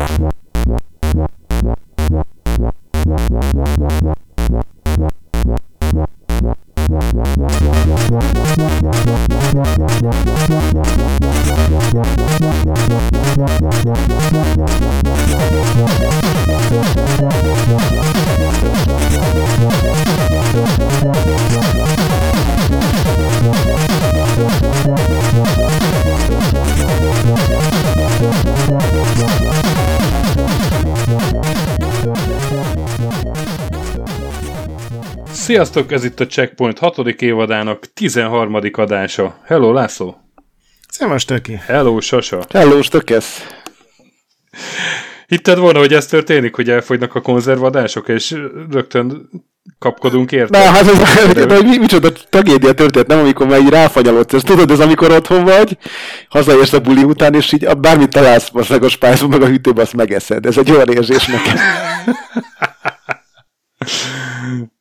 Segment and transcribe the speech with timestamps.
[0.00, 0.40] What?
[35.50, 36.98] Sziasztok, ez itt a Checkpoint 6.
[36.98, 38.58] évadának 13.
[38.72, 39.40] adása.
[39.44, 40.16] Hello, László!
[40.88, 41.60] Szevasz, Töki!
[41.66, 42.44] Hello, Sasa!
[42.50, 43.46] Hello, Stökesz!
[45.26, 48.36] Hitted volna, hogy ez történik, hogy elfogynak a konzervadások, és
[48.70, 49.30] rögtön
[49.78, 50.58] kapkodunk érte?
[50.58, 54.70] Na, hát ez, de, mi, micsoda tragédia történt, nem amikor már így ráfanyalodsz, ezt tudod,
[54.70, 55.78] ez amikor otthon vagy,
[56.28, 60.46] hazaérsz a buli után, és így bármit találsz, a spájzban, meg a hűtőben, azt megeszed.
[60.46, 61.56] Ez egy olyan érzés nekem.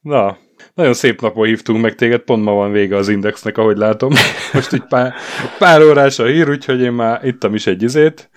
[0.02, 0.38] Na,
[0.80, 4.14] nagyon szép napon hívtunk meg téged, pont ma van vége az indexnek, ahogy látom.
[4.54, 5.14] Most egy pár,
[5.58, 8.30] pár órás a hír, úgyhogy én már ittam is egy izét,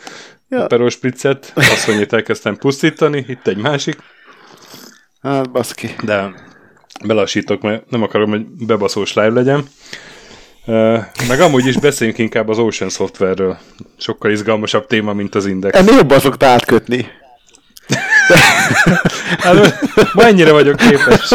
[0.49, 0.67] ja.
[0.67, 3.97] perospriccet, asszonyét elkezdtem pusztítani, itt egy másik.
[5.21, 5.95] Hát, baszki.
[6.05, 6.35] De
[7.05, 9.65] belassítok, mert nem akarom, hogy bebaszós live legyen.
[11.29, 13.59] Meg amúgy is beszéljünk inkább az Ocean Software-ről.
[13.97, 15.79] Sokkal izgalmasabb téma, mint az Index.
[15.79, 17.07] Ennél jobban szokta átkötni.
[19.45, 19.81] hát,
[20.13, 21.31] ma ennyire vagyok képes.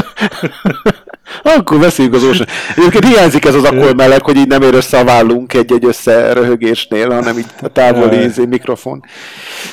[1.44, 2.48] Akkor beszéljünk az Ocean.
[2.76, 7.10] Egyébként hiányzik ez az akkor meleg, hogy így nem ér össze a vállunk egy-egy összeröhögésnél,
[7.10, 9.04] hanem így a távoli izé, mikrofon.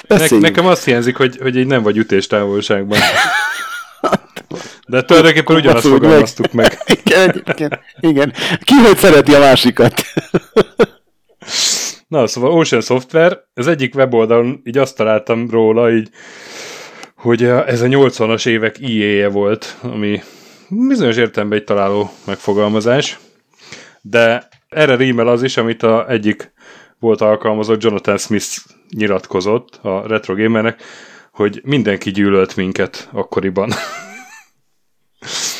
[0.07, 2.99] Ne, nekem azt hiányzik, hogy, hogy így nem vagy ütés távolságban.
[4.87, 6.79] De tulajdonképpen ugyanazt fogalmaztuk meg.
[6.87, 6.99] meg.
[7.05, 8.33] Igen, igen, igen.
[8.65, 10.03] Ki hogy szereti a másikat?
[12.09, 16.09] Na, szóval Ocean Software, az egyik weboldalon így azt találtam róla, így,
[17.25, 20.23] hogy ez a 80-as évek IE-je volt, ami
[20.69, 23.19] bizonyos értelemben egy találó megfogalmazás,
[24.01, 26.53] de erre rímel az is, amit a egyik
[26.99, 28.47] volt alkalmazott Jonathan Smith
[28.91, 30.83] nyilatkozott a Retro Gamernek,
[31.33, 33.73] hogy mindenki gyűlölt minket akkoriban.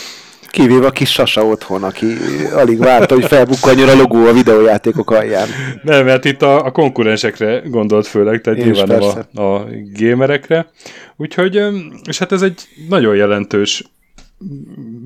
[0.55, 2.07] Kivéve a kis Sasa otthon, aki
[2.55, 5.49] alig várta, hogy felbukkanjon a logó a videójátékok alján.
[5.83, 10.71] Nem, mert itt a, a konkurensekre gondolt főleg, tehát Én nyilván nem a, a gamerekre.
[11.17, 11.61] Úgyhogy,
[12.09, 13.85] és hát ez egy nagyon jelentős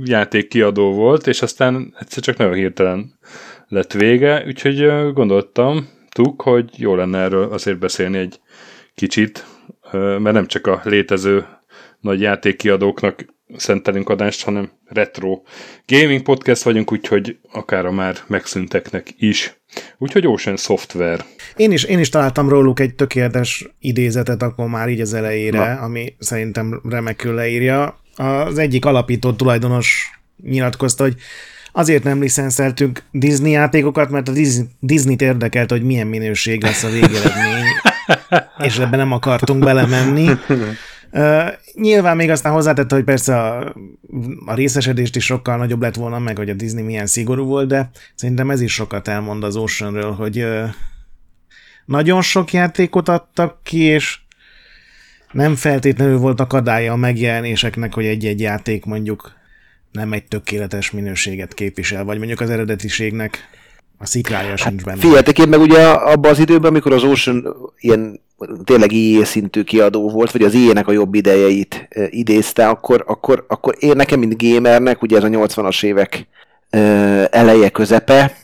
[0.04, 3.18] játékkiadó volt, és aztán egyszer csak nagyon hirtelen
[3.68, 8.40] lett vége, úgyhogy gondoltam, tuk, hogy jó lenne erről azért beszélni egy
[8.94, 9.44] kicsit,
[9.92, 11.46] mert nem csak a létező
[12.00, 13.24] nagy játékkiadóknak
[13.56, 15.42] szentelünk adást, hanem retro
[15.86, 19.56] gaming podcast vagyunk, úgyhogy akár a már megszünteknek is.
[19.98, 21.24] Úgyhogy Ocean Software.
[21.56, 25.80] Én is, én is találtam róluk egy tökéletes idézetet akkor már így az elejére, Na.
[25.80, 28.00] ami szerintem remekül leírja.
[28.16, 30.10] Az egyik alapító tulajdonos
[30.42, 31.14] nyilatkozta, hogy
[31.72, 34.32] azért nem licenszeltünk Disney játékokat, mert a
[34.80, 37.64] Disney-t érdekelt, hogy milyen minőség lesz a végeredmény,
[38.58, 40.28] és ebben nem akartunk belemenni.
[41.12, 43.74] Uh, nyilván még aztán hozzátette, hogy persze a,
[44.46, 47.90] a részesedést is sokkal nagyobb lett volna, meg hogy a Disney milyen szigorú volt, de
[48.14, 50.68] szerintem ez is sokat elmond az Oceanről, hogy uh,
[51.84, 54.18] nagyon sok játékot adtak ki, és
[55.32, 59.32] nem feltétlenül volt akadálya a megjelenéseknek, hogy egy-egy játék mondjuk
[59.92, 63.48] nem egy tökéletes minőséget képvisel, vagy mondjuk az eredetiségnek
[63.98, 65.00] a szikrája hát, sincs benne.
[65.00, 68.20] Figyeltek én meg ugye abban az időben, amikor az Ocean ilyen
[68.64, 73.74] tényleg IE szintű kiadó volt, vagy az IE-nek a jobb idejeit idézte, akkor, akkor, akkor
[73.78, 76.26] én nekem, mint gamernek, ugye ez a 80-as évek
[77.30, 78.36] eleje, közepe,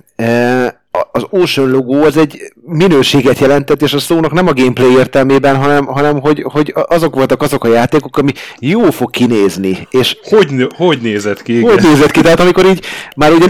[1.12, 5.86] az Ocean logó az egy minőséget jelentett, és a szónak nem a gameplay értelmében, hanem,
[5.86, 9.88] hanem hogy, hogy azok voltak azok a játékok, ami jó fog kinézni.
[9.90, 11.58] És hogy, hogy nézett ki?
[11.58, 11.70] Igen.
[11.70, 12.20] Hogy nézett ki?
[12.20, 12.84] Tehát amikor így
[13.16, 13.46] már ugye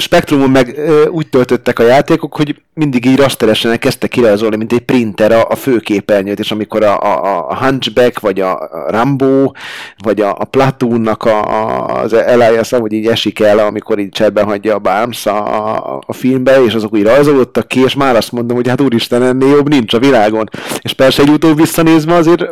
[0.00, 4.80] Spektrumon meg ö, úgy töltöttek a játékok, hogy mindig így rasteresen kezdtek kirajzolni, mint egy
[4.80, 9.50] printer a, a főképernyőt, és amikor a, a, a Hunchback, vagy a Rambo,
[9.96, 14.44] vagy a, a Platoonnak a, a, az Elias, hogy így esik el, amikor így cserben
[14.44, 18.32] hagyja a Barnes a, a, a filmbe, és azok úgy rajzolódtak ki, és már azt
[18.32, 20.48] mondom, hogy hát úristen, ennél jobb nincs a világon.
[20.80, 22.46] És persze egy utóbb visszanézve azért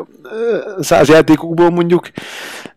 [0.81, 2.09] száz játékokból mondjuk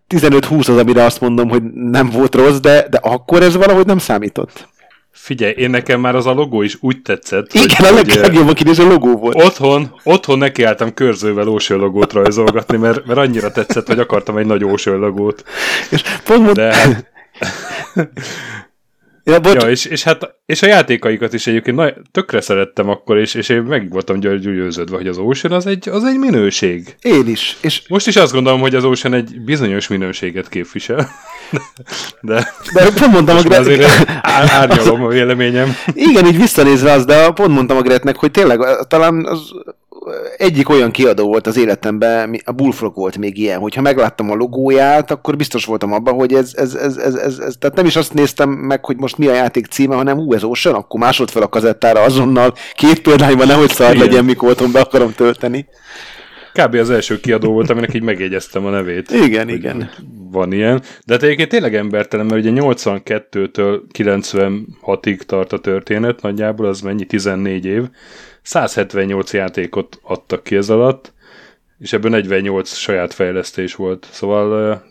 [0.09, 3.97] 15-20 az, amire azt mondom, hogy nem volt rossz, de, de akkor ez valahogy nem
[3.97, 4.67] számított.
[5.11, 7.53] Figyelj, én nekem már az a logó is úgy tetszett.
[7.53, 9.44] Igen, hogy, a leg, legjobban kinéző logó volt.
[9.44, 14.63] Otthon, otthon nekiálltam körzővel óső logót rajzolgatni, mert, mert annyira tetszett, hogy akartam egy nagy
[14.63, 15.44] óső logót.
[15.89, 16.51] És pont.
[16.51, 17.06] De hát...
[19.29, 19.61] Ja, bocs.
[19.61, 23.49] Ja, és, és, hát, és a játékaikat is egyébként na, tökre szerettem akkor, és, és
[23.49, 26.95] én meg voltam győződve, hogy az Ocean az egy, az egy minőség.
[27.01, 27.57] Én is.
[27.61, 31.09] És Most is azt gondolom, hogy az Ocean egy bizonyos minőséget képvisel.
[32.21, 35.75] De, de pont mondtam a már azért árnyalom a véleményem.
[35.93, 39.39] Igen, így visszanézve az, de pont mondtam a Gretnek, hogy tényleg talán az
[40.37, 45.11] egyik olyan kiadó volt az életemben, a Bullfrog volt még ilyen, hogyha megláttam a logóját,
[45.11, 48.13] akkor biztos voltam abban, hogy ez, ez, ez, ez, ez, ez tehát nem is azt
[48.13, 51.41] néztem meg, hogy most mi a játék címe, hanem ú, ez Ocean, akkor másod fel
[51.41, 54.07] a kazettára azonnal, két példányban nehogy szar Igen.
[54.07, 55.67] legyen, mikor otthon be akarom tölteni.
[56.53, 56.75] Kb.
[56.75, 59.11] az első kiadó volt, aminek így megjegyeztem a nevét.
[59.11, 59.89] Igen, Hogy igen.
[60.31, 60.81] Van ilyen.
[61.05, 67.05] De hát egyébként tényleg embertelen, mert ugye 82-től 96-ig tart a történet, nagyjából az mennyi?
[67.05, 67.83] 14 év.
[68.49, 71.13] 178 játékot adtak ki ez alatt,
[71.79, 74.07] és ebből 48 saját fejlesztés volt.
[74.11, 74.83] Szóval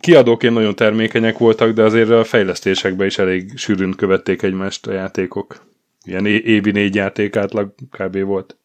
[0.00, 5.66] kiadóként nagyon termékenyek voltak, de azért a fejlesztésekben is elég sűrűn követték egymást a játékok.
[6.04, 8.18] Ilyen évi négy játék átlag kb.
[8.18, 8.56] volt.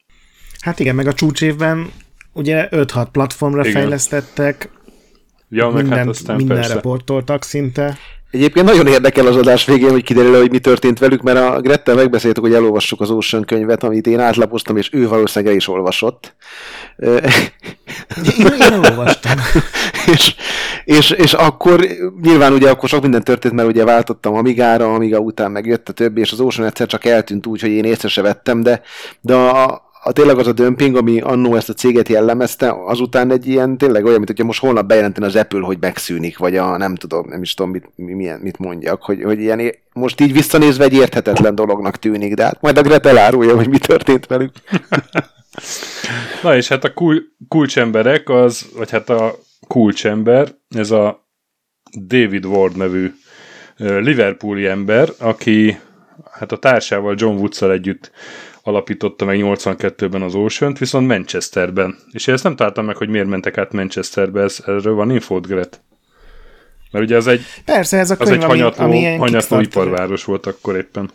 [0.60, 1.92] Hát igen, meg a csúcsévben
[2.34, 3.74] ugye 5-6 platformra Igen.
[3.74, 4.70] fejlesztettek,
[5.56, 6.80] Ja, meg minden, hát aztán mindenre persze.
[6.80, 7.98] portoltak szinte.
[8.32, 11.96] Egyébként nagyon érdekel az adás végén, hogy kiderül, hogy mi történt velük, mert a Grettel
[11.96, 16.36] megbeszéltük, hogy elolvassuk az Ocean könyvet, amit én átlapoztam, és ő valószínűleg el is olvasott.
[16.98, 19.38] Én, én olvastam.
[20.14, 20.36] és,
[20.86, 21.88] és, és akkor
[22.22, 26.20] nyilván ugye akkor sok minden történt, mert ugye váltottam Amigára, Amiga után megjött a többi,
[26.20, 28.82] és az Ocean egyszer csak eltűnt úgy, hogy én észre se vettem, de,
[29.22, 33.48] de a, a, tényleg az a dömping, ami annó ezt a céget jellemezte, azután egy
[33.48, 36.96] ilyen tényleg olyan, mint hogyha most holnap bejelentene az Apple, hogy megszűnik, vagy a nem
[36.96, 40.84] tudom, nem is tudom, mit, mi- milyen, mit mondjak, hogy, hogy ilyen, most így visszanézve
[40.84, 44.52] egy érthetetlen dolognak tűnik, de hát majd a Gret elárulja, hogy mi történt velük.
[46.44, 49.36] Na és hát a kul- kulcsemberek, az, vagy hát a
[49.68, 51.28] kulcsember, ez a
[52.08, 53.14] David Ward nevű
[53.78, 55.78] Liverpooli ember, aki
[56.32, 58.12] hát a társával John woods együtt
[58.64, 61.96] alapította meg 82-ben az ocean viszont Manchesterben.
[62.12, 65.48] És én ezt nem találtam meg, hogy miért mentek át Manchesterbe, ez, erről van infót,
[65.48, 65.82] Gret?
[66.92, 69.60] Mert ugye az egy, Persze, ez a az könyv, egy ami, hanyatló, ami ilyen hanyatló
[69.60, 71.12] iparváros volt akkor éppen.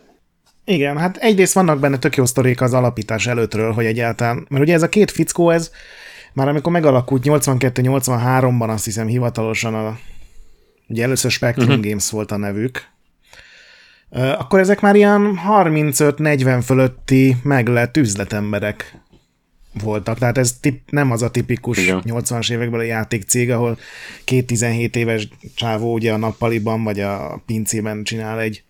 [0.65, 4.75] Igen, hát egyrészt vannak benne tök jó sztorik az alapítás előttről, hogy egyáltalán, mert ugye
[4.75, 5.71] ez a két fickó, ez
[6.33, 9.99] már amikor megalakult 82-83-ban azt hiszem hivatalosan a,
[10.89, 11.85] ugye először Spectrum uh-huh.
[11.85, 12.89] Games volt a nevük,
[14.11, 19.01] akkor ezek már ilyen 35-40 fölötti meglett üzletemberek
[19.83, 20.19] voltak.
[20.19, 22.03] Tehát ez tip, nem az a tipikus Igen.
[22.07, 23.79] 80-as évekbeli játékcég, ahol
[24.25, 28.63] két 17 éves csávó ugye a nappaliban vagy a pincében csinál egy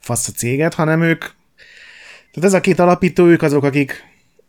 [0.00, 1.24] fasz a céget, hanem ők
[2.36, 4.04] tehát ez a két alapító, ők azok, akik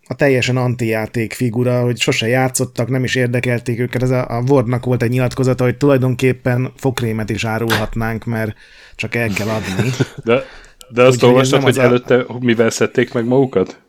[0.07, 4.03] a teljesen antijáték figura, hogy sose játszottak, nem is érdekelték őket.
[4.03, 8.55] Ez a, a Wardnak volt egy nyilatkozata, hogy tulajdonképpen fokrémet is árulhatnánk, mert
[8.95, 9.89] csak el kell adni.
[10.23, 10.43] De,
[10.89, 13.81] de azt olvastad, nem hogy az a- előtte mivel szedték meg magukat?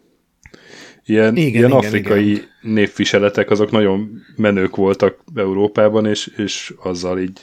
[1.04, 2.44] Ilyen, Igen, ilyen igen, afrikai igen.
[2.60, 7.40] népviseletek, azok nagyon menők voltak Európában, és, és azzal így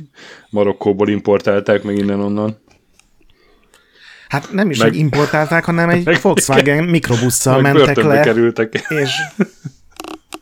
[0.50, 2.58] Marokkóból importálták meg innen-onnan.
[4.28, 8.86] Hát nem is, Meg- hogy importálták, hanem egy Meg- Volkswagen mikrobusszal mentek le, kerültek.
[8.90, 9.12] és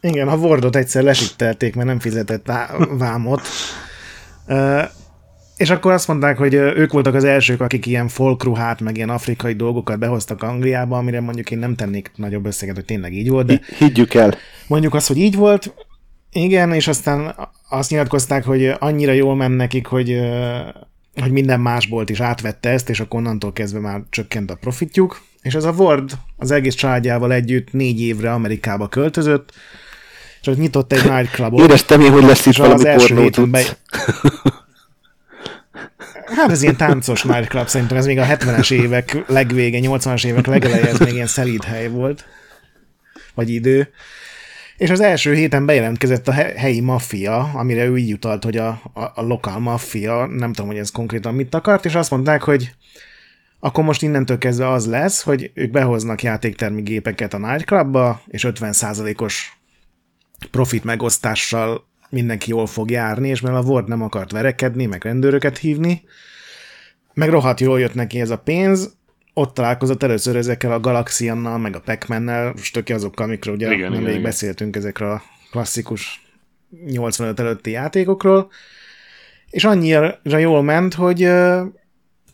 [0.01, 3.41] igen, a Wardot egyszer lesittelték, mert nem fizetett vá- vámot.
[5.57, 9.53] És akkor azt mondták, hogy ők voltak az elsők, akik ilyen folkruhát, meg ilyen afrikai
[9.53, 13.59] dolgokat behoztak Angliába, amire mondjuk én nem tennék nagyobb összeget, hogy tényleg így volt, de
[13.77, 14.36] Higgyük el.
[14.68, 15.74] mondjuk azt, hogy így volt,
[16.31, 17.36] igen, és aztán
[17.69, 20.19] azt nyilatkozták, hogy annyira jól ment nekik, hogy,
[21.22, 25.22] hogy minden más bolt is átvette ezt, és akkor onnantól kezdve már csökkent a profitjuk.
[25.41, 29.53] És ez a Ward az egész családjával együtt négy évre Amerikába költözött,
[30.41, 31.60] és ott nyitott egy nightclubot.
[31.60, 33.63] Éreztem én, hogy lesz itt valami első pornó be...
[36.25, 40.88] Hát ez ilyen táncos nightclub, szerintem ez még a 70-es évek legvége, 80-as évek legeleje,
[40.88, 42.25] ez még ilyen szelíd hely volt,
[43.34, 43.89] vagy idő.
[44.83, 48.67] És az első héten bejelentkezett a he- helyi maffia, amire ő így utalt, hogy a,
[48.93, 52.75] a, a lokál maffia, nem tudom, hogy ez konkrétan mit akart, és azt mondták, hogy
[53.59, 59.57] akkor most innentől kezdve az lesz, hogy ők behoznak játéktermi gépeket a nightclubba, és 50%-os
[60.51, 65.57] profit megosztással mindenki jól fog járni, és mivel a Ward nem akart verekedni, meg rendőröket
[65.57, 66.01] hívni,
[67.13, 68.95] meg rohadt jól jött neki ez a pénz,
[69.33, 73.91] ott találkozott először ezekkel a Galaxiannal, meg a Pac-Man-nel, most töké azokkal, amikről ugye Igen,
[73.91, 74.21] nemrég igen.
[74.21, 75.21] beszéltünk ezekről a
[75.51, 76.21] klasszikus
[76.85, 78.51] 85 előtti játékokról,
[79.49, 81.29] és annyira jól ment, hogy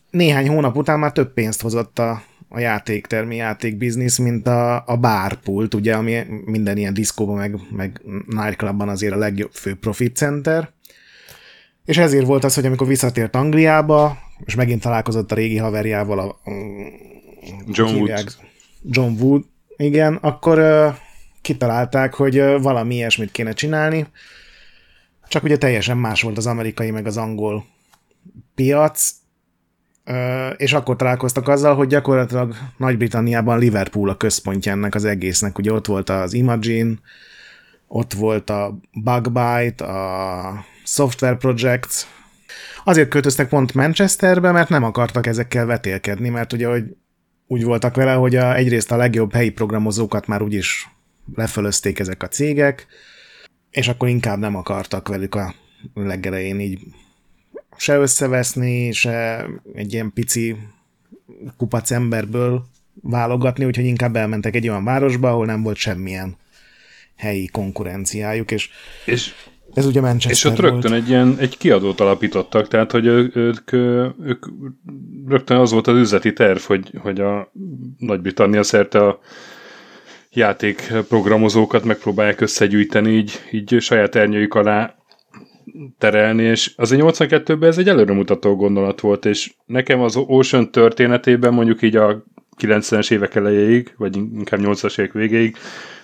[0.09, 5.73] néhány hónap után már több pénzt hozott a, a játéktermi játékbiznisz, mint a, a bárpult,
[5.73, 10.69] ugye, ami minden ilyen diszkóban, meg, meg nightclubban azért a legjobb fő profit center.
[11.85, 16.35] És ezért volt az, hogy amikor visszatért Angliába, és megint találkozott a régi haverjával, a,
[17.67, 18.37] John Wood.
[18.83, 19.43] John Wood,
[19.77, 20.95] igen, akkor uh,
[21.41, 24.07] kitalálták, hogy uh, valami ilyesmit kéne csinálni,
[25.27, 27.65] csak ugye teljesen más volt az amerikai meg az angol
[28.55, 29.11] piac,
[30.05, 35.57] uh, és akkor találkoztak azzal, hogy gyakorlatilag Nagy-Britanniában Liverpool a központja ennek az egésznek.
[35.57, 36.95] Ugye ott volt az Imagine,
[37.87, 42.05] ott volt a Bugbyte, a Software Projects.
[42.83, 46.83] Azért költöztek pont Manchesterbe, mert nem akartak ezekkel vetélkedni, mert ugye hogy
[47.47, 50.89] úgy voltak vele, hogy a, egyrészt a legjobb helyi programozókat már úgyis
[51.35, 52.87] lefölözték ezek a cégek,
[53.71, 55.55] és akkor inkább nem akartak velük a
[55.93, 56.79] legelején így
[57.77, 60.55] se összeveszni, se egy ilyen pici
[61.57, 62.65] kupac emberből
[63.01, 66.37] válogatni, úgyhogy inkább elmentek egy olyan városba, ahol nem volt semmilyen
[67.15, 68.69] helyi konkurenciájuk, és,
[69.05, 69.33] és
[69.73, 71.03] ez ugye Manchester És ott rögtön volt.
[71.03, 73.71] egy ilyen egy kiadót alapítottak, tehát hogy ők, ők,
[74.23, 74.45] ők
[75.27, 77.51] rögtön az volt az üzleti terv, hogy, hogy a
[77.97, 79.19] Nagy-Britannia szerte a
[80.31, 84.95] játékprogramozókat megpróbálják összegyűjteni, így, így saját ernyőjük alá
[85.97, 91.81] terelni, és azért 82-ben ez egy előremutató gondolat volt, és nekem az Ocean történetében mondjuk
[91.81, 92.23] így a
[92.61, 95.57] 90-es évek elejéig, vagy inkább 80-as évek végéig,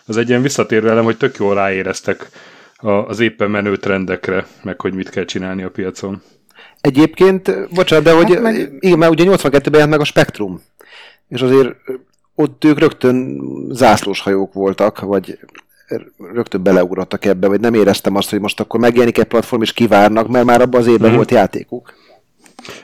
[0.05, 2.29] az egy ilyen visszatérő elem, hogy tök jól ráéreztek
[2.77, 6.21] az éppen menő trendekre, meg hogy mit kell csinálni a piacon.
[6.81, 8.77] Egyébként, bocsánat, de hogy hát meg...
[8.79, 10.61] igen, mert ugye 82-ben jelent meg a Spektrum,
[11.27, 11.75] és azért
[12.35, 15.39] ott ők rögtön zászlós hajók voltak, vagy
[16.33, 20.27] rögtön beleugrottak ebbe, vagy nem éreztem azt, hogy most akkor megjelenik egy platform, és kivárnak,
[20.27, 21.15] mert már abban az évben mm.
[21.15, 21.93] volt játékuk.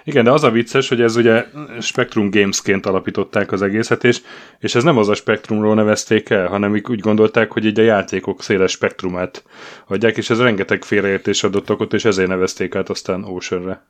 [0.03, 1.45] Igen, de az a vicces, hogy ez ugye
[1.79, 4.21] Spectrum Gamesként alapították az egészet, és,
[4.59, 8.43] és ez nem az a Spectrumról nevezték el, hanem úgy gondolták, hogy így a játékok
[8.43, 9.43] széles spektrumát
[9.87, 13.85] adják, és ez rengeteg félreértés adott okot, és ezért nevezték át aztán Oceanre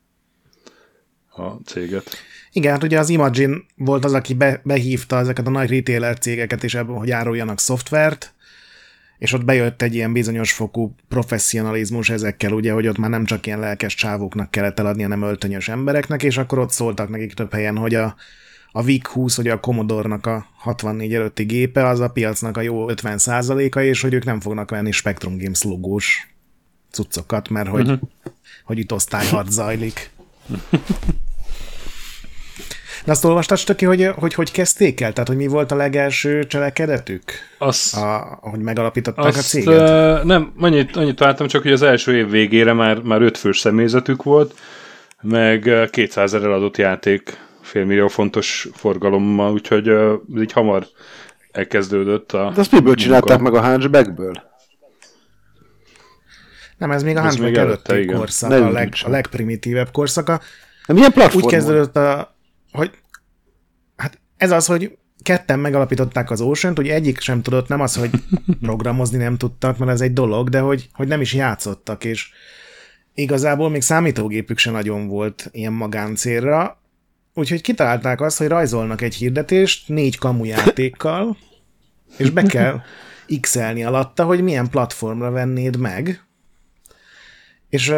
[1.29, 2.17] a céget.
[2.51, 6.63] Igen, hát ugye az Imagine volt az, aki be, behívta ezeket a nagy retailer cégeket
[6.63, 8.33] is ebben, hogy áruljanak szoftvert,
[9.21, 13.45] és ott bejött egy ilyen bizonyos fokú professzionalizmus ezekkel, ugye, hogy ott már nem csak
[13.45, 17.77] ilyen lelkes csávóknak kellett eladni, hanem öltönyös embereknek, és akkor ott szóltak nekik több helyen,
[17.77, 18.15] hogy a,
[18.71, 23.79] a VIC-20, hogy a Commodore-nak a 64 előtti gépe, az a piacnak a jó 50%-a,
[23.79, 26.33] és hogy ők nem fognak venni Spectrum Games logós
[26.91, 28.09] cuccokat, mert hogy, uh-huh.
[28.63, 30.09] hogy itt osztályharc zajlik.
[33.05, 35.13] De azt olvastad, Stöki, hogy, hogy hogy kezdték el?
[35.13, 37.23] Tehát, hogy mi volt a legelső cselekedetük?
[37.57, 39.89] Azt, a, hogy megalapították azt, a céget?
[39.89, 44.23] Uh, nem, annyit, annyit találtam csak, hogy az első év végére már, már ötfős személyzetük
[44.23, 44.59] volt,
[45.21, 50.87] meg 200 ezer eladott játék, félmillió fontos forgalommal, úgyhogy uh, így hamar
[51.51, 52.51] elkezdődött a...
[52.53, 54.49] De azt miből csinálták meg a Hunchbackből?
[56.77, 60.41] Nem, ez még a Hunchback előtti korszak, a, leg, a legprimitívebb korszaka.
[60.87, 62.35] De milyen platform Úgy kezdődött a,
[62.71, 62.91] hogy
[63.95, 68.09] hát ez az, hogy ketten megalapították az ocean hogy egyik sem tudott, nem az, hogy
[68.61, 72.29] programozni nem tudtak, mert ez egy dolog, de hogy, hogy nem is játszottak, és
[73.13, 76.81] igazából még számítógépük sem nagyon volt ilyen magáncélra,
[77.33, 81.37] úgyhogy kitalálták azt, hogy rajzolnak egy hirdetést négy kamujátékkal,
[82.17, 82.81] és be kell
[83.41, 86.25] x alatta, hogy milyen platformra vennéd meg,
[87.71, 87.95] és uh,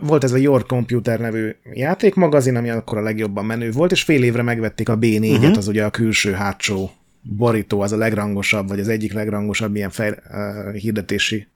[0.00, 4.22] volt ez a Your Computer nevű játékmagazin, ami akkor a legjobban menő volt, és fél
[4.22, 5.48] évre megvették a B4-et, uh-huh.
[5.48, 5.56] Mhm.
[5.56, 6.90] az ugye a külső hátsó
[7.22, 11.48] borító, az a legrangosabb, vagy az egyik legrangosabb ilyen fej, uh, hirdetési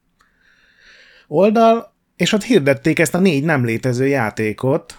[1.28, 4.98] oldal, és ott hirdették ezt a négy nem létező játékot,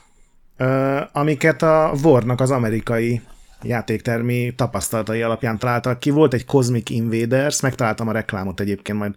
[0.60, 3.22] uh, amiket a Warnak az amerikai
[3.64, 6.10] játéktermi tapasztalatai alapján találtak ki.
[6.10, 9.14] Volt egy Cosmic Invaders, megtaláltam a reklámot egyébként, majd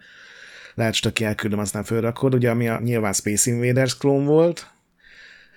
[0.75, 4.67] lehet stöki elküldöm, aztán fölrakod, ugye ami a, nyilván Space Invaders klón volt,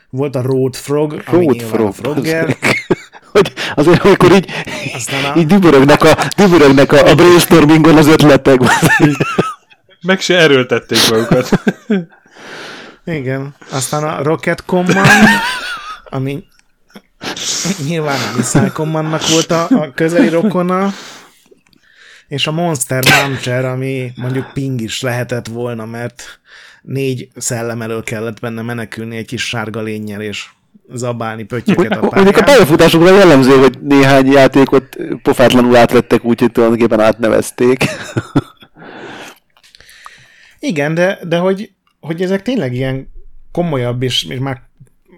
[0.09, 2.57] volt a Road Frog, Road ami Frog, a Frogger.
[3.31, 4.51] hogy azért, amikor így,
[4.93, 5.37] Aztán a...
[5.37, 8.59] így dübörögnek a, dübörögnek a, a brainstormingon az ötletek.
[10.01, 11.49] Meg se erőltették magukat.
[13.05, 13.55] Igen.
[13.71, 15.07] Aztán a Rocket Command,
[16.09, 16.43] ami
[17.87, 20.93] nyilván a Missile Commandnak volt a, a közeli rokona,
[22.27, 26.39] és a Monster Launcher, ami mondjuk ping is lehetett volna, mert
[26.81, 30.49] négy szellem elől kellett benne menekülni egy kis sárga lényel, és
[30.93, 32.09] zabálni pöttyöket a pályán.
[32.23, 37.83] Mondjuk a pályafutásokra jellemző, hogy néhány játékot pofátlanul átvettek úgy, hogy tulajdonképpen átnevezték.
[40.59, 43.11] Igen, de, de hogy, hogy ezek tényleg ilyen
[43.51, 44.61] komolyabb, és, és már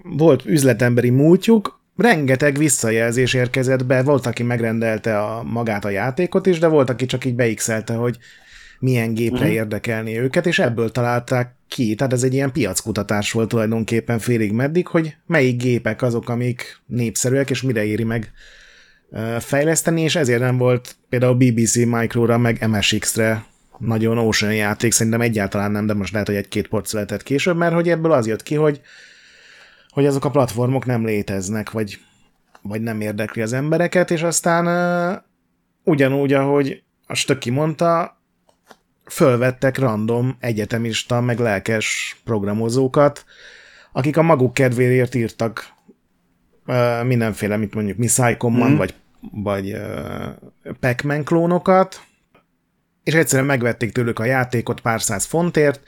[0.04, 6.60] volt üzletemberi múltjuk, rengeteg visszajelzés érkezett be, volt, aki megrendelte a, magát a játékot is,
[6.60, 8.18] de volt, aki csak így beixelte, hogy
[8.80, 9.52] milyen gépre mm.
[9.52, 11.96] érdekelni őket, és ebből találták ki.
[11.96, 17.50] Tehát ez egy ilyen piackutatás volt tulajdonképpen félig meddig, hogy melyik gépek azok, amik népszerűek,
[17.50, 18.32] és mire éri meg
[19.40, 23.46] fejleszteni, és ezért nem volt például BBC Micro-ra, meg MSX-re
[23.78, 27.74] nagyon Ocean játék, szerintem egyáltalán nem, de most lehet, hogy egy-két port született később, mert
[27.74, 28.82] hogy ebből az jött ki, hogy,
[29.90, 32.00] hogy azok a platformok nem léteznek, vagy,
[32.62, 35.22] vagy nem érdekli az embereket, és aztán uh,
[35.84, 38.18] ugyanúgy, ahogy a Stöki mondta,
[39.06, 43.26] fölvettek random egyetemista, meg lelkes programozókat,
[43.92, 45.74] akik a maguk kedvéért írtak
[46.66, 48.76] uh, mindenféle, mint mondjuk mi Psychomman, mm.
[48.78, 48.94] vagy,
[49.32, 52.02] vagy uh, Pac-Man klónokat,
[53.04, 55.82] és egyszerűen megvették tőlük a játékot pár száz fontért,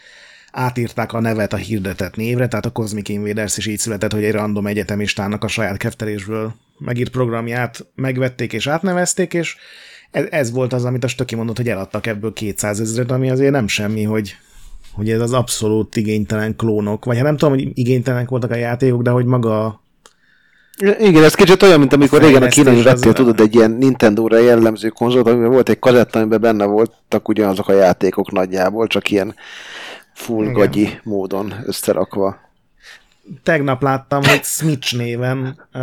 [0.51, 4.31] átírták a nevet a hirdetett névre, tehát a Cosmic Invaders is így született, hogy egy
[4.31, 9.55] random egyetemistának a saját keftelésből megírt programját megvették és átnevezték, és
[10.11, 13.51] ez, ez volt az, amit a Stöki mondott, hogy eladtak ebből 200 ezeret, ami azért
[13.51, 14.35] nem semmi, hogy,
[14.93, 19.01] hogy ez az abszolút igénytelen klónok, vagy hát nem tudom, hogy igénytelenek voltak a játékok,
[19.01, 19.81] de hogy maga
[20.99, 24.89] igen, ez kicsit olyan, mint amikor régen a kínai vettél, tudod, egy ilyen Nintendo-ra jellemző
[24.89, 29.35] konzolt, amiben volt egy kazetta, amiben benne voltak ugyanazok a játékok nagyjából, csak ilyen
[30.21, 30.53] full Igen.
[30.53, 32.39] gagyi módon összerakva.
[33.43, 35.81] Tegnap láttam, hogy Switch néven uh,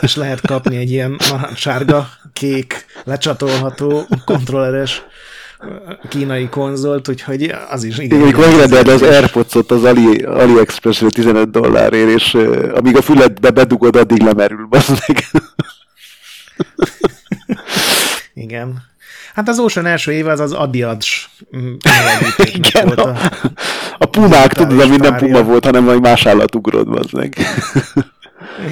[0.00, 1.18] és lehet kapni egy ilyen
[1.54, 5.02] sárga, kék, lecsatolható, kontrolleres
[6.08, 8.22] kínai konzolt, úgyhogy az is igen.
[8.22, 13.96] Amikor megrendeled az Airpods-ot az Ali, AliExpress-re 15 dollárért, és uh, amíg a füledbe bedugod,
[13.96, 15.24] addig lemerül, meg.
[18.34, 18.82] igen.
[19.34, 21.06] Hát az Ocean első éve az az Adiadj
[22.54, 23.16] Igen, volt a,
[23.98, 27.36] a pumák, tudod, ami nem puma volt, hanem valami más állat ugrod, meg.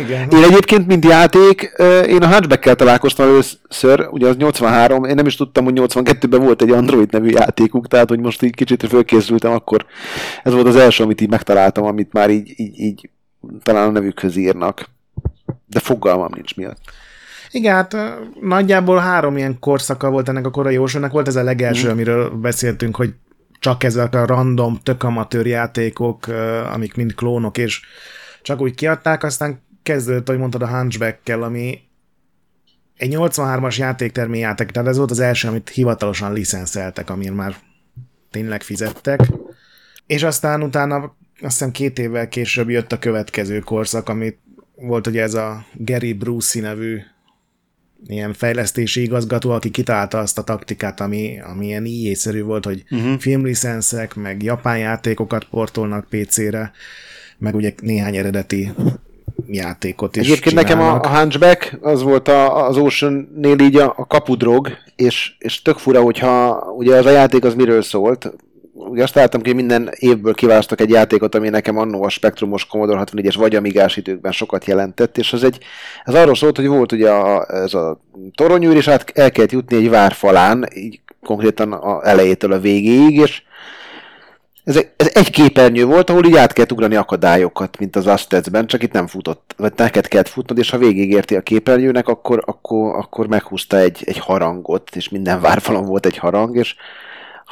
[0.05, 0.31] Igen.
[0.31, 1.73] Én egyébként, mint játék,
[2.07, 6.63] én a Hatchback-kel találkoztam először, ugye az 83, én nem is tudtam, hogy 82-ben volt
[6.63, 9.87] egy Android nevű játékuk, tehát hogy most így kicsit fölkészültem, akkor
[10.43, 13.11] ez volt az első, amit így megtaláltam, amit már így, így, így
[13.63, 14.89] talán a nevükhöz írnak.
[15.67, 16.81] De fogalmam nincs miatt.
[17.53, 17.97] Igen, hát
[18.41, 21.13] nagyjából három ilyen korszaka volt ennek a korai Oceannek.
[21.13, 21.91] Volt ez a legelső, mm.
[21.91, 23.15] amiről beszéltünk, hogy
[23.59, 26.27] csak ezek a random, tök amatőr játékok,
[26.73, 27.81] amik mind klónok, és
[28.43, 31.81] csak úgy kiadták, aztán kezdődött, ahogy mondtad, a Hunchback-kel, ami
[32.97, 37.57] egy 83-as játéktermi játék, tehát ez volt az első, amit hivatalosan licenszeltek, amiért már
[38.31, 39.21] tényleg fizettek.
[40.07, 40.97] És aztán utána
[41.41, 44.39] azt hiszem két évvel később jött a következő korszak, amit
[44.75, 47.01] volt ugye ez a Gary Brucey nevű
[48.07, 53.19] ilyen fejlesztési igazgató, aki kitalálta azt a taktikát, ami, ami ilyen íjészerű volt, hogy uh-huh.
[53.19, 56.73] filmlicenszek, meg japán játékokat portolnak PC-re,
[57.39, 58.73] meg ugye néhány eredeti
[59.47, 64.07] játékot is Egyébként nekem a, a Hunchback az volt a, az Ocean-nél így a, a
[64.07, 68.33] kapudrog, és, és tök fura, hogyha ugye az a játék az miről szólt,
[68.73, 73.03] ugye azt láttam ki, minden évből kiválasztok egy játékot, ami nekem annó a Spektrumos Commodore
[73.05, 75.59] 64-es vagy Amigás időkben sokat jelentett, és az egy,
[76.05, 78.01] ez arról szólt, hogy volt ugye a, ez a
[78.35, 83.43] toronyűr, és át el kellett jutni egy várfalán, így konkrétan a elejétől a végéig, és
[84.65, 88.67] ez egy, ez egy képernyő volt, ahol így át kellett ugrani akadályokat, mint az Astetsben,
[88.67, 92.97] csak itt nem futott, vagy neked kellett futnod, és ha végigérti a képernyőnek, akkor, akkor,
[92.97, 96.75] akkor meghúzta egy, egy harangot, és minden várfalon volt egy harang, és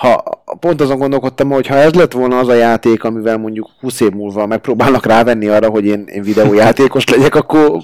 [0.01, 4.01] ha pont azon gondolkodtam, hogy ha ez lett volna az a játék, amivel mondjuk 20
[4.01, 7.83] év múlva megpróbálnak rávenni arra, hogy én, én videójátékos legyek, akkor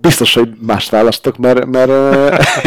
[0.00, 1.90] biztos, hogy mást választok, mert, mert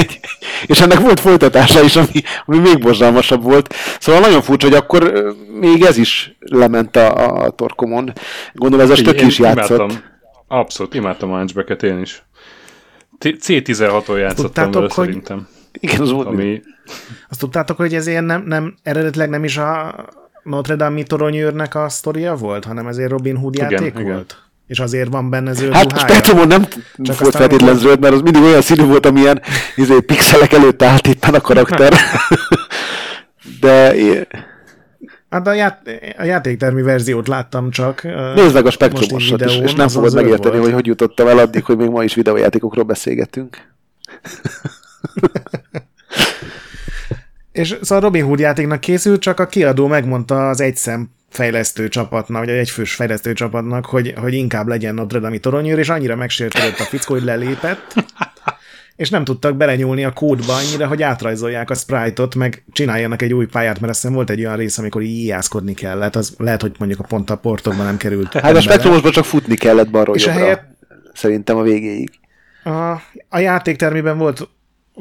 [0.72, 3.74] és ennek volt folytatása is, ami, ami még borzalmasabb volt.
[4.00, 8.14] Szóval nagyon furcsa, hogy akkor még ez is lement a, a torkomon.
[8.54, 9.78] Gondolom ez a stök is játszott.
[9.78, 10.04] Imádtam.
[10.48, 12.24] Abszolút, imádtam a Hunchback-et én is.
[13.20, 14.92] C16-on játszottam vele hogy...
[14.92, 15.48] szerintem.
[15.80, 16.28] Igen, az volt.
[16.28, 16.62] Ami...
[17.30, 19.96] Azt tudtátok, hogy ez ilyen nem, nem, eredetileg nem is a
[20.44, 24.04] Notre Dame toronyőrnek a sztoria volt, hanem ezért Robin Hood játék igen, volt?
[24.04, 24.50] Igen.
[24.68, 26.08] És azért van benne zöld Hát ruhája.
[26.08, 26.66] Spektrumon nem
[26.98, 29.42] Csak volt feltétlen zöld, mert az mindig olyan színű volt, amilyen
[29.76, 31.94] izé, pixelek előtt állt éppen a karakter.
[33.62, 33.94] De...
[35.30, 35.82] Hát a, ját,
[36.18, 38.04] a játéktermi verziót láttam csak.
[38.36, 40.64] Nézd meg a spektrumosat, és, és nem fogod megérteni, volt.
[40.64, 43.58] hogy hogy jutottam el addig, hogy még ma is videójátékokról beszélgetünk.
[47.52, 52.50] És szóval Robin Hood játéknak készült, csak a kiadó megmondta az egyszem fejlesztő csapatnak, vagy
[52.50, 56.84] egy egyfős fejlesztő csapatnak, hogy, hogy inkább legyen Notre Dame toronyőr, és annyira megsértődött a
[56.84, 57.94] fickó, hogy lelépett,
[58.96, 63.46] és nem tudtak belenyúlni a kódba annyira, hogy átrajzolják a sprite-ot, meg csináljanak egy új
[63.46, 67.00] pályát, mert azt volt egy olyan rész, amikor így íjászkodni kellett, az lehet, hogy mondjuk
[67.00, 68.34] a pont a portokban nem került.
[68.34, 70.64] Hát a spektrumosban csak futni kellett balról és jobbra, helyett,
[71.14, 72.10] szerintem a végéig.
[72.64, 72.92] A,
[73.30, 74.50] a játéktermében volt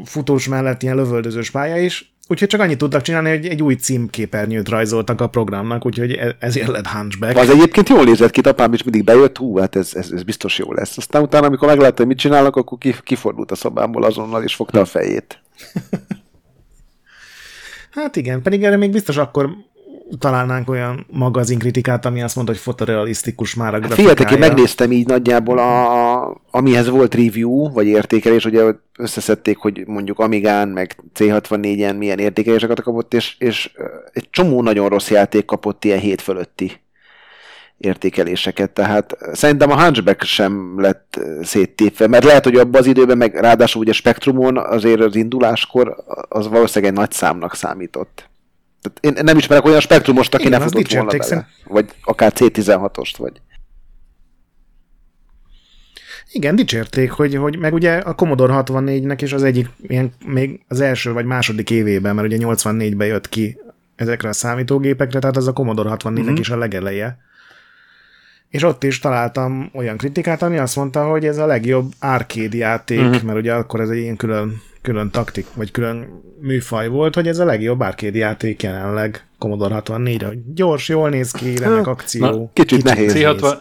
[0.05, 4.69] futós mellett ilyen lövöldözős pálya is, Úgyhogy csak annyit tudtak csinálni, hogy egy új címképernyőt
[4.69, 7.37] rajzoltak a programnak, úgyhogy e- ezért lett Hunchback.
[7.37, 10.59] Az egyébként jól nézett ki, apám is mindig bejött, hú, hát ez, ez, ez biztos
[10.59, 10.97] jó lesz.
[10.97, 14.85] Aztán utána, amikor meglátta, hogy mit csinálnak, akkor kifordult a szobámból azonnal, és fogta a
[14.85, 15.39] fejét.
[17.91, 19.51] Hát igen, pedig erre még biztos akkor
[20.19, 25.07] találnánk olyan magazinkritikát, ami azt mondta, hogy fotorealisztikus már a hát Figyeljetek, én megnéztem így
[25.07, 28.63] nagyjából, a, amihez volt review, vagy értékelés, ugye
[28.99, 33.71] összeszedték, hogy mondjuk Amigán, meg C64-en milyen értékeléseket kapott, és, és
[34.13, 36.81] egy csomó nagyon rossz játék kapott ilyen hét fölötti
[37.79, 43.35] értékeléseket, tehát szerintem a Hunchback sem lett széttépve, mert lehet, hogy abban az időben, meg
[43.35, 45.97] ráadásul ugye Spectrumon azért az induláskor
[46.29, 48.30] az valószínűleg egy nagy számnak számított.
[48.83, 51.23] Tehát én nem ismerek olyan spektrumost, aki Igen, ne futott volna bele.
[51.23, 51.47] Szem.
[51.65, 53.41] Vagy akár C16-ost, vagy...
[56.33, 60.81] Igen, dicsérték, hogy, hogy meg ugye a Commodore 64-nek is az egyik, ilyen, még az
[60.81, 63.59] első vagy második évében, mert ugye 84-ben jött ki
[63.97, 66.35] ezekre a számítógépekre, tehát az a Commodore 64-nek mm-hmm.
[66.35, 67.19] is a legeleje.
[68.51, 73.01] És ott is találtam olyan kritikát, ami azt mondta, hogy ez a legjobb arcade játék,
[73.01, 73.27] mm-hmm.
[73.27, 77.39] mert ugye akkor ez egy ilyen külön külön taktik, vagy külön műfaj volt, hogy ez
[77.39, 82.27] a legjobb arcade játék jelenleg Commodore 64 hogy gyors, jól néz ki, remek akció.
[82.27, 83.13] Na, kicsit, kicsit nehéz.
[83.17, 83.57] C60,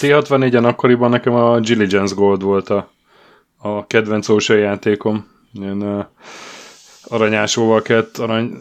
[0.00, 2.90] C64-en akkoriban nekem a Diligence Gold volt a,
[3.56, 5.26] a kedvenc ósai játékom.
[5.52, 6.04] Ilyen uh,
[7.04, 8.58] aranyásóval kellett arany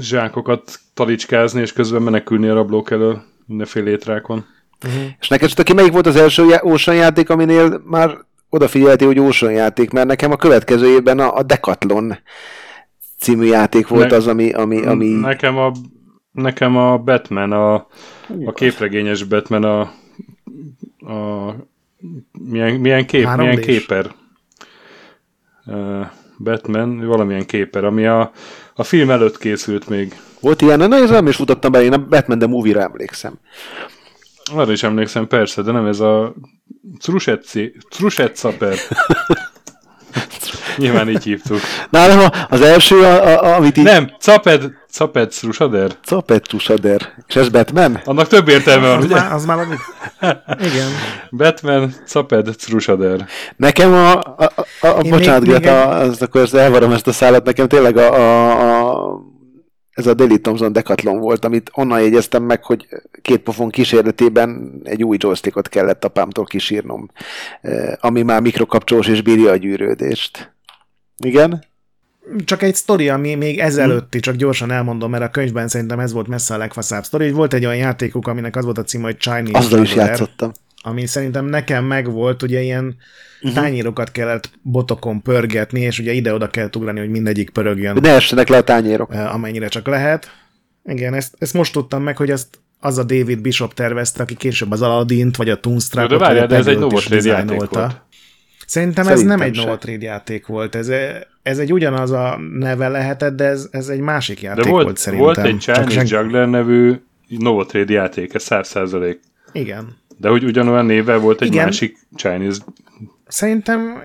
[0.00, 4.44] zsákokat talicskázni, és közben menekülni a rablók elől mindenféle étrákon.
[4.84, 5.02] Uh-huh.
[5.20, 9.90] És neked csak melyik volt az első Ocean játék, aminél már odafigyelti, hogy Ocean játék,
[9.90, 12.18] mert nekem a következő évben a, a Decathlon
[13.18, 15.06] című játék volt ne, az, ami, ami, ami...
[15.08, 15.72] Nekem a,
[16.32, 17.74] nekem a Batman, a,
[18.44, 19.80] a képregényes Batman, a,
[21.12, 21.54] a
[22.50, 24.14] milyen, milyen, kép, milyen képer.
[25.66, 26.06] Uh,
[26.38, 28.30] Batman, valamilyen képer, ami a,
[28.74, 30.14] a film előtt készült még.
[30.40, 30.78] Volt ilyen?
[30.78, 33.38] Na, ez nem is futottam be, én a Batman the Movie-ra emlékszem.
[34.52, 36.34] Arra is emlékszem, persze, de nem ez a
[37.90, 38.78] Crusetszaper.
[40.76, 41.60] Nyilván így hívtuk.
[41.90, 43.84] Nálam az első, a, a, amit így...
[43.84, 45.90] Nem, Caped, Caped Trusader.
[46.04, 47.12] Caped Trusader.
[47.26, 48.00] És ez Batman?
[48.04, 49.14] Annak több értelme van, ugye?
[49.14, 49.66] Az már, az már
[50.60, 50.88] Igen.
[51.30, 53.26] Batman, Caped Trusader.
[53.56, 57.44] Nekem a, a, a, a bocsánat, még, a, az, akkor ezt elvarom ezt a szállat,
[57.44, 59.20] nekem tényleg a, a, a
[59.96, 62.88] ez a Daily Thompson Decathlon volt, amit onnan jegyeztem meg, hogy
[63.22, 67.10] két pofon kísérletében egy új joystickot kellett apámtól kísírnom,
[67.60, 70.54] eh, ami már mikrokapcsolós és bírja a gyűrődést.
[71.24, 71.64] Igen?
[72.44, 76.28] Csak egy sztori, ami még ezelőtti, csak gyorsan elmondom, mert a könyvben szerintem ez volt
[76.28, 77.30] messze a legfaszább sztori.
[77.30, 80.52] Volt egy olyan játékuk, aminek az volt a címe, hogy Chinese Azzal is játszottam.
[80.86, 82.96] Ami szerintem nekem megvolt, ugye ilyen
[83.40, 83.60] uh-huh.
[83.60, 87.98] tányérokat kellett botokon pörgetni, és ugye ide-oda kell ugrani, hogy mindegyik pörögjön.
[88.00, 89.12] Ne essenek le a tányérok.
[89.12, 90.30] Amennyire csak lehet.
[90.84, 94.72] Igen, ezt, ezt most tudtam meg, hogy ezt az a David Bishop tervezte, aki később
[94.72, 97.70] az Aladdin-t, vagy a Toonstruck-ot, de várjál, de ez egy Novotrade játék volt.
[97.70, 98.00] Szerintem,
[98.66, 100.74] Szerintem ez nem egy Novotrade játék volt.
[100.74, 100.90] Ez,
[101.42, 104.96] ez egy ugyanaz a neve lehetett, de ez, ez egy másik játék de volt, volt
[104.96, 105.26] szerintem.
[105.26, 106.94] Volt egy Chinese Csak Juggler nevű
[107.28, 109.16] Novotrade játék, ez 100%.
[109.52, 110.04] Igen.
[110.16, 111.64] De hogy ugyanolyan néve volt egy Igen.
[111.64, 112.62] másik Chinese
[113.26, 114.04] Szerintem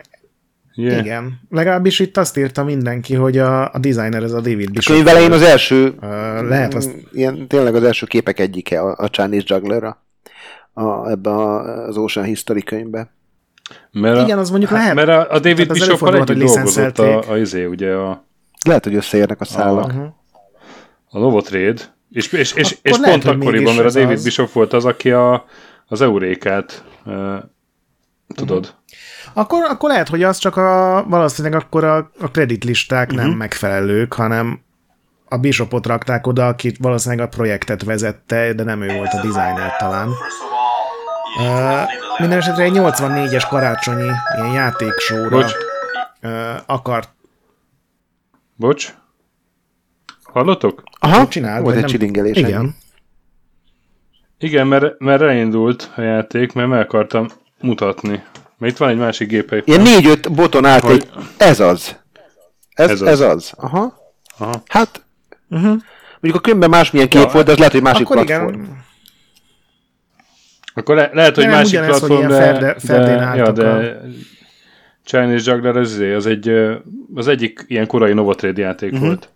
[0.75, 0.99] Yeah.
[0.99, 1.39] Igen.
[1.49, 5.07] Legalábbis itt azt írta mindenki, hogy a, a designer ez a David Bishop.
[5.07, 6.01] A könyv az első, uh,
[6.47, 6.91] lehet azt...
[7.11, 10.03] ilyen, tényleg az első képek egyike a, a Chinese juggler a,
[10.73, 13.11] a, ebbe a, az Ocean History könyvbe.
[13.91, 14.95] Mert a, Igen, az mondjuk lehet.
[14.95, 18.25] Mert a, a David Bishop együtt dolgozott a, a, izé, ugye a...
[18.65, 19.91] Lehet, hogy összeérnek a szálak.
[19.91, 20.15] A,
[21.09, 24.23] a Novotrade, és, és, és, és lehet, pont akkoriban, mert a David az...
[24.23, 25.45] Bishop volt az, aki a,
[25.91, 26.83] az Eurékát
[28.35, 28.79] tudod, uh-huh
[29.33, 33.21] akkor, akkor lehet, hogy az csak a, valószínűleg akkor a, a kreditlisták uh-huh.
[33.21, 33.37] nem mhm.
[33.37, 34.61] megfelelők, hanem
[35.25, 39.75] a Bishopot rakták oda, akit valószínűleg a projektet vezette, de nem ő volt a designer
[39.77, 40.07] talán.
[41.37, 45.51] Uh, minden esetre egy 84-es karácsonyi ilyen játéksóra Bocs.
[46.21, 46.31] Uh,
[46.65, 47.09] akart.
[48.55, 48.93] Bocs?
[50.23, 50.83] Hallotok?
[50.99, 52.37] Aha, csinál, volt egy csilingelés.
[52.37, 52.75] Igen.
[54.41, 57.27] Igen, mert, mert reindult a játék, mert meg akartam
[57.59, 58.23] mutatni.
[58.57, 59.61] Mert itt van egy másik gépe.
[59.65, 60.93] Ilyen négy-öt boton állt hogy...
[60.93, 61.07] egy...
[61.37, 61.99] Ez az.
[62.73, 63.07] Ez, ez, az.
[63.07, 63.53] ez az.
[63.57, 63.99] Aha.
[64.37, 64.63] Aha.
[64.67, 65.03] Hát,
[65.49, 65.67] uh-huh.
[66.19, 68.53] mondjuk a könyvben másmilyen kép ja, volt, de az lehet, hogy másik akkor platform.
[68.53, 68.83] Igen.
[70.73, 73.81] Akkor le, lehet, hogy Nem, másik platform, de, ferde, de, ja, de a...
[75.03, 76.49] Chinese Juggler az, az, egy,
[77.15, 79.07] az egyik ilyen korai Novotrade játék uh-huh.
[79.07, 79.29] volt.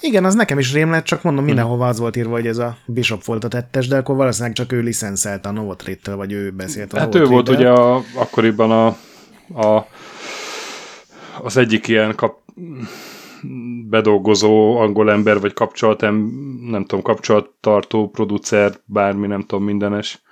[0.00, 1.48] Igen, az nekem is rém lett, csak mondom, hm.
[1.48, 4.72] mindenhova az volt írva, hogy ez a Bishop volt a tettes, de akkor valószínűleg csak
[4.72, 8.86] ő licenszelte a Novotrade-től, vagy ő beszélt a Hát ő volt ugye a, akkoriban a,
[9.66, 9.86] a,
[11.42, 12.38] az egyik ilyen kap,
[13.88, 20.22] bedolgozó angol ember, vagy kapcsolat, nem tudom, kapcsolattartó, producer, bármi, nem tudom, mindenes.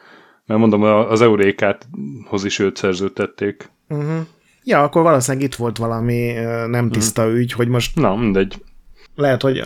[0.47, 3.71] Mert mondom, az Eurékáthoz is őt szerződtették.
[3.89, 4.27] Uh-huh.
[4.65, 6.33] Ja, akkor valószínűleg itt volt valami
[6.67, 7.39] nem tiszta uh-huh.
[7.39, 7.97] ügy, hogy most...
[7.97, 8.63] Na, mindegy.
[9.15, 9.63] Lehet, hogy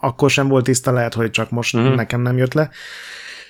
[0.00, 1.94] akkor sem volt tiszta, lehet, hogy csak most uh-huh.
[1.94, 2.70] nekem nem jött le.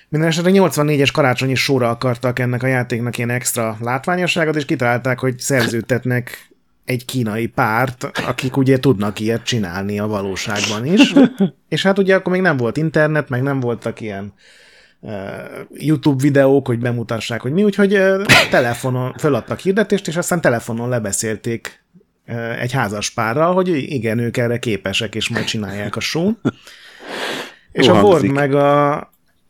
[0.09, 6.51] Mindenesetre 84-es karácsonyi sorra akartak ennek a játéknak ilyen extra látványosságot, és kitalálták, hogy szerződtetnek
[6.85, 11.13] egy kínai párt, akik ugye tudnak ilyet csinálni a valóságban is.
[11.69, 14.33] és hát ugye akkor még nem volt internet, meg nem voltak ilyen
[15.01, 15.13] uh,
[15.71, 21.82] YouTube videók, hogy bemutassák, hogy mi, úgyhogy uh, telefonon föladtak hirdetést, és aztán telefonon lebeszélték
[22.59, 26.33] egy házas párral, hogy igen, ők erre képesek, és majd csinálják a show
[27.73, 28.97] és a Word meg a,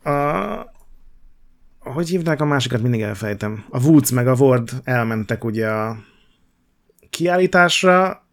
[0.03, 0.71] a
[1.79, 3.65] hogy hívnák a másikat, mindig elfejtem.
[3.69, 5.97] A Woods meg a Word elmentek ugye a
[7.09, 8.27] kiállításra,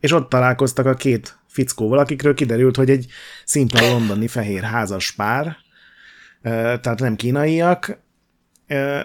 [0.00, 3.06] és ott találkoztak a két fickóval, akikről kiderült, hogy egy
[3.44, 5.56] szimpla londoni fehér házas pár,
[6.42, 8.02] tehát nem kínaiak.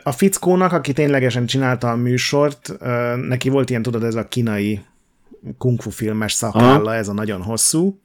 [0.04, 2.74] A fickónak, aki ténylegesen csinálta a műsort,
[3.28, 4.82] neki volt ilyen, tudod, ez a kínai
[5.58, 8.00] kungfu filmes szakálla, ez a nagyon hosszú.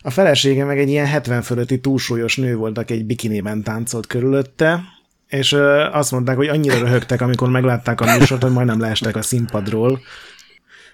[0.00, 4.80] A felesége meg egy ilyen 70 fölötti túlsúlyos nő volt, aki egy bikiniben táncolt körülötte,
[5.28, 5.52] és
[5.92, 10.00] azt mondták, hogy annyira röhögtek, amikor meglátták a műsort, hogy majdnem leestek a színpadról.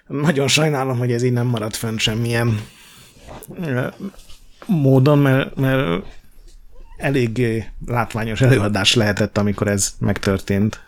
[0.07, 2.61] Nagyon sajnálom, hogy ez így nem maradt fönn semmilyen
[4.67, 6.05] módon, mert, mert
[7.01, 10.81] eléggé látványos előadás lehetett, amikor ez megtörtént.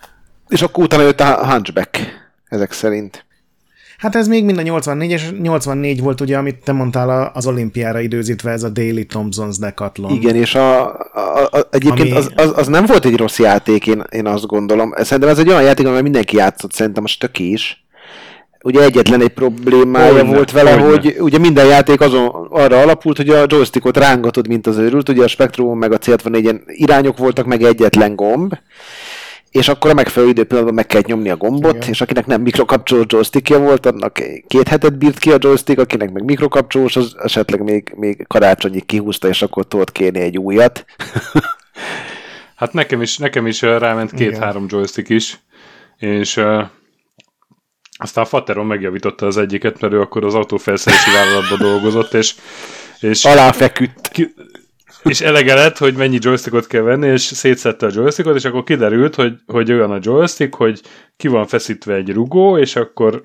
[0.48, 1.98] És akkor utána jött a Hunchback,
[2.48, 3.24] ezek szerint.
[4.02, 8.00] Hát ez még mind a 84, és 84 volt ugye, amit te mondtál az olimpiára
[8.00, 10.12] időzítve, ez a Daily Thompson's Decathlon.
[10.12, 12.18] Igen, és a, a, a, egyébként Ami...
[12.18, 14.92] az, az, az, nem volt egy rossz játék, én, én azt gondolom.
[14.96, 17.84] Szerintem ez egy olyan játék, amivel mindenki játszott, szerintem a stöki is.
[18.62, 20.90] Ugye egyetlen egy problémája Olyan, volt vele, Olyan.
[20.90, 25.24] hogy ugye minden játék azon arra alapult, hogy a joystickot rángatod, mint az őrült, ugye
[25.24, 28.54] a Spectrum meg a C64-en irányok voltak, meg egyetlen gomb,
[29.50, 31.88] és akkor a megfelelő időpillanatban meg kell nyomni a gombot, Igen.
[31.88, 36.24] és akinek nem mikrokapcsolós joystickja volt, annak két hetet bírt ki a joystick, akinek meg
[36.24, 40.84] mikrokapcsolós, az esetleg még, még karácsonyig kihúzta, és akkor tudott kérni egy újat.
[42.56, 45.38] hát nekem is, nekem is ráment két-három joystick is,
[45.98, 46.62] és uh,
[48.02, 52.34] aztán a Fateron megjavította az egyiket, mert ő akkor az autófelszerelési vállalatban dolgozott, és,
[53.00, 54.08] és aláfeküdt.
[54.08, 54.34] Ki,
[55.02, 59.14] és elege lett, hogy mennyi joystickot kell venni, és szétszette a joystickot, és akkor kiderült,
[59.14, 60.80] hogy, hogy olyan a joystick, hogy
[61.16, 63.24] ki van feszítve egy rugó, és akkor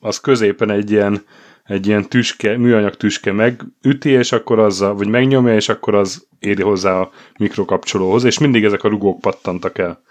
[0.00, 1.24] az középen egy ilyen,
[1.64, 6.62] egy ilyen tüske, műanyag tüske megüti, és akkor azzal, vagy megnyomja, és akkor az éri
[6.62, 10.02] hozzá a mikrokapcsolóhoz, és mindig ezek a rugók pattantak el.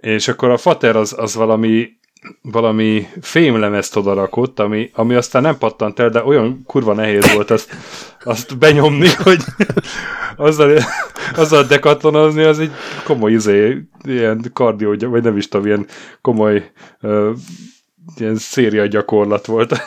[0.00, 2.00] És akkor a fater az, az valami
[2.42, 7.50] valami fémlemezt oda rakott, ami, ami aztán nem pattant el, de olyan kurva nehéz volt
[7.50, 7.76] azt,
[8.24, 9.40] azt benyomni, hogy
[10.36, 10.78] azzal,
[11.36, 12.72] azzal dekatlonozni, az egy
[13.04, 15.86] komoly izé, ilyen kardió, vagy nem is tudom, ilyen
[16.20, 17.30] komoly uh,
[18.16, 19.80] ilyen széria gyakorlat volt.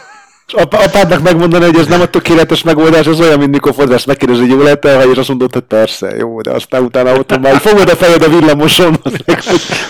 [0.54, 4.40] Ap- apádnak megmondani, hogy ez nem a tökéletes megoldás, az olyan, mint mikor Fodrász megkérdezi,
[4.40, 7.60] hogy jó lehet el, és azt mondod, hogy persze, jó, de aztán utána otthon már
[7.60, 9.24] fogod a fejed a villamoson, hogy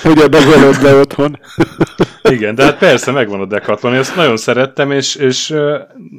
[0.02, 1.40] hogy megölöd le otthon.
[2.24, 5.54] Igen, de hát persze megvan a Decathlon, én ezt nagyon szerettem, és, és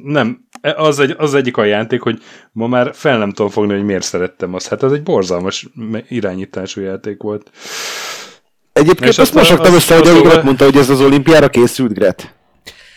[0.04, 2.18] nem, az, egy, az egyik a játék, hogy
[2.52, 4.68] ma már fel nem tudom fogni, hogy miért szerettem azt.
[4.68, 5.66] Hát ez egy borzalmas
[6.08, 7.50] irányítású játék volt.
[8.72, 12.34] Egyébként és azt mosogtam össze, hogy azt mondta, hogy ez az olimpiára készült, Gret.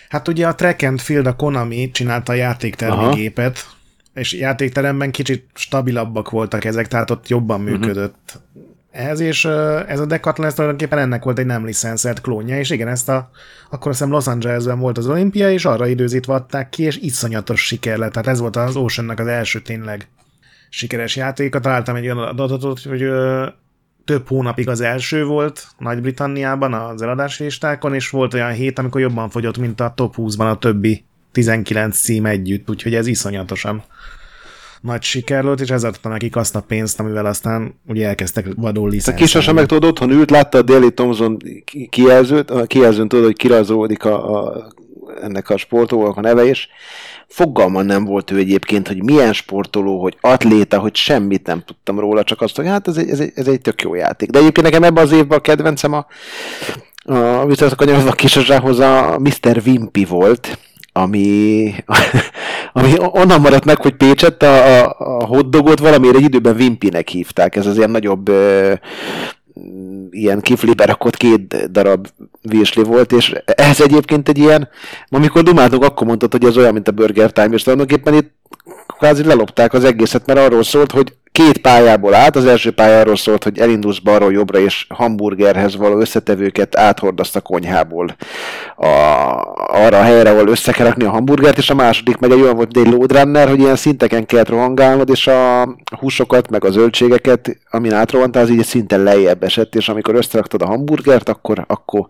[0.10, 3.70] Hát ugye a Track and Field, a Konami csinálta a játéktermigépet,
[4.14, 7.72] és játékteremben kicsit stabilabbak voltak ezek, tehát ott jobban mhm.
[7.72, 8.42] működött.
[8.54, 8.68] Uh-huh.
[8.92, 9.46] Ez, és
[9.88, 13.30] ez a Decathlon ez tulajdonképpen ennek volt egy nem licenszert klónja, és igen, ezt a,
[13.70, 17.98] akkor hiszem Los Angelesben volt az olimpia, és arra időzítve adták ki, és iszonyatos siker
[17.98, 18.12] lett.
[18.12, 20.08] Tehát ez volt az Oceannek az első tényleg
[20.70, 21.60] sikeres játéka.
[21.60, 23.10] Találtam egy olyan adatot, hogy
[24.10, 29.30] több hónapig az első volt Nagy-Britanniában az eladási listákon, és volt olyan hét, amikor jobban
[29.30, 33.84] fogyott, mint a top 20-ban a többi 19 cím együtt, úgyhogy ez iszonyatosan
[34.82, 38.90] nagy siker volt, és ez adta nekik azt a pénzt, amivel aztán ugye elkezdtek vadul
[38.90, 39.22] licenszálni.
[39.22, 41.38] A kisasa meg tudod, otthon ült, látta a Daily Thompson
[41.90, 44.68] kijelzőt, a kijelzőn tudod, hogy kirajzolódik a, a,
[45.22, 46.70] ennek a sportolónak a neve is,
[47.30, 52.24] fogalma nem volt ő egyébként, hogy milyen sportoló, hogy atléta, hogy semmit nem tudtam róla,
[52.24, 54.30] csak azt, hogy hát ez egy, ez egy, ez egy tök jó játék.
[54.30, 56.06] De egyébként nekem ebben az évben a kedvencem a,
[57.14, 59.62] a visszakanyarodva kisazsához a Mr.
[59.66, 60.58] Wimpy volt,
[60.94, 61.74] ami,
[62.74, 67.56] ami onnan maradt meg, hogy Pécset a, a, a hotdogot valamiért egy időben Wimpinek hívták.
[67.56, 68.32] Ez az ilyen nagyobb
[70.10, 72.08] ilyen kiflibe rakott két darab
[72.42, 74.70] virsli volt, és ez egyébként egy ilyen,
[75.10, 78.32] amikor dumáltunk, akkor mondtad, hogy ez olyan, mint a Burger Time, és tulajdonképpen itt
[78.88, 83.16] kvázi lelopták az egészet, mert arról szólt, hogy két pályából át, az első pálya arról
[83.16, 88.16] szólt, hogy elindulsz balról jobbra, és hamburgerhez való összetevőket áthordasz a konyhából
[88.76, 88.86] a,
[89.68, 92.56] arra a helyre, ahol össze kell rakni a hamburgert, és a második meg egy olyan
[92.56, 97.58] volt, mint egy loadrunner, hogy ilyen szinteken kellett rohangálnod, és a húsokat, meg a zöldségeket,
[97.70, 102.06] amin átrohantál, az így szinten lejjebb esett, és amikor összeraktad a hamburgert, akkor, akkor,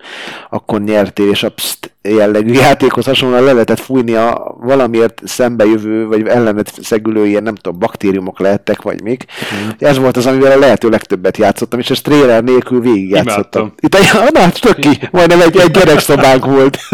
[0.50, 6.28] akkor nyertél, és a pszt, jellegű játékhoz hasonlóan le lehetett fújni a valamiért szembejövő, vagy
[6.28, 9.19] ellenet szegülő ilyen, nem tudom, baktériumok lehettek, vagy még.
[9.56, 9.70] Mm.
[9.78, 13.74] Ez volt az, amivel a lehető legtöbbet játszottam, és ezt trailer nélkül végig játszottam.
[13.80, 16.78] Itt egy, na, ki, majdnem egy, egy gyerekszobánk volt.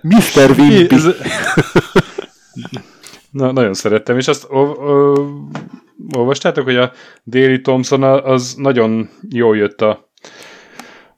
[0.00, 0.50] Mr.
[0.58, 0.96] Wimpy.
[3.30, 5.14] Na, nagyon szerettem, és azt o, o,
[6.16, 10.08] olvastátok, hogy a Déli Thompson az nagyon jól jött a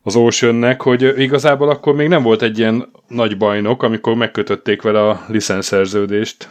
[0.02, 5.08] az Oceannek, hogy igazából akkor még nem volt egy ilyen nagy bajnok, amikor megkötötték vele
[5.08, 6.48] a licenszerződést,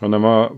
[0.00, 0.52] hanem a,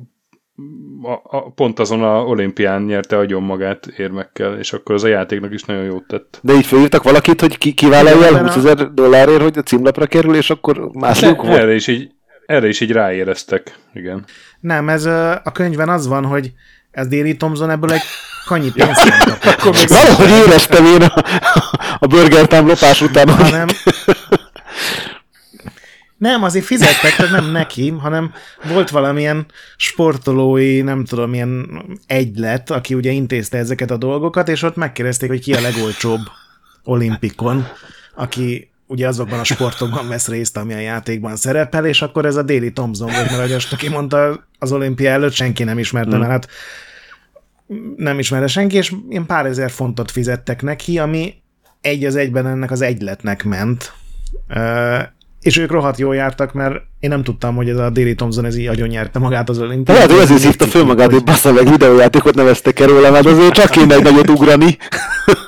[1.03, 5.53] a, a pont azon a olimpián nyerte agyon magát érmekkel, és akkor az a játéknak
[5.53, 6.39] is nagyon jót tett.
[6.43, 10.35] De így felhívtak valakit, hogy ki, kivállalja el 20 ezer dollárért, hogy a címlapra kerül,
[10.35, 11.59] és akkor mászlók volt?
[11.59, 12.11] Erre is így,
[12.47, 14.25] erre is így ráéreztek, igen.
[14.61, 15.05] Nem, ez
[15.45, 16.53] a könyvben az van, hogy
[16.91, 18.03] ez Déli Thompson ebből egy
[18.47, 21.25] kanyi pénzt Valahogy éreztem én a,
[21.99, 23.67] a Burger lopás után, hanem,
[26.21, 28.33] nem, azért fizettek, tehát nem neki, hanem
[28.69, 34.77] volt valamilyen sportolói, nem tudom, milyen egylet, aki ugye intézte ezeket a dolgokat, és ott
[34.77, 36.21] megkérdezték, hogy ki a legolcsóbb
[36.85, 37.67] olimpikon,
[38.15, 42.43] aki ugye azokban a sportokban vesz részt, ami a játékban szerepel, és akkor ez a
[42.43, 46.19] déli Thompson volt, mert ahogy aki mondta, az olimpia előtt senki nem ismerte, hmm.
[46.19, 46.49] mert hát
[47.97, 51.35] nem ismerte senki, és ilyen pár ezer fontot fizettek neki, ami
[51.81, 53.93] egy az egyben ennek az egyletnek ment.
[55.41, 58.57] És ők rohadt jól jártak, mert én nem tudtam, hogy ez a Déli Thompson ez
[58.57, 59.97] így agyon nyerte magát az olimpiát.
[59.97, 63.53] Lehet, hogy azért hívta föl magát, hogy bassza meg videójátékot neveztek el róla, mert azért
[63.53, 64.79] csak kéne egy nagyot ugrani.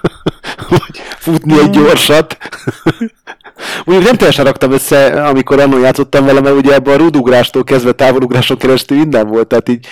[0.69, 2.37] Vagy futni egy gyorsat.
[3.85, 7.93] Mondjuk nem teljesen raktam össze, amikor annól játszottam vele, mert ugye ebben a rúdugrástól kezdve
[7.93, 9.87] távolugráson keresztül minden volt, tehát így,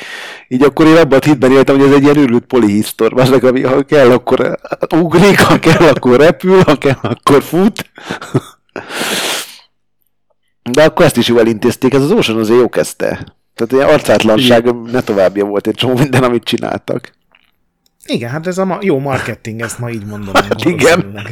[0.49, 3.63] így akkor én abban a hitben éltem, hogy ez egy ilyen őrült polihisztor, meg ami
[3.63, 4.59] ha kell, akkor
[4.97, 7.91] ugrik, ha kell, akkor repül, ha kell, akkor fut.
[10.63, 13.35] De akkor ezt is jól elintézték, ez az Ocean azért jó kezdte.
[13.55, 14.77] Tehát ilyen arcátlanság Igen.
[14.77, 17.13] ne továbbja volt egy csomó minden, amit csináltak.
[18.07, 20.35] Igen, hát ez a ma- jó marketing, ezt ma így mondom.
[20.35, 21.29] Hát igen.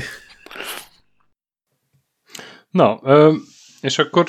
[2.71, 3.01] Na,
[3.81, 4.29] és akkor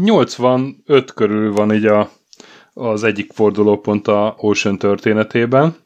[0.00, 2.10] 85 körül van így a,
[2.72, 5.76] az egyik fordulópont a Ocean történetében,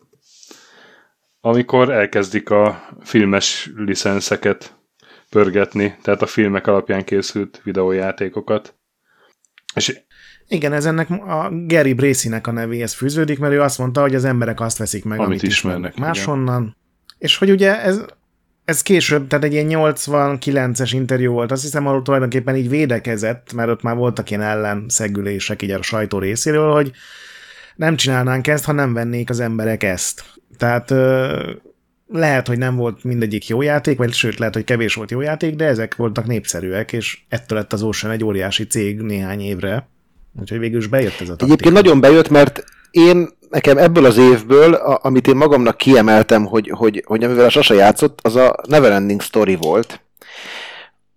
[1.41, 4.80] amikor elkezdik a filmes licenszeket
[5.31, 8.75] pörgetni, tehát a filmek alapján készült videójátékokat.
[9.75, 10.01] És
[10.49, 14.25] igen, ez ennek a Gary Bracy-nek a nevéhez fűződik, mert ő azt mondta, hogy az
[14.25, 16.61] emberek azt veszik meg, amit, amit ismernek máshonnan.
[16.61, 16.77] Igen.
[17.19, 18.05] És hogy ugye ez
[18.71, 23.69] ez később, tehát egy ilyen 89-es interjú volt, azt hiszem, ahol tulajdonképpen így védekezett, mert
[23.69, 26.91] ott már voltak ilyen ellenszegülések így a sajtó részéről, hogy
[27.77, 30.25] nem csinálnánk ezt, ha nem vennék az emberek ezt.
[30.57, 30.91] Tehát
[32.13, 35.55] lehet, hogy nem volt mindegyik jó játék, vagy sőt, lehet, hogy kevés volt jó játék,
[35.55, 39.89] de ezek voltak népszerűek, és ettől lett az Ocean egy óriási cég néhány évre.
[40.41, 41.45] Úgyhogy végül is bejött ez a taktika.
[41.45, 46.71] Egyébként nagyon bejött, mert én nekem ebből az évből, a, amit én magamnak kiemeltem, hogy,
[46.75, 50.01] hogy, hogy amivel a Sasa játszott, az a Neverending Story volt,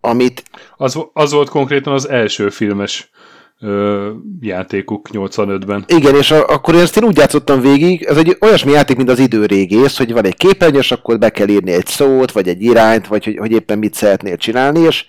[0.01, 0.43] amit...
[0.77, 3.09] Az, az volt konkrétan az első filmes
[3.59, 5.85] ö, játékuk 85-ben.
[5.87, 9.19] Igen, és a, akkor ezt én úgy játszottam végig, ez egy olyasmi játék, mint az
[9.19, 13.07] időrégész, hogy van egy képernyő, és akkor be kell írni egy szót, vagy egy irányt,
[13.07, 15.05] vagy hogy, hogy éppen mit szeretnél csinálni, és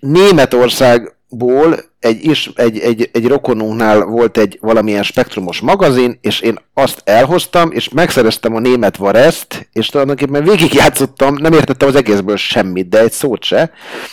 [0.00, 7.02] Németországból egy, is, egy, egy, egy rokonunknál volt egy valamilyen spektrumos magazin, és én azt
[7.04, 13.00] elhoztam, és megszereztem a német Vareszt, és tulajdonképpen végigjátszottam, nem értettem az egészből semmit, de
[13.00, 13.70] egy szót se,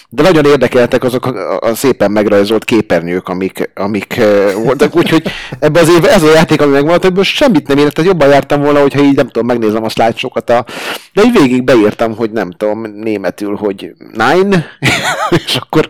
[0.09, 4.21] de nagyon érdekeltek azok a, a szépen megrajzolt képernyők, amik, amik
[4.63, 5.23] voltak, úgyhogy
[5.59, 8.81] ebben az évben ez a játék, ami megvolt, ebből semmit nem értettem, jobban jártam volna,
[8.81, 10.65] hogyha így nem tudom, megnézem a slide a
[11.13, 14.65] de így végig beírtam, hogy nem tudom, németül, hogy nine,
[15.45, 15.89] és akkor,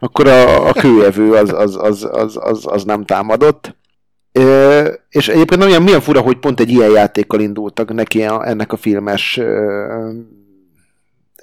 [0.00, 3.74] akkor a, a kőevő az, az, az, az, az, az nem támadott
[5.08, 8.76] és egyébként olyan milyen fura, hogy pont egy ilyen játékkal indultak neki a, ennek a
[8.76, 10.14] filmes uh,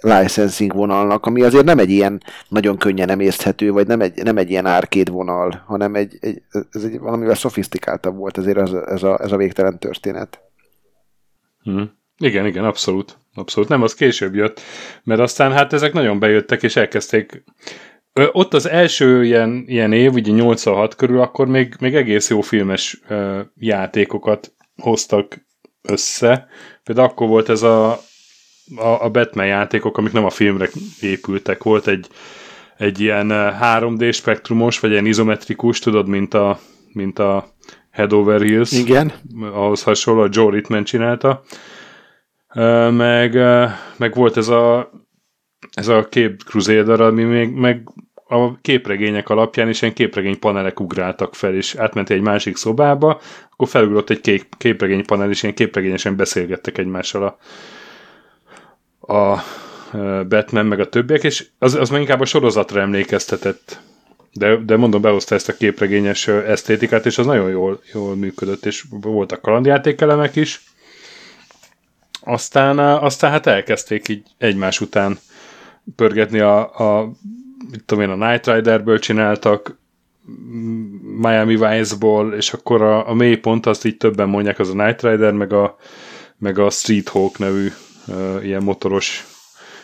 [0.01, 4.49] licensing vonalnak, ami azért nem egy ilyen nagyon könnyen emészthető, vagy nem egy, nem egy
[4.49, 9.19] ilyen árkéd vonal, hanem egy, egy, ez egy valamivel szofisztikáltabb volt azért ez, ez, a,
[9.21, 10.41] ez a végtelen történet.
[11.63, 11.97] Hmm.
[12.17, 13.17] Igen, igen, abszolút.
[13.35, 13.69] Abszolút.
[13.69, 14.61] Nem, az később jött,
[15.03, 20.13] mert aztán hát ezek nagyon bejöttek, és elkezdték Ö, ott az első ilyen, ilyen év,
[20.13, 25.45] ugye 86 körül, akkor még, még egész jó filmes ö, játékokat hoztak
[25.81, 26.47] össze.
[26.83, 27.91] Például akkor volt ez a,
[28.75, 30.69] a, a Batman játékok, amik nem a filmre
[31.01, 31.63] épültek.
[31.63, 32.07] Volt egy,
[32.77, 33.27] egy ilyen
[33.61, 36.59] 3D spektrumos, vagy ilyen izometrikus, tudod, mint a,
[36.93, 37.53] mint a
[37.91, 38.71] Head Over Heels.
[38.71, 39.11] Igen.
[39.41, 41.43] Ahhoz hasonló, a Joe Ritman csinálta.
[42.91, 43.33] Meg,
[43.97, 44.91] meg volt ez a
[45.79, 47.89] ez a kép Crusader, ami még meg
[48.27, 53.21] a képregények alapján is ilyen képregény panelek ugráltak fel, és átment egy másik szobába,
[53.51, 57.37] akkor felugrott egy kép, képregény panel, és ilyen képregényesen beszélgettek egymással
[58.99, 59.43] a, a
[60.27, 63.79] Batman meg a többiek, és az, az már inkább a sorozatra emlékeztetett.
[64.33, 68.85] De, de mondom, behozta ezt a képregényes esztétikát, és az nagyon jól, jól működött, és
[68.89, 70.63] voltak kalandjátékelemek is.
[72.21, 75.19] Aztán, aztán hát elkezdték így egymás után
[75.95, 77.11] pörgetni a, a
[77.71, 79.77] mit tudom én, a Night Riderből csináltak,
[81.17, 85.33] Miami Vice-ból, és akkor a, a mélypont, azt így többen mondják, az a Night Rider,
[85.33, 85.75] meg a,
[86.37, 87.67] meg a Street Hawk nevű
[88.07, 89.27] uh, ilyen motoros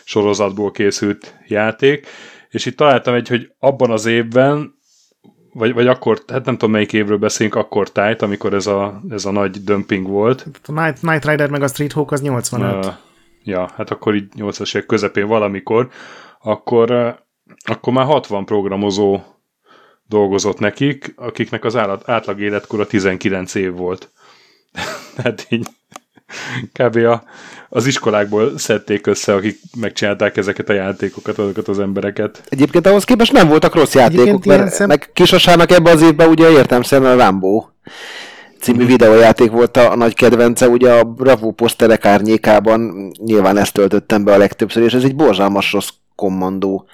[0.04, 2.06] sorozatból készült játék,
[2.50, 4.74] és itt találtam egy, hogy abban az évben,
[5.52, 9.24] vagy, vagy akkor, hát nem tudom melyik évről beszélünk, akkor tájt, amikor ez a, ez
[9.24, 10.46] a nagy dumping volt.
[10.66, 12.84] A Night, Night Rider meg a Street Hawk az 85.
[12.84, 12.92] Uh,
[13.46, 15.88] ja, hát akkor így 80-as évek közepén valamikor,
[16.40, 17.14] akkor uh,
[17.64, 19.20] akkor már 60 programozó
[20.08, 24.10] dolgozott nekik, akiknek az állat, átlag életkora 19 év volt.
[25.14, 25.66] Tehát így
[26.72, 26.96] kb.
[26.96, 27.24] A,
[27.68, 32.42] az iskolákból szedték össze, akik megcsinálták ezeket a játékokat, azokat az embereket.
[32.48, 34.88] Egyébként ahhoz képest nem voltak rossz játékok, mert szem...
[34.88, 37.64] meg Kisasának ebben az évben ugye értem a Rambo
[38.66, 44.24] című videójáték volt a, a nagy kedvence, ugye a Bravo poszterek árnyékában nyilván ezt töltöttem
[44.24, 46.86] be a legtöbbször, és ez egy borzalmas rossz kommandó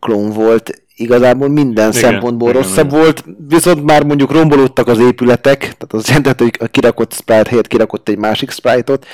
[0.00, 3.00] klón volt, igazából minden igen, szempontból igen, rosszabb igen.
[3.00, 7.66] volt, viszont már mondjuk rombolódtak az épületek, tehát az jelentett, hogy a kirakott sprite helyett
[7.66, 9.06] kirakott egy másik sprite-ot,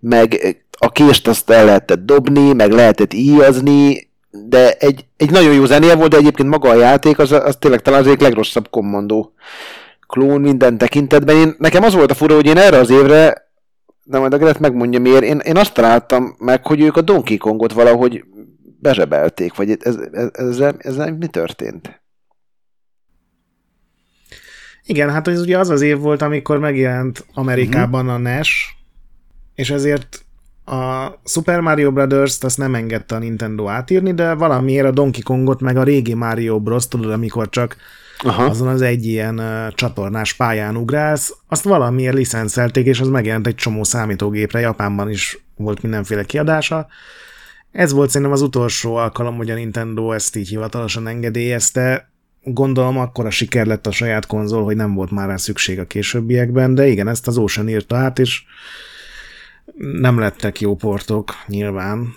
[0.00, 5.64] meg a kést azt el lehetett dobni, meg lehetett íjazni, de egy, egy nagyon jó
[5.64, 9.32] zenéje volt, de egyébként maga a játék az, az tényleg talán az egyik legrosszabb kommandó
[10.06, 11.36] klón minden tekintetben.
[11.36, 13.46] Én, nekem az volt a fura, hogy én erre az évre
[14.08, 17.36] de majd a Gret megmondja miért, én, én azt találtam meg, hogy ők a Donkey
[17.36, 18.24] Kongot valahogy
[18.80, 19.96] bezsebelték, vagy ez,
[20.32, 22.02] ez, ez, ez mi történt?
[24.84, 28.14] Igen, hát ez ugye az az év volt, amikor megjelent Amerikában uh-huh.
[28.14, 28.76] a NES,
[29.54, 30.24] és ezért
[30.64, 35.60] a Super Mario Brothers-t azt nem engedte a Nintendo átírni, de valamiért a Donkey Kongot
[35.60, 36.88] meg a régi Mario Bros.
[36.88, 37.76] tudod, amikor csak
[38.18, 38.44] Aha.
[38.44, 43.54] azon az egy ilyen uh, csatornás pályán ugrálsz, azt valamiért licenszelték, és az megjelent egy
[43.54, 46.86] csomó számítógépre, Japánban is volt mindenféle kiadása,
[47.76, 52.10] ez volt szerintem az utolsó alkalom, hogy a Nintendo ezt így hivatalosan engedélyezte.
[52.42, 55.86] Gondolom akkor a siker lett a saját konzol, hogy nem volt már rá szükség a
[55.86, 58.42] későbbiekben, de igen, ezt az Ocean írta át, és
[59.76, 62.14] nem lettek jó portok, nyilván.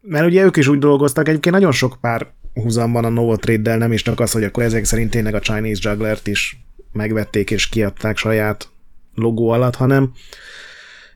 [0.00, 2.32] Mert ugye ők is úgy dolgoztak, egyébként nagyon sok pár
[2.62, 5.90] húzam van a Novotrade-del, nem is csak az, hogy akkor ezek szerint tényleg a Chinese
[5.90, 6.58] Juggler-t is
[6.92, 8.68] megvették és kiadták saját
[9.14, 10.12] logó alatt, hanem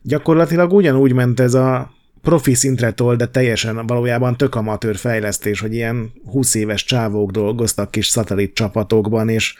[0.02, 5.74] gyakorlatilag ugyanúgy ment ez a profi szintre tol, de teljesen valójában tök amatőr fejlesztés, hogy
[5.74, 9.54] ilyen 20 éves csávók dolgoztak kis szatellit csapatokban, és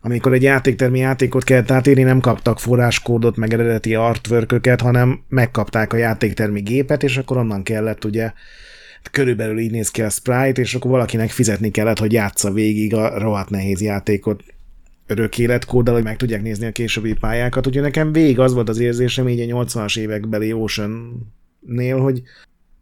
[0.00, 5.96] amikor egy játéktermi játékot kellett átírni, nem kaptak forráskódot, meg eredeti artwork hanem megkapták a
[5.96, 8.32] játéktermi gépet, és akkor onnan kellett ugye
[9.10, 13.18] körülbelül így néz ki a sprite, és akkor valakinek fizetni kellett, hogy játsza végig a
[13.18, 14.42] rohadt nehéz játékot
[15.06, 17.66] örök életkóddal, hogy meg tudják nézni a későbbi pályákat.
[17.66, 21.22] Úgyhogy nekem végig az volt az érzésem így a 80-as évekbeli Ocean
[21.60, 22.22] nél, hogy,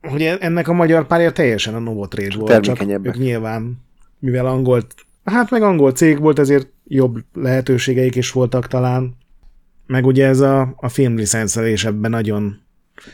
[0.00, 3.80] hogy ennek a magyar párja teljesen a Novotrade volt, csak ők nyilván,
[4.18, 4.86] mivel angol,
[5.24, 9.16] hát meg angol cég volt, ezért jobb lehetőségeik is voltak talán,
[9.86, 12.60] meg ugye ez a, a filmlicenszelés ebben nagyon,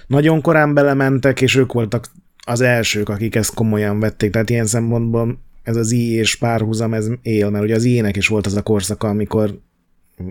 [0.06, 2.10] nagyon korán belementek, és ők voltak
[2.48, 7.08] az elsők, akik ezt komolyan vették, tehát ilyen szempontból ez az I és párhuzam, ez
[7.22, 9.58] él, mert ugye az I-nek is volt az a korszaka, amikor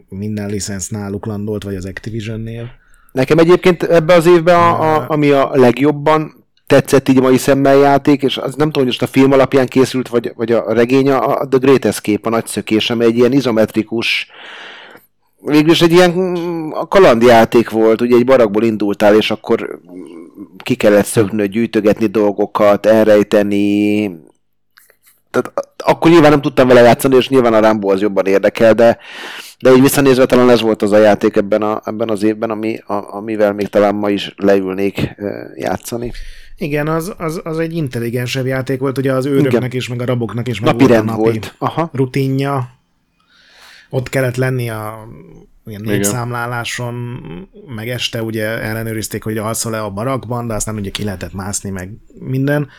[0.09, 2.69] minden licensz náluk landolt, vagy az Activision-nél.
[3.11, 8.21] Nekem egyébként ebbe az évben, a, a, ami a legjobban tetszett így mai szemmel játék,
[8.21, 11.47] és az nem tudom, hogy most a film alapján készült, vagy, vagy a regény, a
[11.47, 14.27] The Great Escape, a nagy szökés, ami egy ilyen izometrikus,
[15.41, 16.11] végülis egy ilyen
[16.71, 19.79] a kalandjáték volt, ugye egy barakból indultál, és akkor
[20.57, 24.05] ki kellett szöknöd, gyűjtögetni dolgokat, elrejteni,
[25.31, 28.97] tehát akkor nyilván nem tudtam vele játszani, és nyilván a Rambo az jobban érdekel, de
[29.59, 32.77] De így visszanézve talán ez volt az a játék ebben, a, ebben az évben, ami,
[32.85, 35.15] a, amivel még talán ma is leülnék
[35.55, 36.11] játszani.
[36.57, 39.71] Igen, az, az, az egy intelligensebb játék volt, ugye az őröknek Igen.
[39.71, 41.55] is, meg a raboknak is, meg napi volt a napi volt.
[41.57, 41.89] Aha.
[41.93, 42.69] rutinja.
[43.89, 45.07] Ott kellett lenni a
[45.67, 46.95] ilyen népszámláláson,
[47.75, 51.91] meg este ugye ellenőrizték, hogy alszol-e a barakban, de aztán ugye ki lehetett mászni, meg
[52.19, 52.69] minden.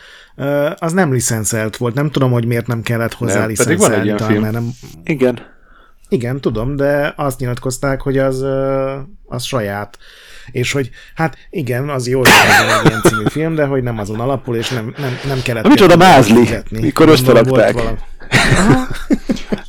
[0.75, 4.69] Az nem licenszelt volt, nem tudom, hogy miért nem kellett hozzá licenszelni, mert nem...
[5.03, 5.39] Igen.
[6.09, 8.45] Igen, tudom, de azt nyilatkozták, hogy az,
[9.25, 9.97] az saját.
[10.51, 12.29] És hogy hát igen, az jó, hogy
[12.81, 15.63] egy ilyen című film, de hogy nem azon alapul, és nem, nem, nem kellett...
[15.63, 17.75] Na, micsoda mázli, mikor összerakták.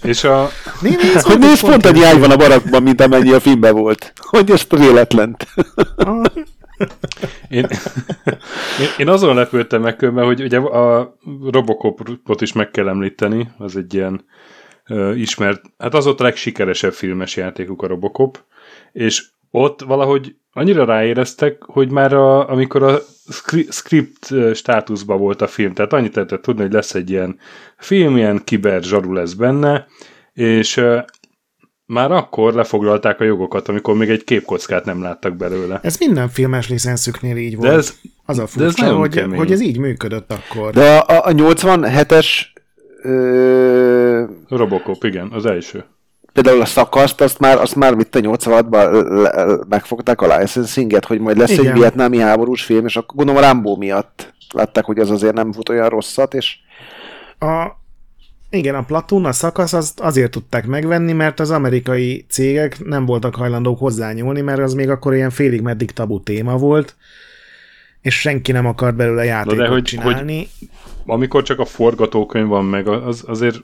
[0.03, 0.49] És a...
[0.81, 4.13] Né, nézd, hogy nézd, pont egy ágy van a barakban, mint amennyi a filmben volt.
[4.17, 5.47] Hogy ez véletlent.
[7.49, 7.67] én,
[8.81, 11.17] én, én azon lepődtem meg, mert hogy ugye a
[11.51, 14.25] Robocopot is meg kell említeni, az egy ilyen
[14.89, 18.45] uh, ismert, hát az ott a legsikeresebb filmes játékuk a Robocop,
[18.93, 22.99] és ott valahogy annyira ráéreztek, hogy már a, amikor a
[23.69, 27.39] script státuszban volt a film, tehát annyit lehetett tudni, hogy lesz egy ilyen
[27.77, 29.87] film, ilyen kiber zsaru lesz benne,
[30.33, 30.85] és
[31.87, 35.81] már akkor lefoglalták a jogokat, amikor még egy képkockát nem láttak belőle.
[35.83, 37.69] Ez minden filmes licenszüknél így volt.
[37.69, 37.95] De ez,
[38.25, 40.73] az a furcsa, de ez hogy, hogy ez így működött akkor.
[40.73, 42.27] De a, a 87-es
[43.03, 44.25] ö...
[44.49, 45.85] Robocop, igen, az első
[46.33, 51.37] például a szakaszt, azt már, azt már mit a 86-ban megfogták a licensinget, hogy majd
[51.37, 51.67] lesz Igen.
[51.67, 55.53] egy vietnámi háborús film, és akkor gondolom a Rambo miatt látták, hogy az azért nem
[55.53, 56.57] fut olyan rosszat, és...
[57.39, 57.79] A,
[58.51, 63.35] igen, a Platoon, a szakasz azt azért tudták megvenni, mert az amerikai cégek nem voltak
[63.35, 66.97] hajlandók hozzányúlni, mert az még akkor ilyen félig meddig tabu téma volt,
[68.01, 70.37] és senki nem akart belőle játékot de hogy, csinálni.
[70.37, 70.69] Hogy
[71.07, 73.63] amikor csak a forgatókönyv van meg, az azért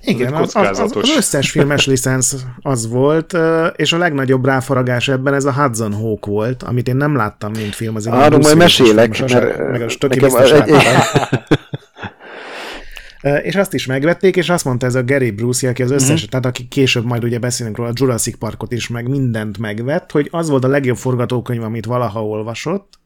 [0.00, 3.36] igen, az, az, az, az összes filmes licensz az volt,
[3.76, 7.74] és a legnagyobb ráfaragás ebben ez a Hudson Hawk volt, amit én nem láttam, mint
[7.74, 7.96] film.
[7.96, 10.70] Az Arról majd mesélek, film, mert meg a stöki biztos egy...
[13.42, 16.28] És azt is megvették, és azt mondta ez a Gary Bruce, aki az összes, uh-huh.
[16.28, 20.28] tehát aki később majd ugye beszélünk róla, a Jurassic Parkot is, meg mindent megvett, hogy
[20.30, 22.98] az volt a legjobb forgatókönyv, amit valaha olvasott,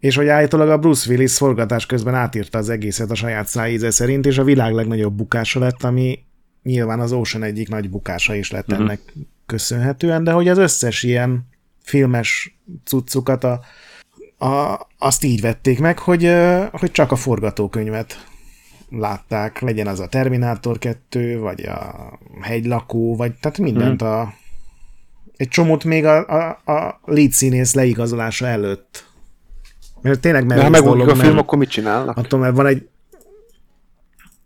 [0.00, 4.26] és hogy állítólag a Bruce Willis forgatás közben átírta az egészet a saját szájíze szerint,
[4.26, 6.18] és a világ legnagyobb bukása lett, ami
[6.62, 8.86] nyilván az Ocean egyik nagy bukása is lett uh-huh.
[8.86, 9.00] ennek
[9.46, 11.48] köszönhetően, de hogy az összes ilyen
[11.82, 13.60] filmes cuccukat a,
[14.46, 16.34] a, azt így vették meg, hogy,
[16.70, 18.26] hogy csak a forgatókönyvet
[18.90, 24.18] látták, legyen az a Terminátor 2, vagy a hegylakó, vagy tehát mindent uh-huh.
[24.18, 24.34] a
[25.36, 29.07] egy csomót még a, a, a lead színész leigazolása előtt
[30.02, 32.16] mert tényleg mert ha megmondjuk a film, mert, akkor mit csinálnak?
[32.16, 32.88] Attól, mert van egy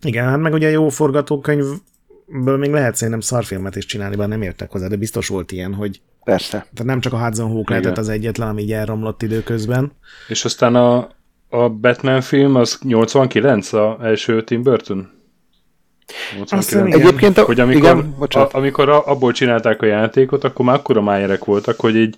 [0.03, 4.70] igen, hát meg ugye jó forgatókönyvből még lehet szerintem szarfilmet is csinálni, bár nem értek
[4.70, 6.50] hozzá, de biztos volt ilyen, hogy Persze.
[6.57, 9.92] Tehát nem csak a Hudson Hawk lehetett az egyetlen, ami így elromlott időközben.
[10.28, 11.09] És aztán a,
[11.48, 15.11] a Batman film az 89 a első Tim Burton?
[16.36, 16.94] 89.
[16.94, 21.00] Egyébként a, hogy amikor, igen, a, amikor a, abból csinálták a játékot, akkor már akkora
[21.00, 22.16] májerek voltak, hogy így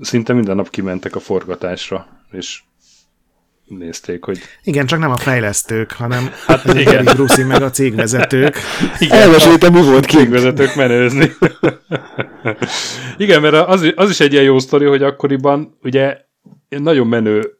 [0.00, 2.62] szinte minden nap kimentek a forgatásra, és
[3.78, 4.38] nézték, hogy...
[4.62, 7.04] Igen, csak nem a fejlesztők, hanem hát igen.
[7.04, 8.56] Bruce meg a cégvezetők.
[9.08, 11.30] Elmeséltem, mi volt Cégvezetők menőzni.
[13.16, 16.18] igen, mert az, az is egy ilyen jó sztori, hogy akkoriban ugye
[16.68, 17.58] nagyon menő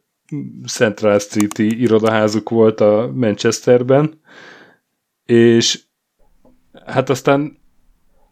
[0.67, 4.21] Central Street-i irodaházuk volt a Manchesterben,
[5.25, 5.79] és
[6.85, 7.60] hát aztán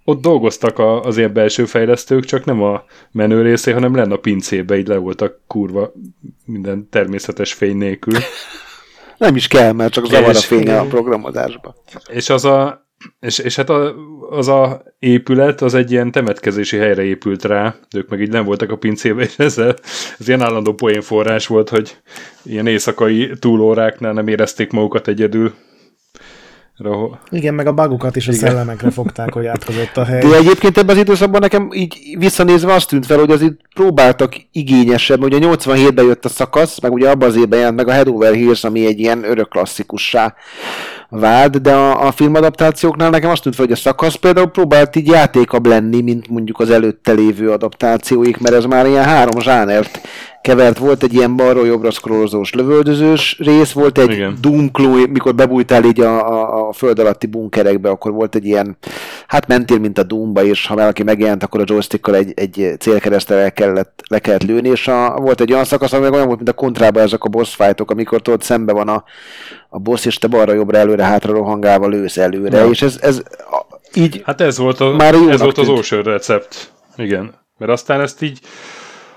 [0.10, 4.20] ott dolgoztak a, az ilyen belső fejlesztők, csak nem a menő részé, hanem lenne a
[4.20, 5.92] pincébe, így le voltak kurva
[6.46, 8.14] minden természetes fény nélkül.
[9.18, 11.76] nem is kell, mert csak zavar a fény a programozásba.
[12.12, 12.88] És az a,
[13.20, 13.96] és, és hát a,
[14.30, 18.72] az a épület, az egy ilyen temetkezési helyre épült rá, ők meg így nem voltak
[18.72, 19.76] a pincébe, és ezzel,
[20.20, 21.98] ez ilyen állandó poénforrás volt, hogy
[22.44, 25.54] ilyen éjszakai túlóráknál nem érezték magukat egyedül,
[26.80, 27.20] Rahol.
[27.30, 28.48] Igen, meg a bagokat is a Igen.
[28.48, 30.20] szellemekre fogták, hogy átkozott a hely.
[30.20, 34.36] De egyébként ebben az időszakban nekem így visszanézve azt tűnt fel, hogy az itt próbáltak
[34.52, 38.08] igényesebb, ugye 87-ben jött a szakasz, meg ugye abban az évben jelent meg a Head
[38.08, 40.36] Over Heels, ami egy ilyen örök klasszikussá
[41.10, 45.08] vált, de a, a filmadaptációknál nekem azt tűnt fel, hogy a szakasz például próbált így
[45.08, 50.02] játékabb lenni, mint mondjuk az előtte lévő adaptációik, mert ez már ilyen három zsánert
[50.42, 50.78] kevert.
[50.78, 56.28] Volt egy ilyen balról jobbra scrollozós lövöldözős rész, volt egy dunkló, mikor bebújtál így a,
[56.28, 58.78] a, a föld alatti bunkerekbe, akkor volt egy ilyen,
[59.30, 63.36] hát mentél, mint a Doomba, és ha valaki megjelent, akkor a joystickkal egy, egy célkeresztre
[63.36, 66.50] le kellett, le kellett lőni, és a, volt egy olyan szakasz, ami olyan volt, mint
[66.50, 69.04] a kontrában ezek a boss fightok, amikor tudod szembe van a,
[69.70, 72.70] a boss, és te balra, jobbra, előre, hátra rohangálva lősz előre, ja.
[72.70, 73.22] és ez, ez
[73.94, 75.70] így Hát ez volt, a, Már ez volt az.
[75.70, 76.72] Ocean recept.
[76.96, 77.34] Igen.
[77.58, 78.40] Mert aztán ezt így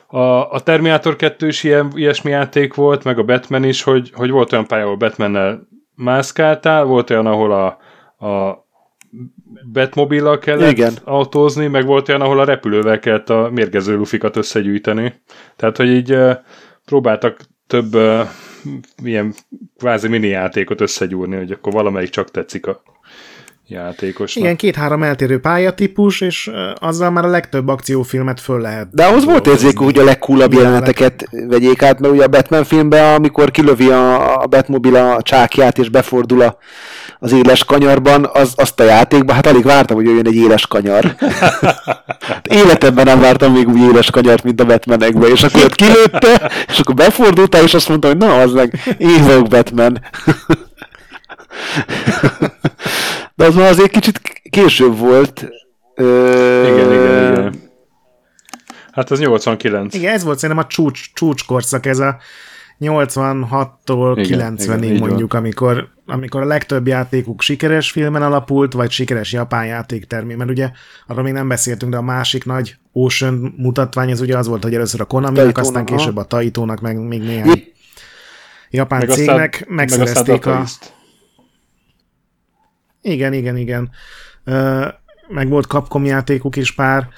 [0.07, 4.31] a, a Terminator 2 is ilyen, ilyesmi játék volt, meg a Batman is, hogy, hogy
[4.31, 7.67] volt olyan pálya, ahol Batmannel mászkáltál, volt olyan, ahol a,
[8.27, 8.63] a
[9.73, 10.93] Batmobillal kellett Igen.
[11.05, 15.23] autózni, meg volt olyan, ahol a repülővel kellett a mérgező lufikat összegyűjteni.
[15.57, 16.16] Tehát, hogy így
[16.85, 18.29] próbáltak több uh,
[19.03, 19.35] ilyen
[19.79, 22.83] kvázi mini játékot összegyúrni, hogy akkor valamelyik csak tetszik a
[23.67, 24.45] játékosnak.
[24.45, 28.89] Igen, két-három eltérő pályatípus, és azzal már a legtöbb akciófilmet föl lehet.
[28.91, 32.65] De ahhoz volt érzékű, hogy a legcoolabb Igen, jeleneteket vegyék át, mert ugye a Batman
[32.65, 36.57] filmben, amikor kilövi a, a Batmobile a csákját, és befordul a,
[37.19, 41.15] az éles kanyarban, az, azt a játékban, hát alig vártam, hogy jöjjön egy éles kanyar.
[42.21, 46.51] Hát Életemben nem vártam még úgy éles kanyart, mint a Batmanekben, és akkor ott kilőtte,
[46.69, 50.01] és akkor befordultál, és azt mondta, hogy na, az meg, én vagyok Batman.
[53.35, 54.20] De az már azért kicsit
[54.51, 55.49] később volt.
[55.95, 57.70] Ö, Igen, igen, igen.
[58.93, 59.95] Hát ez 89.
[59.95, 62.16] Igen, ez volt szerintem a csúcs, csúcskorszak, ez a
[62.80, 68.91] 86-tól Igen, 90-ig igen, így mondjuk, amikor, amikor a legtöbb játékuk sikeres filmen alapult, vagy
[68.91, 70.70] sikeres japán játéktermi, mert ugye
[71.07, 74.74] arról még nem beszéltünk, de a másik nagy Ocean mutatvány, ez ugye az volt, hogy
[74.74, 77.74] először a Taito-nak, aztán később a Taito-nak, meg még néhány Épp-
[78.70, 80.64] japán Meg aztán, cégnek meg aztán megszerezték Data a...
[83.03, 83.91] Igen, igen, igen.
[85.29, 87.09] Meg volt Capcom játékuk is pár,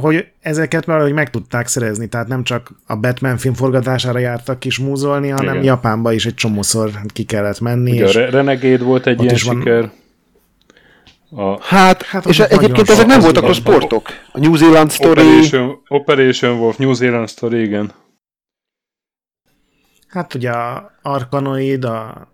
[0.00, 4.78] hogy ezeket valahogy meg tudták szerezni, tehát nem csak a Batman film forgatására jártak kis
[4.78, 5.64] múzolni, hanem Igen.
[5.64, 7.92] Japánba is egy csomószor ki kellett menni.
[7.92, 9.90] Ugye a és Re- Renegade volt egy ilyen van- siker.
[11.30, 14.08] A Hát, Hát és nagyon egyébként ezek nem voltak a sportok.
[14.32, 17.92] A New Zealand Story, Operation, Operation Wolf, New Zealand Story, igen.
[20.08, 22.28] Hát ugye a Arkanoid, a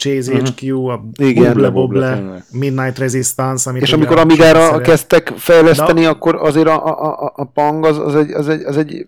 [0.00, 0.44] Chase Mhm.
[0.44, 1.34] HQ, a Igen.
[1.44, 2.44] Bubble Bubble, Bobble, tényleg.
[2.52, 7.32] Midnight Resistance, amit és amikor a Amigára kezdtek fejleszteni, De- akkor azért a, a, a,
[7.36, 9.06] a Pang az, az, egy, az, egy, az egy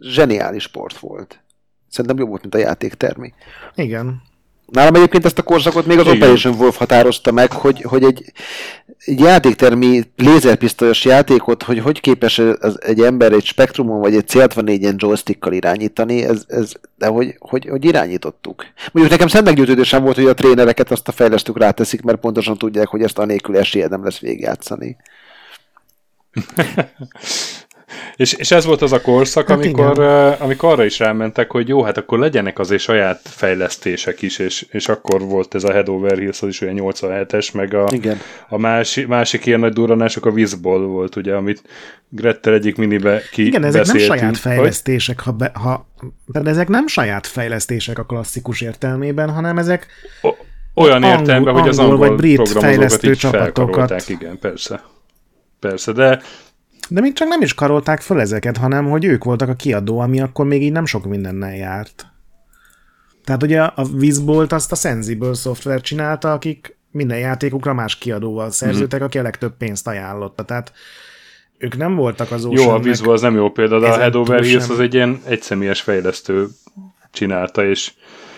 [0.00, 1.40] zseniális sport volt.
[1.88, 3.32] Szerintem jobb volt, mint a játéktermi.
[3.74, 4.22] Igen.
[4.66, 6.16] Nálam egyébként ezt a korszakot még az Igen.
[6.16, 8.32] Operation Wolf határozta meg, hogy, hogy egy,
[9.04, 14.96] egy játéktermi lézerpisztolyos játékot, hogy hogy képes az, egy ember egy spektrumon vagy egy C64-en
[14.96, 18.66] joystickkal irányítani, ez, ez, de hogy, hogy, hogy irányítottuk.
[18.92, 22.88] Mondjuk nekem szent meggyőződésem volt, hogy a trénereket azt a fejlesztők ráteszik, mert pontosan tudják,
[22.88, 24.96] hogy ezt anélkül esélye nem lesz végigjátszani.
[28.16, 31.68] És, és ez volt az a korszak, Hát amikor, uh, amikor arra is rámentek, hogy
[31.68, 35.88] jó, hát akkor legyenek azért saját fejlesztések is, és, és akkor volt ez a Head
[35.88, 38.20] Over Heels, az is olyan 87-es, meg a, Igen.
[38.48, 41.62] a másik, másik ilyen nagy durranások a Wizball volt, ugye, amit
[42.08, 45.86] Grettel egyik minibe ki Igen, ezek nem saját fejlesztések, ha, be, ha
[46.26, 49.86] de ezek nem saját fejlesztések a klasszikus értelmében, hanem ezek
[50.22, 50.36] O-
[50.74, 54.08] olyan angol- értelemben, hogy az angol angol vagy brit fejlesztő csapatokat.
[54.08, 54.82] igen, persze.
[55.60, 56.20] Persze, de
[56.88, 60.20] De még csak nem is karolták föl ezeket, hanem hogy ők voltak a kiadó, ami
[60.20, 62.06] akkor még így nem sok mindennel járt.
[63.24, 68.98] Tehát ugye a Wizbolt azt a Sensible Software csinálta, akik minden játékukra más kiadóval szerződtek,
[68.98, 69.08] Mhm.
[69.08, 70.42] aki a legtöbb pénzt ajánlotta.
[70.44, 70.72] Tehát
[71.58, 74.14] ők nem voltak az jó, a Oceannek- Wizball az nem jó példa, de a Head
[74.14, 76.48] Over Heels az egy ilyen egyszemélyes fejlesztő
[77.12, 77.92] csinálta, és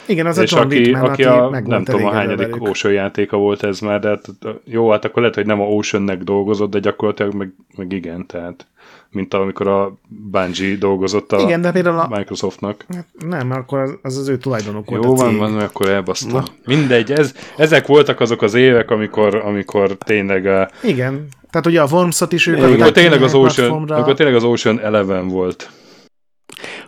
[0.06, 2.56] Igen, az a és John aki, Wickman, aki aki, a, meg nem tudom a hányadik.
[2.68, 4.26] Ocean játéka volt ez már, de hát,
[4.64, 8.66] jó, hát akkor lehet, hogy nem a Oceannek dolgozott, de gyakorlatilag meg, meg igen, tehát
[9.10, 12.84] mint amikor a Bungie dolgozott a Igen, de például a, Microsoftnak.
[12.94, 15.38] Hát Nem, mert akkor az- az az ő tulajdonuk volt Jó a van, cég.
[15.38, 16.42] van, akkor elbasztam.
[16.66, 21.86] Mindegy, ez, ezek voltak azok az évek, amikor, amikor tényleg a, Igen, tehát ugye a
[21.90, 25.70] Wormsot is ők amikor adták tényleg az Ocean, amikor tényleg az Ocean Eleven volt.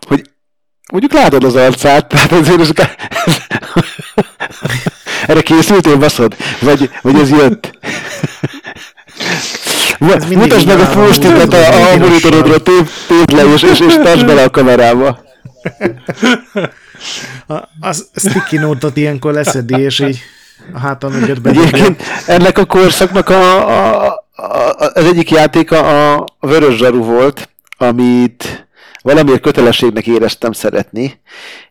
[0.06, 0.22] Hogy
[0.93, 2.70] mondjuk látod az arcát, tehát azért ez,
[5.26, 6.36] erre készültél, baszod?
[6.61, 7.78] Vagy, vagy ez jött?
[9.99, 13.95] Ez Mutasd meg a post-itet a a, a monitorodra, tép, tép le, és, és, és
[13.95, 15.24] tartsd bele a kamerába.
[17.47, 20.20] A, a sticky note-ot ilyenkor leszedi, és így
[20.72, 21.51] a háton ügyet be.
[21.51, 28.67] Egyébként ennek a korszaknak a, a, a, az egyik játéka a Vörös Zsaru volt, amit
[29.09, 31.20] valamiért kötelességnek éreztem szeretni,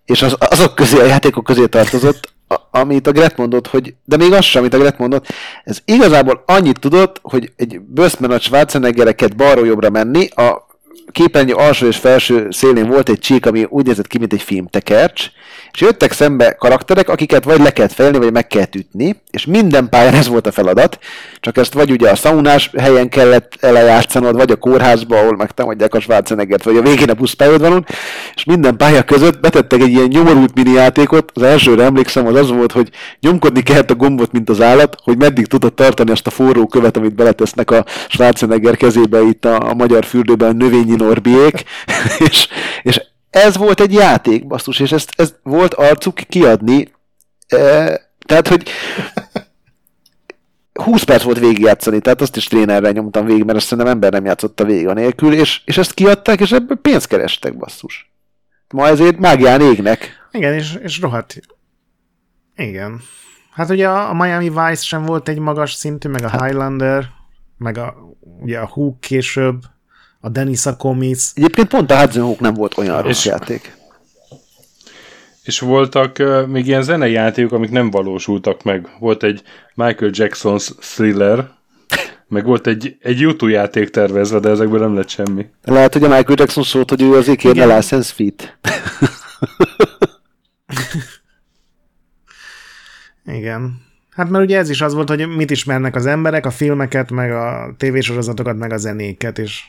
[0.05, 4.17] és az, azok közé, a játékok közé tartozott, a- amit a Gret mondott, hogy, de
[4.17, 5.27] még az sem, amit a Gret mondott,
[5.63, 10.66] ez igazából annyit tudott, hogy egy Böszmen a Schwarzeneggereket balról jobbra menni, a
[11.12, 15.30] képernyő alsó és felső szélén volt egy csík, ami úgy nézett ki, mint egy filmtekercs,
[15.72, 19.89] és jöttek szembe karakterek, akiket vagy le kellett fejlni, vagy meg kellett ütni, és minden
[19.89, 20.99] pályán ez volt a feladat,
[21.39, 25.99] csak ezt vagy ugye a szaunás helyen kellett elejátszanod, vagy a kórházba, ahol megtámadják a
[25.99, 27.86] Schwarzeneggert, vagy a végén a buszpályaudvaron,
[28.36, 32.49] és minden pálya között betettek egy ilyen nyomorult mini játékot, az elsőre emlékszem, az az
[32.49, 32.89] volt, hogy
[33.20, 36.97] nyomkodni kellett a gombot, mint az állat, hogy meddig tudod tartani azt a forró követ,
[36.97, 41.63] amit beletesznek a Schwarzenegger kezébe itt a, a magyar fürdőben növényi Norbiék,
[42.29, 42.47] és,
[42.83, 46.91] és ez volt egy játék, basszus, és ezt, ez volt arcuk kiadni.
[47.47, 47.57] E,
[48.25, 48.69] tehát, hogy
[50.73, 54.25] 20 perc volt végigjátszani, tehát azt is trénerrel nyomtam végig, mert azt szerintem ember nem
[54.25, 58.11] játszotta végig a nélkül, és, és ezt kiadták, és ebből pénzt kerestek, basszus.
[58.73, 60.27] Ma ezért mágián égnek.
[60.31, 61.39] Igen, és, és rohadt.
[62.55, 63.01] Igen.
[63.51, 66.41] Hát ugye a Miami Vice sem volt egy magas szintű, meg a hát.
[66.41, 67.09] Highlander,
[67.57, 69.61] meg a, ugye a Hook később,
[70.20, 71.24] a Dennis Comics.
[71.34, 73.76] Egyébként pont a Hudson Hawk nem volt olyan rossz játék.
[75.43, 78.88] És voltak uh, még ilyen zenei játékok, amik nem valósultak meg.
[78.99, 79.41] Volt egy
[79.76, 81.49] Michael Jackson's Thriller,
[82.28, 85.45] meg volt egy, egy YouTube játék tervezve, de ezekből nem lett semmi.
[85.63, 88.57] Lehet, hogy a Michael Jackson szólt, hogy ő azért kérne license feet.
[93.38, 93.86] Igen.
[94.09, 97.32] Hát mert ugye ez is az volt, hogy mit ismernek az emberek, a filmeket, meg
[97.32, 99.63] a tévésorozatokat, meg a zenéket, és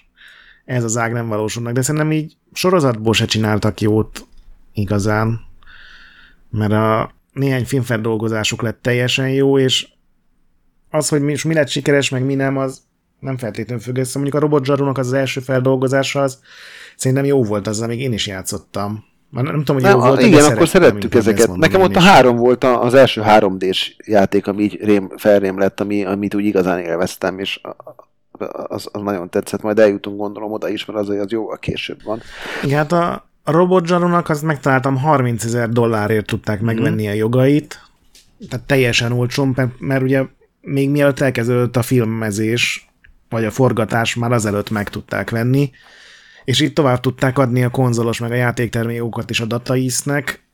[0.68, 1.72] ez az ág nem valósulnak.
[1.72, 4.26] De szerintem így sorozatból se csináltak jót
[4.72, 5.40] igazán,
[6.50, 9.88] mert a néhány filmfeldolgozásuk lett teljesen jó, és
[10.90, 12.82] az, hogy mi, mi lett sikeres, meg mi nem, az
[13.18, 14.18] nem feltétlenül függ össze.
[14.18, 16.38] Mondjuk a Robot az, az első feldolgozása az
[16.96, 19.04] szerintem jó volt, az, amíg én is játszottam.
[19.30, 21.56] Már nem tudom, hogy nem, jó volt, Igen, akkor szerettük ezeket.
[21.56, 26.04] Nekem ott a három volt az első 3D-s játék, ami így rém, felrém lett, ami,
[26.04, 27.60] amit úgy igazán élveztem, és
[28.66, 29.62] az, az nagyon tetszett.
[29.62, 32.20] Majd eljutunk gondolom oda is, mert az, az jó, a később van.
[32.62, 37.10] Igen, hát a, a Robot Zsarunak azt megtaláltam 30 ezer dollárért tudták megvenni mm.
[37.10, 37.80] a jogait,
[38.48, 40.22] tehát teljesen olcsón, mert, mert ugye
[40.60, 42.88] még mielőtt elkezdődött a filmezés,
[43.28, 45.70] vagy a forgatás, már azelőtt meg tudták venni,
[46.44, 50.47] és itt tovább tudták adni a konzolos meg a játéktermékokat is a dataisznek,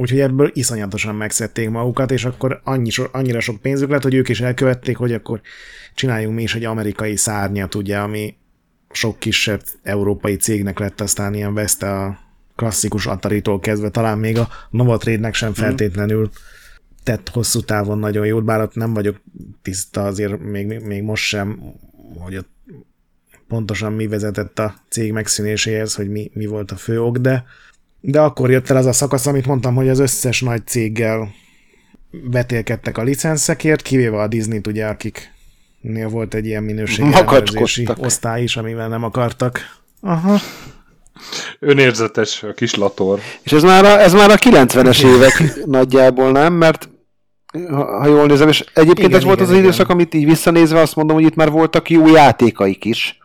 [0.00, 4.40] úgyhogy ebből iszonyatosan megszedték magukat, és akkor annyi, annyira sok pénzük lett, hogy ők is
[4.40, 5.40] elkövették, hogy akkor
[5.94, 8.34] csináljunk mi is egy amerikai szárnyat, ugye, ami
[8.90, 12.18] sok kisebb európai cégnek lett aztán ilyen veszte a
[12.56, 15.60] klasszikus Atari-tól kezdve, talán még a Novatrade-nek sem mhm.
[15.60, 16.30] feltétlenül
[17.02, 19.20] tett hosszú távon nagyon jót, bár ott nem vagyok
[19.62, 21.60] tiszta azért még, még most sem,
[22.18, 22.50] hogy ott
[23.48, 27.44] pontosan mi vezetett a cég megszűnéséhez, hogy mi, mi volt a fő ok, de,
[28.00, 31.32] de akkor jött el az a szakasz, amit mondtam, hogy az összes nagy céggel
[32.10, 37.14] betélkedtek a licenszekért, kivéve a Disney-t ugye, akiknél volt egy ilyen minőségi
[37.96, 39.78] osztály is, amivel nem akartak.
[40.00, 40.38] Aha.
[41.58, 43.20] Önérzetes a kis lator.
[43.42, 46.52] És ez már a, ez már a 90-es évek nagyjából, nem?
[46.52, 46.88] Mert
[47.68, 49.62] ha, ha jól nézem, és egyébként igen, ez igen, volt az igen.
[49.62, 53.18] időszak, amit így visszanézve azt mondom, hogy itt már voltak jó játékaik is.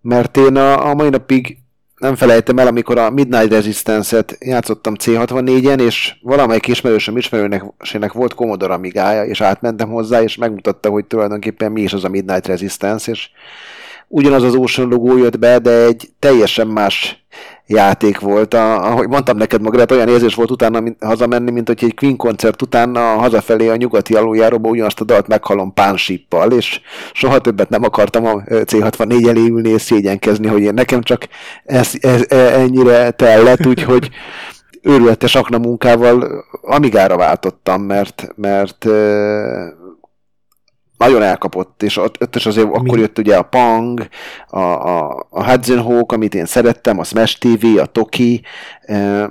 [0.00, 1.58] Mert én a, a mai napig
[1.98, 8.74] nem felejtem el, amikor a Midnight Resistance-et játszottam C64-en, és valamelyik ismerősöm ismerőnek volt Commodore
[8.74, 13.28] Amigája, és átmentem hozzá, és megmutatta, hogy tulajdonképpen mi is az a Midnight Resistance, és
[14.08, 17.24] ugyanaz az Ocean logó jött be, de egy teljesen más
[17.66, 18.54] játék volt.
[18.54, 22.16] A, ahogy mondtam neked, Magret, olyan érzés volt utána mint, hazamenni, mint hogy egy Queen
[22.16, 26.80] koncert után a hazafelé a nyugati aluljáróba ugyanazt a dalt meghalom pánsippal, és
[27.12, 31.28] soha többet nem akartam a C64 elé ülni és szégyenkezni, hogy én nekem csak
[31.64, 34.10] ez, ez, ez ennyire tellett, úgyhogy
[34.82, 38.86] őrületes akna munkával Amigára váltottam, mert, mert
[41.04, 42.74] nagyon elkapott, és ott, ott is azért Mi?
[42.74, 44.08] akkor jött ugye a Pang,
[44.48, 48.42] a, a, a Hudson Hawk, amit én szerettem, a Smash TV, a Toki,
[48.80, 49.30] e,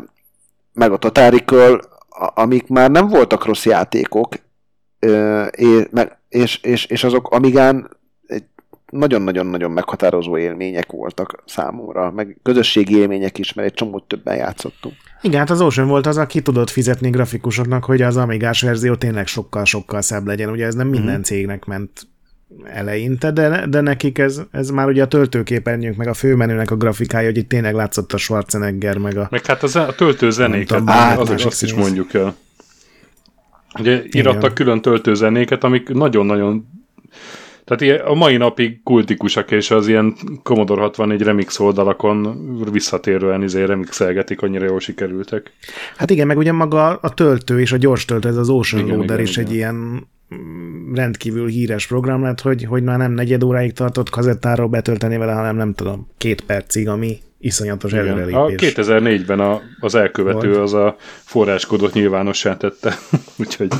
[0.74, 1.82] meg a Totarical,
[2.34, 4.34] amik már nem voltak rossz játékok,
[5.00, 5.46] e,
[6.30, 7.90] és, és, és azok Amigán
[8.90, 14.96] nagyon-nagyon-nagyon meghatározó élmények voltak számomra, meg közösségi élmények is, mert egy csomót többen játszottunk.
[15.24, 19.28] Igen, hát az Ocean volt az, aki tudott fizetni grafikusoknak, hogy az Amigás verzió tényleg
[19.28, 20.50] sokkal-sokkal szebb legyen.
[20.50, 21.22] Ugye ez nem minden mm-hmm.
[21.22, 22.08] cégnek ment
[22.64, 27.26] eleinte, de, de nekik ez, ez már ugye a töltőképernyők, meg a főmenőnek a grafikája,
[27.26, 29.28] hogy itt tényleg látszott a Schwarzenegger, meg a...
[29.32, 32.36] Meg hát az, a töltő zenéket, az, az, azt is mondjuk el.
[33.80, 36.68] Ugye írattak külön töltőzenéket, amik nagyon-nagyon
[37.66, 42.38] tehát a mai napig kultikusak, és az ilyen Commodore 64 remix oldalakon
[42.72, 45.52] visszatérően izé remixelgetik, annyira jól sikerültek.
[45.98, 48.96] Hát igen, meg ugye maga a töltő és a gyors töltő, ez az Ocean igen,
[48.98, 49.50] Loader igen, is igen.
[49.50, 50.08] egy ilyen
[50.94, 55.56] rendkívül híres program lett, hogy, hogy már nem negyed óráig tartott kazettáról betölteni vele, hanem
[55.56, 58.36] nem tudom, két percig, ami iszonyatos előrelépés.
[58.36, 60.62] A 2004-ben a, az elkövető Volt.
[60.62, 62.98] az a forráskodot nyilvánossá tette,
[63.40, 63.72] úgyhogy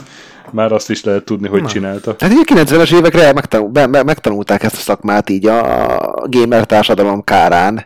[0.52, 1.68] már azt is lehet tudni, hogy Na.
[1.68, 2.16] csinálta.
[2.20, 7.24] Hát így a 90-es évekre megtanul, be, megtanulták ezt a szakmát így a gamer társadalom
[7.24, 7.86] kárán.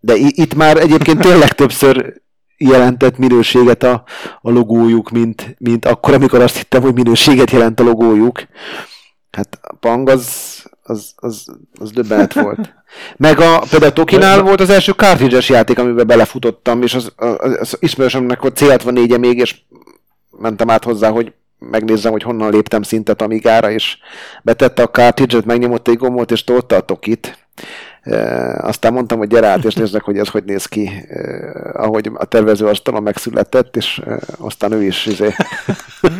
[0.00, 2.14] De itt már egyébként tényleg többször
[2.56, 4.04] jelentett minőséget a,
[4.40, 8.42] a logójuk, mint, mint akkor, amikor azt hittem, hogy minőséget jelent a logójuk.
[9.30, 10.26] Hát a Pang az,
[10.86, 11.46] az, az,
[11.78, 12.74] az döbbenet volt.
[13.16, 17.76] Meg a, például Tokinál volt az első cartridge játék, amiben belefutottam, és az, az, az
[17.80, 19.56] ismerősömnek volt C64-e még, és
[20.38, 23.98] mentem át hozzá, hogy megnézzem, hogy honnan léptem szintet Amigára, és
[24.42, 27.38] betette a cartridge-et, megnyomott egy gombot, és tolta a Tokit.
[28.02, 28.18] E,
[28.62, 31.20] aztán mondtam, hogy gyere át, és nézzek, hogy ez hogy néz ki, e,
[31.72, 35.34] ahogy a tervező asztalon megszületett, és e, aztán ő is izé,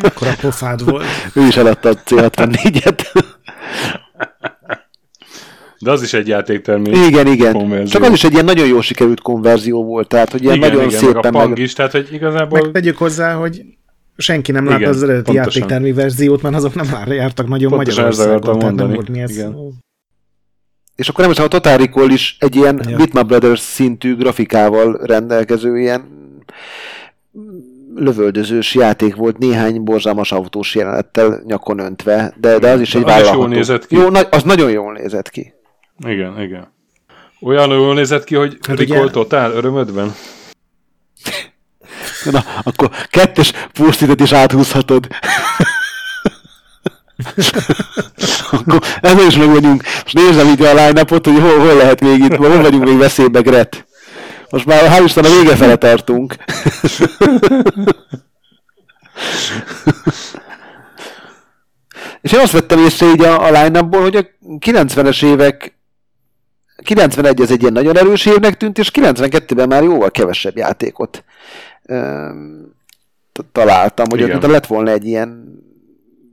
[0.01, 1.05] Akkor a pofád volt.
[1.35, 3.25] ő is eladta a C64-et.
[5.79, 6.95] De az is egy játéktermék.
[6.95, 7.53] Igen, igen.
[7.53, 7.85] Konverzió.
[7.85, 10.85] Csak az is egy ilyen nagyon jó sikerült konverzió volt, tehát hogy ilyen igen, nagyon
[10.87, 11.33] igen, szépen...
[11.33, 11.57] Meg a meg...
[11.57, 12.61] is, tehát hogy igazából...
[12.61, 13.61] Meg tegyük hozzá, hogy
[14.17, 18.59] senki nem látta az eredeti játéktermi verziót, mert azok nem már jártak nagyon pontosan Magyarországon,
[18.59, 19.31] tehát nem volt mi ez.
[19.31, 19.55] Igen.
[20.95, 22.97] És akkor nem is, a Total Recall is egy ilyen ja.
[22.97, 26.15] Bitmap Brothers szintű grafikával rendelkező ilyen
[27.95, 33.07] lövöldözős játék volt, néhány borzalmas autós jelenettel nyakon öntve, de, de az is egy az
[33.07, 33.39] vállalható.
[33.39, 33.95] jól nézett ki.
[33.95, 35.53] Jó, az nagyon jól nézett ki.
[36.05, 36.75] Igen, igen.
[37.41, 39.11] Olyan jól nézett ki, hogy hát.
[39.11, 40.15] Total örömödben?
[42.31, 45.07] Na, akkor kettes posztitet is áthúzhatod.
[48.51, 49.83] akkor ezzel is meg vagyunk.
[49.83, 53.41] Most nézem így a line hogy hol, hol lehet még itt, hol vagyunk még veszélybe,
[53.41, 53.85] Gret.
[54.49, 56.35] Most már hál' Isten a vége fele tartunk.
[62.21, 64.25] És én azt vettem észre így a, a line hogy a
[64.59, 65.76] 90-es évek
[66.87, 71.23] 91 ez egy ilyen nagyon erős évnek tűnt, és 92-ben már jóval kevesebb játékot
[73.51, 75.57] találtam, hogy ott lett volna egy ilyen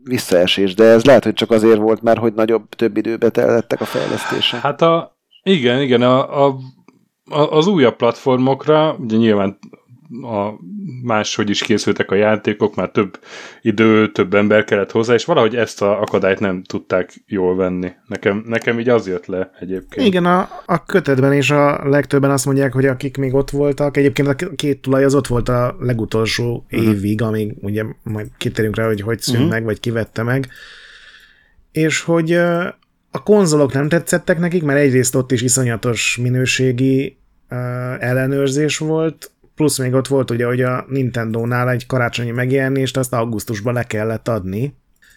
[0.05, 3.85] visszaesés, de ez lehet, hogy csak azért volt, mert hogy nagyobb, több időbe tellettek a
[3.85, 4.57] fejlesztése.
[4.57, 6.57] Hát a, igen, igen, a, a,
[7.31, 9.59] a, az újabb platformokra, ugye nyilván
[10.23, 10.53] a
[11.03, 13.19] máshogy is készültek a játékok, már több
[13.63, 17.93] idő, több ember kellett hozzá, és valahogy ezt a akadályt nem tudták jól venni.
[18.07, 20.07] Nekem, nekem így az jött le egyébként.
[20.07, 24.29] Igen, a, a kötetben is a legtöbben azt mondják, hogy akik még ott voltak, egyébként
[24.29, 26.89] a két tulaj az ott volt a legutolsó uh-huh.
[26.89, 29.53] évig, amíg ugye majd kitérünk rá, hogy hogy szűnt uh-huh.
[29.53, 30.49] meg, vagy kivette meg,
[31.73, 32.33] és hogy
[33.11, 37.19] a konzolok nem tetszettek nekik, mert egyrészt ott is iszonyatos minőségi
[37.99, 43.75] ellenőrzés volt, plusz még ott volt ugye, hogy a Nintendo-nál egy karácsonyi megjelenést azt augusztusban
[43.75, 44.75] le kellett adni,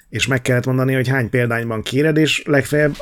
[0.09, 2.95] és meg kellett mondani, hogy hány példányban kéred, és legfeljebb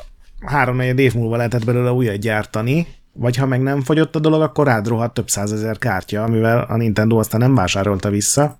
[0.46, 4.66] három év múlva lehetett belőle újat gyártani, vagy ha meg nem fogyott a dolog, akkor
[4.66, 8.60] rád rohadt több százezer kártya, amivel a Nintendo aztán nem vásárolta vissza.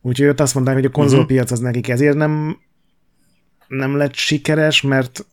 [0.00, 2.58] Úgyhogy ott azt mondták, hogy a konzolpiac az nekik ezért nem,
[3.68, 5.26] nem lett sikeres, mert,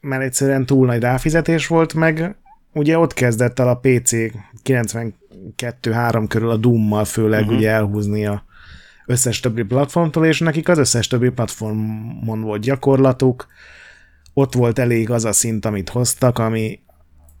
[0.00, 2.36] mert egyszerűen túl nagy ráfizetés volt, meg
[2.76, 4.12] ugye ott kezdett el a PC
[4.64, 7.56] 92-3 körül a Doom-mal főleg uh-huh.
[7.56, 8.44] ugye elhúzni a
[9.06, 13.46] összes többi platformtól, és nekik az összes többi platformon volt gyakorlatuk,
[14.34, 16.80] ott volt elég az a szint, amit hoztak, ami,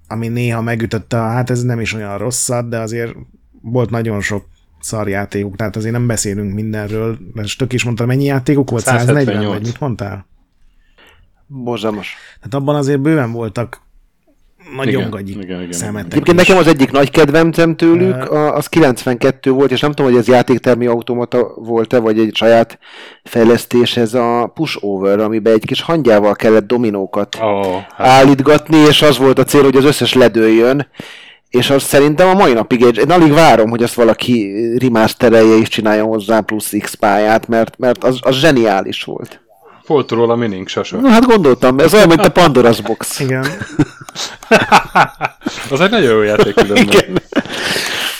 [0.08, 3.14] ami néha megütötte, hát ez nem is olyan rosszat, de azért
[3.62, 4.48] volt nagyon sok
[4.80, 8.84] szarjátékuk, tehát azért nem beszélünk mindenről, és tök is mondtam, mennyi játékuk volt?
[8.84, 9.26] 178.
[9.26, 10.26] 140, vagy mit mondtál?
[11.46, 12.16] Borzalmas.
[12.40, 13.85] Hát abban azért bőven voltak
[14.74, 16.12] nagyon gagyi igen, igen, szemetek.
[16.12, 20.28] Egyébként nekem az egyik nagy kedvencem tőlük, az 92 volt, és nem tudom, hogy ez
[20.28, 22.78] játéktermi automata volt-e, vagy egy saját
[23.24, 28.06] fejlesztés, ez a pushover, amiben egy kis hangyával kellett dominókat oh, hát.
[28.06, 30.86] állítgatni, és az volt a cél, hogy az összes ledőjön,
[31.50, 35.68] és az szerintem a mai napig egy, én alig várom, hogy azt valaki remasterelje és
[35.68, 39.40] csinálja hozzá plusz X pályát, mert, mert az, az zseniális volt.
[39.86, 40.96] Volt róla mining sasa.
[40.96, 43.20] Na hát gondoltam, ez olyan, mint a Pandora's Box.
[43.20, 43.44] Igen.
[45.70, 46.86] az egy nagyon jó játék különben.
[46.86, 47.18] Igen.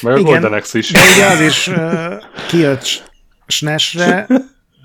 [0.01, 0.91] Meg a Golden Axe is.
[0.91, 2.13] De ugye az is uh,
[2.49, 3.11] kijött
[3.47, 4.27] SNES-re,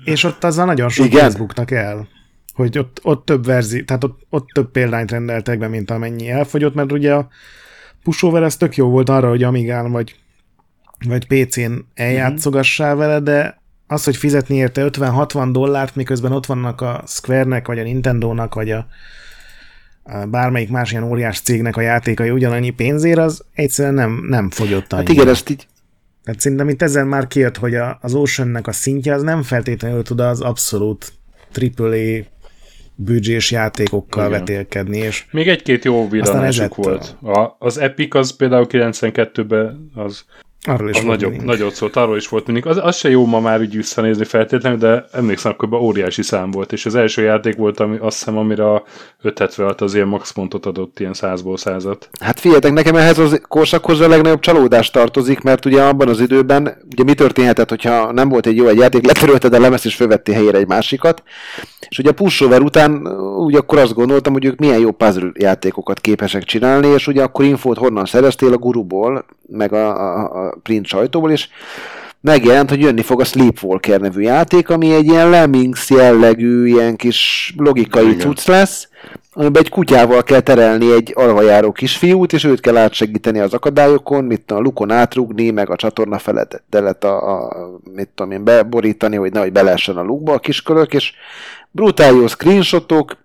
[0.04, 1.20] és ott azzal nagyon sok Igen.
[1.20, 2.08] Facebooknak el.
[2.54, 6.74] Hogy ott, ott több verzi, tehát ott, ott több példányt rendeltek be, mint amennyi elfogyott,
[6.74, 7.28] mert ugye a
[8.02, 10.14] pushover ez tök jó volt arra, hogy Amigán vagy,
[11.06, 17.02] vagy PC-n eljátszogassál vele, de az, hogy fizetni érte 50-60 dollárt, miközben ott vannak a
[17.06, 18.86] Square-nek, vagy a Nintendo-nak, vagy a
[20.30, 25.08] bármelyik más ilyen óriás cégnek a játékai ugyanannyi pénzért, az egyszerűen nem, nem fogyott annyira.
[25.08, 25.66] Hát igen, ezt így
[26.24, 30.02] Tehát szerintem itt ezzel már kijött, hogy a, az Ocean-nek a szintje az nem feltétlenül
[30.02, 31.12] tud az abszolút
[31.76, 32.20] AAA
[32.94, 34.38] büdzsés játékokkal Igen.
[34.38, 34.98] vetélkedni.
[34.98, 37.16] És Még egy-két jó villanásuk volt.
[37.22, 40.24] A, az Epic az például 92-ben az
[40.64, 42.66] Arról is az nagyobb, nagyot szólt, arról is volt mindig.
[42.66, 46.72] Az, az se jó ma már úgy visszanézni feltétlenül, de emlékszem, akkor óriási szám volt,
[46.72, 48.84] és az első játék volt, ami azt hiszem, amire a
[49.22, 51.84] 576 az ilyen max pontot adott, ilyen 100-ból 100
[52.20, 56.76] Hát figyeljetek, nekem ehhez az korszakhoz a legnagyobb csalódás tartozik, mert ugye abban az időben,
[56.92, 60.34] ugye mi történhetett, hogyha nem volt egy jó egy játék, letörölted a lemezt és fölvettél
[60.34, 61.22] helyére egy másikat,
[61.88, 63.06] és ugye a pushover után
[63.36, 67.44] ugye akkor azt gondoltam, hogy ők milyen jó puzzle játékokat képesek csinálni, és ugye akkor
[67.44, 71.48] infót honnan szereztél a guruból, meg a, a, a print sajtóból, és
[72.22, 77.52] megjelent, hogy jönni fog a Sleepwalker nevű játék, ami egy ilyen Lemmings jellegű, ilyen kis
[77.56, 78.18] logikai Igen.
[78.18, 78.88] cucc lesz,
[79.32, 84.50] amiben egy kutyával kell terelni egy alvajáró kisfiút, és őt kell átsegíteni az akadályokon, mit
[84.50, 87.54] a lukon átrugni, meg a csatorna felett a, a,
[87.94, 91.12] mit tudom én, beborítani, hogy nehogy beleessen a lukba a kiskörök, és
[91.70, 93.16] brutál jó screenshotok,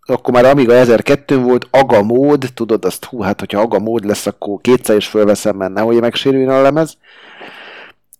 [0.00, 4.26] akkor már Amiga 1002 volt, aga mód, tudod azt, hú, hát hogyha aga mód lesz,
[4.26, 6.96] akkor kétszer is fölveszem, mert nehogy megsérüljön a lemez.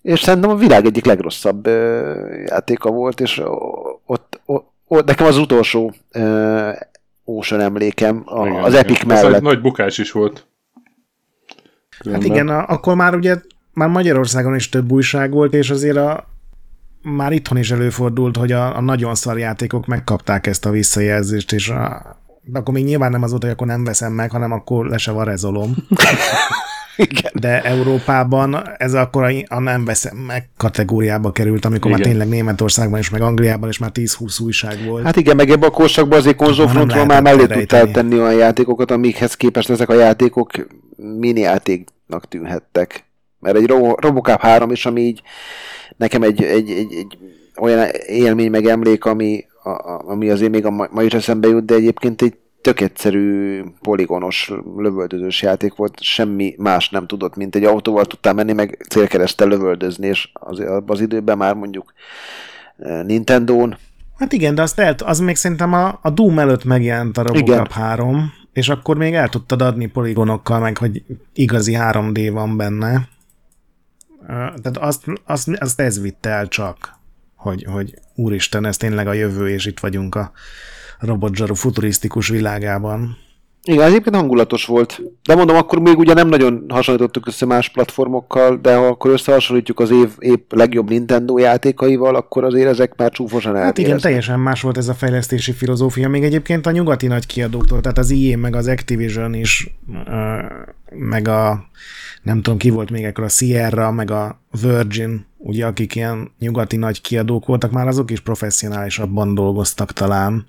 [0.02, 3.42] És szerintem a világ egyik legrosszabb ö, játéka volt, és
[4.06, 6.70] ott, ott, ott nekem az utolsó ö,
[7.24, 9.06] Ocean emlékem a, igen, az Epic igen.
[9.06, 9.34] mellett.
[9.34, 10.46] Ez nagy bukás is volt.
[11.98, 12.28] Különben.
[12.28, 13.36] Hát igen, a, akkor már ugye
[13.72, 16.28] már Magyarországon is több újság volt, és azért a,
[17.02, 21.68] már itthon is előfordult, hogy a, a nagyon szar játékok megkapták ezt a visszajelzést, és
[21.68, 24.86] a, de akkor még nyilván nem az volt, hogy akkor nem veszem meg, hanem akkor
[24.86, 25.74] le se varezolom.
[26.96, 27.32] Igen.
[27.40, 32.00] De Európában ez akkor a, nem veszem meg kategóriába került, amikor igen.
[32.00, 35.04] már tényleg Németországban is, meg Angliában is már 10-20 újság volt.
[35.04, 39.34] Hát igen, meg ebben a korszakban azért konzolfrontról már mellé tudtál tenni olyan játékokat, amikhez
[39.34, 40.50] képest ezek a játékok
[40.96, 43.04] mini játéknak tűnhettek.
[43.38, 43.66] Mert egy
[43.96, 45.22] Robocop 3 is, ami így
[45.96, 47.18] nekem egy, egy, egy, egy
[47.60, 49.70] olyan élmény meg emlék, ami, a,
[50.10, 54.52] ami azért még a ma, ma is eszembe jut, de egyébként egy tök egyszerű, poligonos,
[54.76, 60.06] lövöldözős játék volt, semmi más nem tudott, mint egy autóval tudtál menni, meg célkeresztel lövöldözni,
[60.06, 61.92] és az, az időben már mondjuk
[62.76, 63.78] eh, Nintendo-n.
[64.16, 67.48] Hát igen, de azt el, az még szerintem a, a Doom előtt megjelent a Robocop
[67.48, 67.66] igen.
[67.70, 71.02] 3, és akkor még el tudtad adni poligonokkal, meg hogy
[71.32, 73.08] igazi 3D van benne.
[74.26, 76.98] Tehát azt, azt, azt ez vitte el csak,
[77.36, 80.32] hogy, hogy úristen, ez tényleg a jövő, és itt vagyunk a
[81.00, 83.16] robotzsaru futurisztikus világában.
[83.64, 85.00] Igen, egyébként hangulatos volt.
[85.22, 89.80] De mondom, akkor még ugye nem nagyon hasonlítottuk össze más platformokkal, de ha akkor összehasonlítjuk
[89.80, 94.62] az év épp legjobb Nintendo játékaival, akkor azért ezek már csúfosan Hát igen, teljesen más
[94.62, 96.08] volt ez a fejlesztési filozófia.
[96.08, 99.74] Még egyébként a nyugati nagy kiadóktól, tehát az EA meg az Activision is,
[100.90, 101.64] meg a
[102.22, 106.76] nem tudom ki volt még ekkor a Sierra, meg a Virgin, ugye akik ilyen nyugati
[106.76, 110.46] nagy kiadók voltak, már azok is professzionálisabban dolgoztak talán.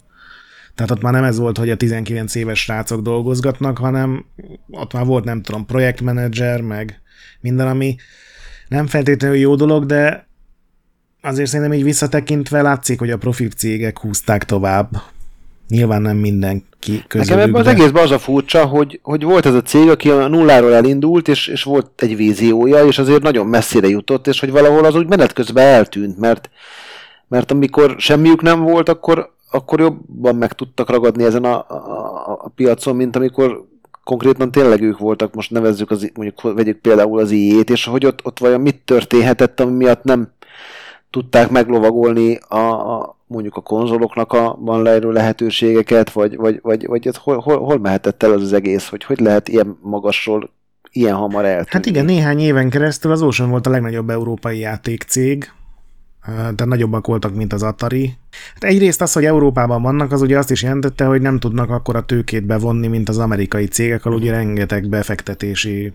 [0.76, 4.26] Tehát ott már nem ez volt, hogy a 19 éves srácok dolgozgatnak, hanem
[4.70, 7.02] ott már volt, nem tudom, projektmenedzser, meg
[7.40, 7.96] minden, ami
[8.68, 10.28] nem feltétlenül jó dolog, de
[11.22, 14.90] azért szerintem így visszatekintve látszik, hogy a profit cégek húzták tovább.
[15.68, 17.14] Nyilván nem mindenki közülük.
[17.14, 20.28] Nekem ebben az egészben az a furcsa, hogy, hogy volt ez a cég, aki a
[20.28, 24.86] nulláról elindult, és, és volt egy víziója, és azért nagyon messzire jutott, és hogy valahol
[24.86, 26.50] az úgy menet közben eltűnt, mert,
[27.28, 32.50] mert amikor semmiük nem volt, akkor, akkor jobban meg tudtak ragadni ezen a, a, a
[32.56, 33.70] piacon, mint amikor
[34.04, 38.26] konkrétan tényleg ők voltak, most nevezzük, az, mondjuk vegyük például az IE-t, és hogy ott,
[38.26, 40.32] ott vajon mit történhetett, ami miatt nem
[41.10, 47.38] tudták meglovagolni a, a mondjuk a konzoloknak a van lehetőségeket, vagy, vagy, vagy, vagy hol,
[47.38, 50.50] hol, hol mehetett el az, az egész, hogy hogy lehet ilyen magasról
[50.92, 51.70] ilyen hamar eltűnni?
[51.70, 55.52] Hát igen, néhány éven keresztül az Ocean volt a legnagyobb európai játékcég,
[56.56, 58.18] de nagyobbak voltak, mint az Atari.
[58.54, 61.96] Hát egyrészt az, hogy Európában vannak, az ugye azt is jelentette, hogy nem tudnak akkor
[61.96, 65.94] a tőkét bevonni, mint az amerikai cégek, ahol ugye rengeteg befektetési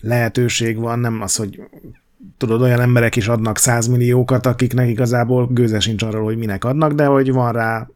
[0.00, 1.62] lehetőség van, nem az, hogy
[2.36, 7.04] tudod, olyan emberek is adnak százmilliókat, akiknek igazából gőze sincs arról, hogy minek adnak, de
[7.04, 7.88] hogy van rá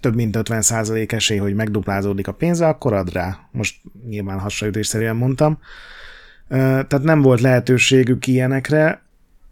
[0.00, 3.38] több mint 50 százalék esély, hogy megduplázódik a pénze, akkor ad rá.
[3.50, 5.58] Most nyilván hasonlítésszerűen mondtam.
[6.48, 9.02] Tehát nem volt lehetőségük ilyenekre,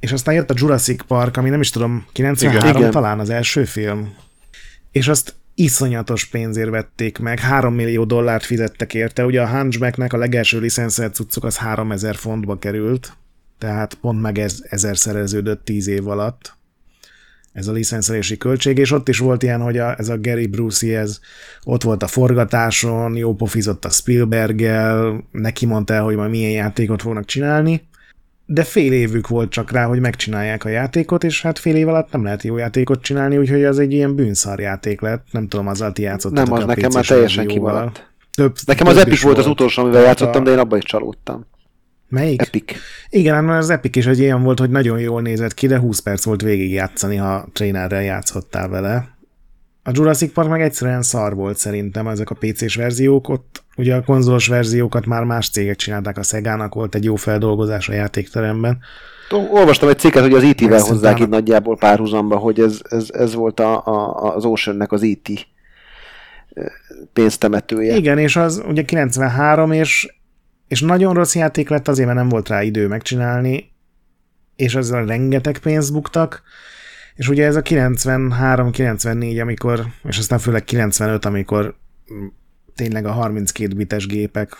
[0.07, 2.91] és aztán jött a Jurassic Park, ami nem is tudom, 93 Igen.
[2.91, 4.15] talán az első film.
[4.91, 10.17] És azt iszonyatos pénzért vették meg, 3 millió dollárt fizettek érte, ugye a Hunchbacknek a
[10.17, 13.17] legelső licenszert cuccok az 3000 fontba került,
[13.59, 16.57] tehát pont meg ez ezer szereződött 10 év alatt.
[17.53, 20.95] Ez a licenszelési költség, és ott is volt ilyen, hogy a, ez a Gary Brucey,
[20.95, 21.21] ez
[21.65, 27.03] ott volt a forgatáson, jó pofizott a Spielberggel, neki mondta el, hogy majd milyen játékot
[27.03, 27.89] fognak csinálni,
[28.47, 32.13] de fél évük volt csak rá, hogy megcsinálják a játékot, és hát fél év alatt
[32.13, 35.25] nem lehet jó játékot csinálni, úgyhogy az egy ilyen bűnszar játék lett.
[35.31, 38.11] Nem tudom, azzal ti játszottatok Nem, az a nekem már teljesen kimaradt.
[38.37, 40.79] Több, Nekem több az Epic volt az utolsó, amivel Tehát játszottam, a- de én abban
[40.79, 41.47] is csalódtam.
[42.09, 42.43] Melyik?
[42.43, 42.73] Epic.
[43.09, 45.79] Igen, hát mert az Epic is egy ilyen volt, hogy nagyon jól nézett ki, de
[45.79, 49.16] 20 perc volt végig játszani, ha trénerrel játszottál vele.
[49.87, 54.03] A Jurassic Park meg egyszerűen szar volt szerintem, ezek a PC-s verziók, ott ugye a
[54.03, 58.79] konzolos verziókat már más cégek csinálták, a Sega-nak volt egy jó feldolgozás a játékteremben.
[59.51, 63.35] Olvastam egy cikket, hogy az IT-vel Persze, hozzák itt nagyjából párhuzamba, hogy ez, ez, ez
[63.35, 65.47] volt a, a, az Oceannek az IT
[67.13, 67.97] pénztemetője.
[67.97, 70.15] Igen, és az ugye 93, és,
[70.69, 73.73] és nagyon rossz játék lett, azért mert nem volt rá idő megcsinálni,
[74.57, 76.43] és ezzel rengeteg pénzt buktak,
[77.17, 81.77] és ugye ez a 93-94, amikor, és aztán főleg 95, amikor
[82.75, 84.57] tényleg a 32 bites gépek,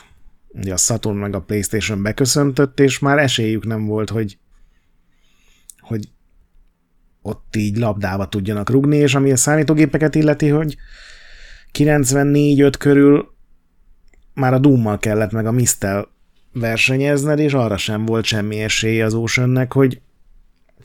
[0.49, 4.39] ugye a Saturn meg a Playstation beköszöntött, és már esélyük nem volt, hogy,
[5.81, 6.09] hogy
[7.23, 10.77] ott így labdába tudjanak rugni, és ami a számítógépeket illeti, hogy
[11.73, 13.35] 94-5 körül
[14.35, 16.09] már a Doom-mal kellett meg a Mistel
[16.53, 20.01] versenyezned, és arra sem volt semmi esély az Oceannek, hogy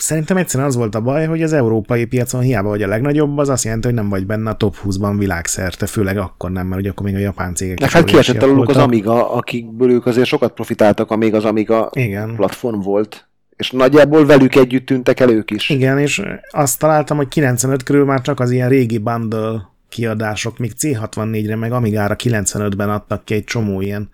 [0.02, 3.49] szerintem egyszerűen az volt a baj, hogy az európai piacon hiába vagy a legnagyobb, az
[3.49, 6.89] azt jelenti, hogy nem vagy benne a top 20-ban világszerte, főleg akkor nem, mert ugye
[6.89, 8.78] akkor még a japán cégek De hát kiesett aluluk az.
[8.78, 12.36] Amiga, akikből ők azért sokat profitáltak, amíg az Amiga Igen.
[12.36, 13.30] platform volt.
[13.56, 15.70] És nagyjából velük együtt tűntek el ők is.
[15.70, 16.22] Igen, és
[16.52, 21.72] azt találtam, hogy 95 körül már csak az ilyen régi bundle kiadások, még C64-re, meg
[21.72, 24.10] Amigára 95-ben adtak ki egy csomó ilyen.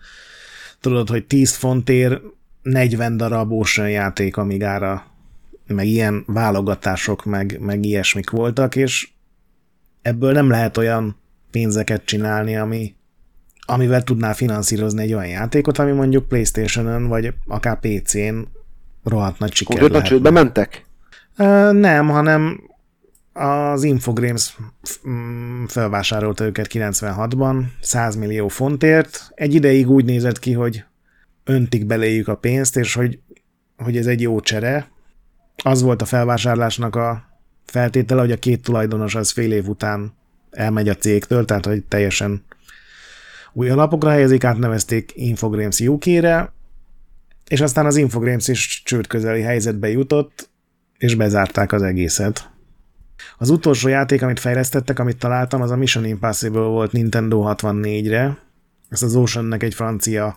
[0.80, 2.20] Tudod, hogy 10 fontért
[2.62, 5.07] 40 darab Ocean játék Amigára,
[5.74, 9.08] meg ilyen válogatások, meg, meg ilyesmik voltak, és
[10.02, 11.16] ebből nem lehet olyan
[11.50, 12.94] pénzeket csinálni, ami,
[13.66, 18.36] amivel tudnál finanszírozni egy olyan játékot, ami mondjuk Playstation-ön, vagy akár PC-n
[19.04, 20.86] rohadt nagy siker Konkrétan csődbe mentek?
[21.72, 22.60] Nem, hanem
[23.32, 24.56] az Infogrames
[25.08, 29.30] mm, felvásárolta őket 96-ban 100 millió fontért.
[29.34, 30.84] Egy ideig úgy nézett ki, hogy
[31.44, 33.18] öntik beléjük a pénzt, és hogy,
[33.76, 34.88] hogy ez egy jó csere.
[35.64, 37.22] Az volt a felvásárlásnak a
[37.64, 40.12] feltétele, hogy a két tulajdonos az fél év után
[40.50, 42.44] elmegy a cégtől, tehát hogy teljesen
[43.52, 46.52] új alapokra helyezik, átnevezték Infogrames UK-re,
[47.48, 50.50] és aztán az Infogrames is csőd közeli helyzetbe jutott,
[50.98, 52.50] és bezárták az egészet.
[53.38, 58.38] Az utolsó játék, amit fejlesztettek, amit találtam, az a Mission Impossible volt Nintendo 64-re.
[58.88, 60.36] Ezt az Oceannek egy francia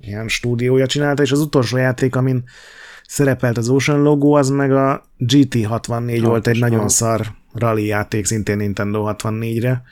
[0.00, 2.44] ilyen stúdiója csinálta, és az utolsó játék, amin
[3.06, 8.56] szerepelt az Ocean logó, az meg a GT64 volt egy nagyon szar rally játék, szintén
[8.56, 9.82] Nintendo 64-re.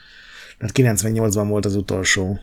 [0.57, 2.39] Tehát 98-ban volt az utolsó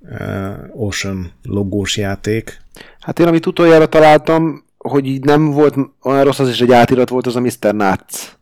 [0.00, 2.60] uh, Ocean logós játék.
[3.00, 7.08] Hát én amit utoljára találtam, hogy így nem volt olyan rossz, az is egy átirat
[7.08, 7.74] volt, az a Mr.
[7.74, 8.36] Nuts.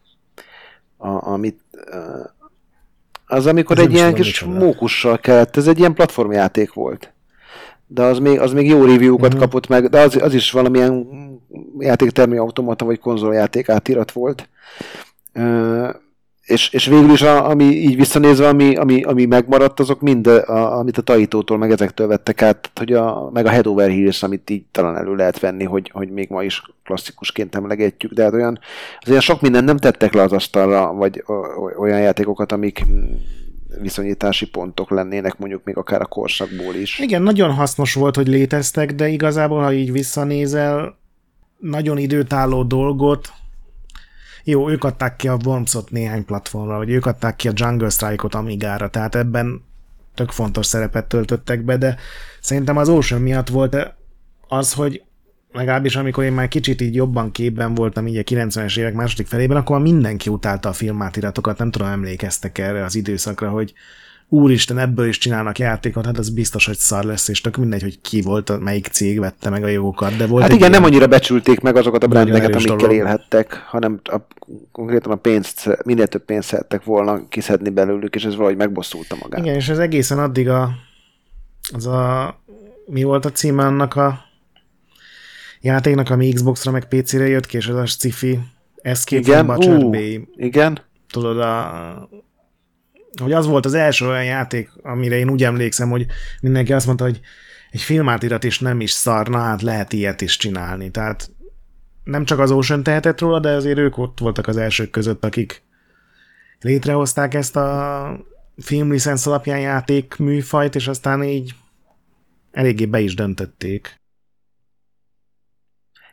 [0.97, 2.01] A, amit, eh,
[3.27, 7.13] az amikor Ez egy ilyen kis mókussal kellett, ez egy ilyen platformjáték volt.
[7.91, 9.39] De az még, az még jó review-kat Mhm.
[9.41, 11.07] kapott meg, de az, az is valamilyen
[11.79, 14.49] játéktermi automata vagy konzoljáték átirat volt.
[15.33, 15.89] Ö,
[16.45, 20.79] és, és végül is, a, ami így visszanézve, ami, ami, ami megmaradt, azok mind, a,
[20.79, 24.51] amit a Taitótól, meg ezektől vettek át, hogy a, meg a Head Over Heels, amit
[24.51, 28.59] így talán elő lehet venni, hogy, hogy még ma is klasszikusként emlegetjük, de hát olyan,
[29.01, 31.25] az olyan sok mindent nem tettek le az asztalra, vagy
[31.79, 32.85] olyan játékokat, amik
[33.81, 36.99] viszonyítási pontok lennének mondjuk még akár a korszakból is.
[36.99, 40.99] Igen, nagyon hasznos volt, hogy léteztek, de igazából, ha így visszanézel,
[41.59, 43.33] nagyon időtálló dolgot,
[44.45, 48.35] jó, ők adták ki a Wormsot néhány platformra, vagy ők adták ki a Jungle Strike-ot
[48.35, 49.63] Amigára, tehát ebben
[50.15, 51.97] tök fontos szerepet töltöttek be, de
[52.41, 53.95] szerintem az Ocean miatt volt
[54.49, 55.03] az, hogy
[55.53, 59.57] legalábbis amikor én már kicsit így jobban képben voltam így a 90-es évek második felében,
[59.57, 63.73] akkor már mindenki utálta a filmátiratokat, nem tudom, emlékeztek erre az időszakra, hogy
[64.29, 68.01] úristen, ebből is csinálnak játékot, hát az biztos, hogy szar lesz, és tök mindegy, hogy
[68.01, 71.61] ki volt, melyik cég vette meg a jogokat, de volt Hát igen, nem annyira becsülték
[71.61, 72.93] meg azokat a erős amikkel dolog.
[72.93, 74.17] élhettek, hanem a,
[74.73, 79.41] konkrétan a pénzt, minél több pénzt szerettek volna kiszedni belőlük, és ez valahogy megbosszulta magát.
[79.41, 80.71] Igen, és ez egészen addig a,
[81.73, 82.35] az a,
[82.87, 84.28] mi volt a címe annak a
[85.61, 88.39] játéknak, ami Xbox-ra meg PC-re jött ki, és ez a sci-fi
[88.83, 90.29] Escape Igen, from Butcher ú, Bay.
[90.37, 90.79] igen.
[91.11, 92.09] Tudod, a,
[93.21, 96.07] hogy az volt az első olyan játék, amire én úgy emlékszem, hogy
[96.41, 97.21] mindenki azt mondta, hogy
[97.71, 100.91] egy filmátirat is nem is szar, na hát lehet ilyet is csinálni.
[100.91, 101.31] Tehát
[102.05, 105.63] nem csak az Ocean tehetett róla, de azért ők ott voltak az elsők között, akik
[106.61, 108.27] létrehozták ezt a
[108.57, 111.55] filmlicensz alapján játék műfajt, és aztán így
[112.51, 114.01] eléggé be is döntötték.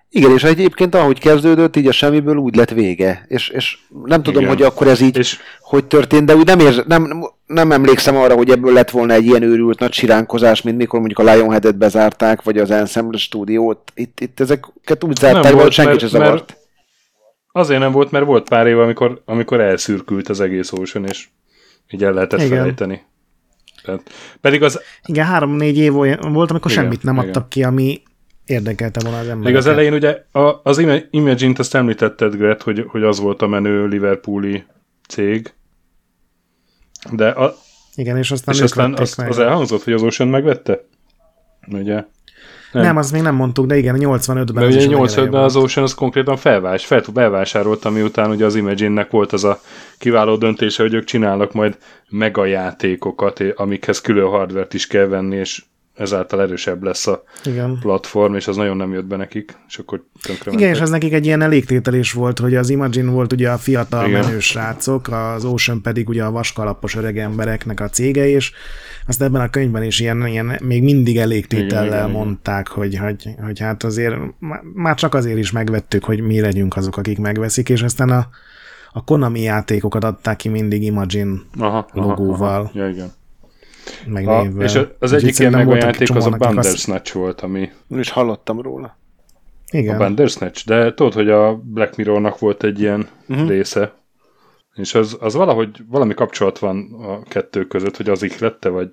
[0.10, 3.26] Igen, és egyébként ahogy kezdődött, így a semmiből úgy lett vége.
[3.28, 4.54] És, és nem tudom, Igen.
[4.56, 8.36] hogy akkor ez így, És hogy történt, de úgy nem, érz, nem, nem emlékszem arra,
[8.36, 12.42] hogy ebből lett volna egy ilyen őrült nagy siránkozás, mint mikor mondjuk a Lionhead-et bezárták,
[12.44, 13.92] vagy az Ensemble stúdiót.
[13.96, 16.32] Itt, itt ezeket úgy zárták, Nem volt, senki mert- se zavart.
[16.32, 16.58] mert-
[17.52, 21.28] azért nem volt, mert volt pár év, amikor, amikor elszürkült az egész Ocean, és
[21.90, 22.58] így el lehetett Igen.
[22.58, 23.02] felejteni.
[23.84, 24.02] Tehát,
[24.42, 27.28] pedig az, Igen, három-négy év olyan volt, amikor Igen, semmit nem igen.
[27.28, 28.02] adtak ki, ami
[28.46, 29.46] érdekelte volna az embereket.
[29.46, 33.42] még az elején ugye a, az Ima- Imagine-t azt említetted, Gret, hogy, hogy az volt
[33.42, 34.64] a menő Liverpooli
[35.08, 35.54] cég,
[37.12, 37.56] de a,
[37.96, 39.30] Igen, és aztán és aztán vették az, meg.
[39.30, 40.86] az elhangzott, hogy az Ocean megvette?
[41.68, 42.04] Ugye?
[42.76, 42.84] nem.
[42.84, 42.98] nem.
[42.98, 44.54] azt még nem mondtuk, de igen, 85-ben.
[44.54, 45.56] Mert az ugye is a 85-ben legeleje az.
[45.56, 49.62] Ocean az konkrétan felvás, fel, felvásárolta, miután ugye az Imagine-nek volt az a
[49.98, 51.78] kiváló döntése, hogy ők csinálnak majd
[52.10, 55.64] megajátékokat, amikhez külön hardvert is kell venni, és
[55.96, 57.78] ezáltal erősebb lesz a Igen.
[57.80, 61.14] platform, és az nagyon nem jött be nekik, és akkor tönkre Igen, és ez nekik
[61.14, 64.22] egy ilyen elégtételés volt, hogy az Imagine volt ugye a fiatal Igen.
[64.22, 68.52] menő srácok, az Ocean pedig ugye a vaskalapos öreg embereknek a cége, és
[69.08, 73.60] azt ebben a könyvben is ilyen, ilyen még mindig elégtétellel Igen, mondták, hogy, hogy, hogy
[73.60, 77.82] hát azért má- már csak azért is megvettük, hogy mi legyünk azok, akik megveszik, és
[77.82, 78.28] aztán a,
[78.92, 82.62] a Konami játékokat adták ki mindig Imagine aha, aha, logóval.
[82.62, 83.12] Aha, ja, igen.
[84.08, 84.64] Meg A, névvel.
[84.66, 88.10] és az egyik ilyen szerintem voltak megajáték az a akik azt- Bandersnatch volt, ami És
[88.10, 88.98] hallottam róla.
[89.72, 89.96] Igen.
[89.96, 93.48] a Bandersnatch, de tudod, hogy a Black Mirrornak volt egy ilyen uh-huh.
[93.48, 93.94] része,
[94.76, 98.90] és az, az valahogy, valami kapcsolat van a kettő között, hogy az ihlette, vagy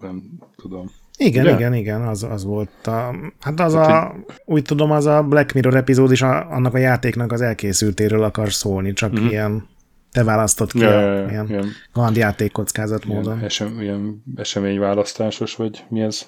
[0.00, 0.22] nem
[0.56, 0.90] tudom.
[1.18, 1.54] Igen, Ugye?
[1.54, 4.14] igen, igen, az, az volt a, hát az Hát, a,
[4.44, 8.52] úgy tudom, az a Black Mirror epizód is a, annak a játéknak az elkészültéről akar
[8.52, 9.20] szólni, csak Mhm.
[9.20, 9.30] mm-hmm.
[9.30, 9.66] ilyen
[10.12, 13.32] te választott ki Ja, a, ja, ilyen ilyen, kalandjáték kockázat módon.
[13.34, 16.26] ilyen, esem, ilyen eseményválasztásos, vagy mi ez?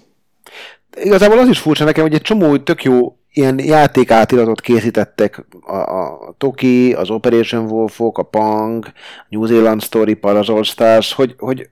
[0.97, 5.77] Igazából az is furcsa nekem, hogy egy csomó tök jó ilyen játék átiratot készítettek a,
[5.77, 11.35] a Toki, az Operation Wolfok, a Pang, a New Zealand Story, az All Stars, hogy,
[11.39, 11.69] hogy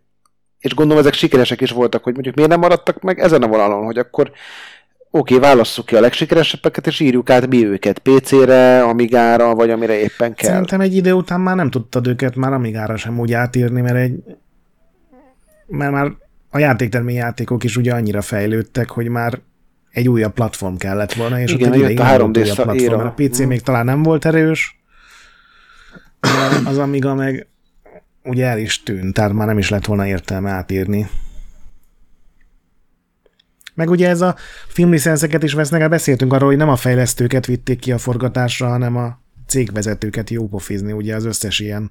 [0.58, 3.84] és gondolom ezek sikeresek is voltak, hogy mondjuk miért nem maradtak meg ezen a vonalon,
[3.84, 4.30] hogy akkor
[5.10, 10.34] oké, válasszuk ki a legsikeresebbeket, és írjuk át mi őket PC-re, Amigára, vagy amire éppen
[10.34, 10.50] kell.
[10.50, 14.22] Szerintem egy idő után már nem tudtad őket már Amigára sem úgy átírni, mert egy
[15.66, 16.12] mert már
[16.50, 19.40] a játéktermi játékok is ugye annyira fejlődtek, hogy már
[19.90, 22.78] egy újabb platform kellett volna, és Igen, ott egy a nem volt 3D újabb platform,
[22.78, 22.96] éra.
[22.96, 23.46] mert a PC Mm.
[23.46, 24.80] még talán nem volt erős,
[26.64, 27.46] az Amiga meg
[28.24, 31.08] ugye el is tűnt, tehát már nem is lett volna értelme átírni.
[33.80, 34.34] Meg ugye ez a
[34.68, 38.96] filmlicenszeket is vesznek, hát beszéltünk arról, hogy nem a fejlesztőket vitték ki a forgatásra, hanem
[38.96, 41.88] a cégvezetőket jópofizni, ugye az összes ilyen.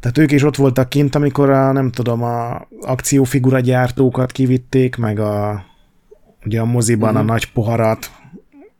[0.00, 5.18] Tehát ők is ott voltak kint, amikor a, nem tudom, a akciófigura gyártókat kivitték, meg
[5.18, 5.64] a,
[6.44, 7.28] ugye a moziban uh-huh.
[7.28, 8.10] a nagy poharat,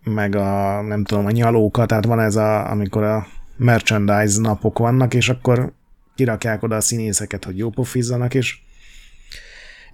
[0.05, 3.27] meg a, nem tudom, a nyalókat, tehát van ez a, amikor a
[3.57, 5.73] merchandise napok vannak, és akkor
[6.15, 8.64] kirakják oda a színészeket, hogy jópofizzanak, és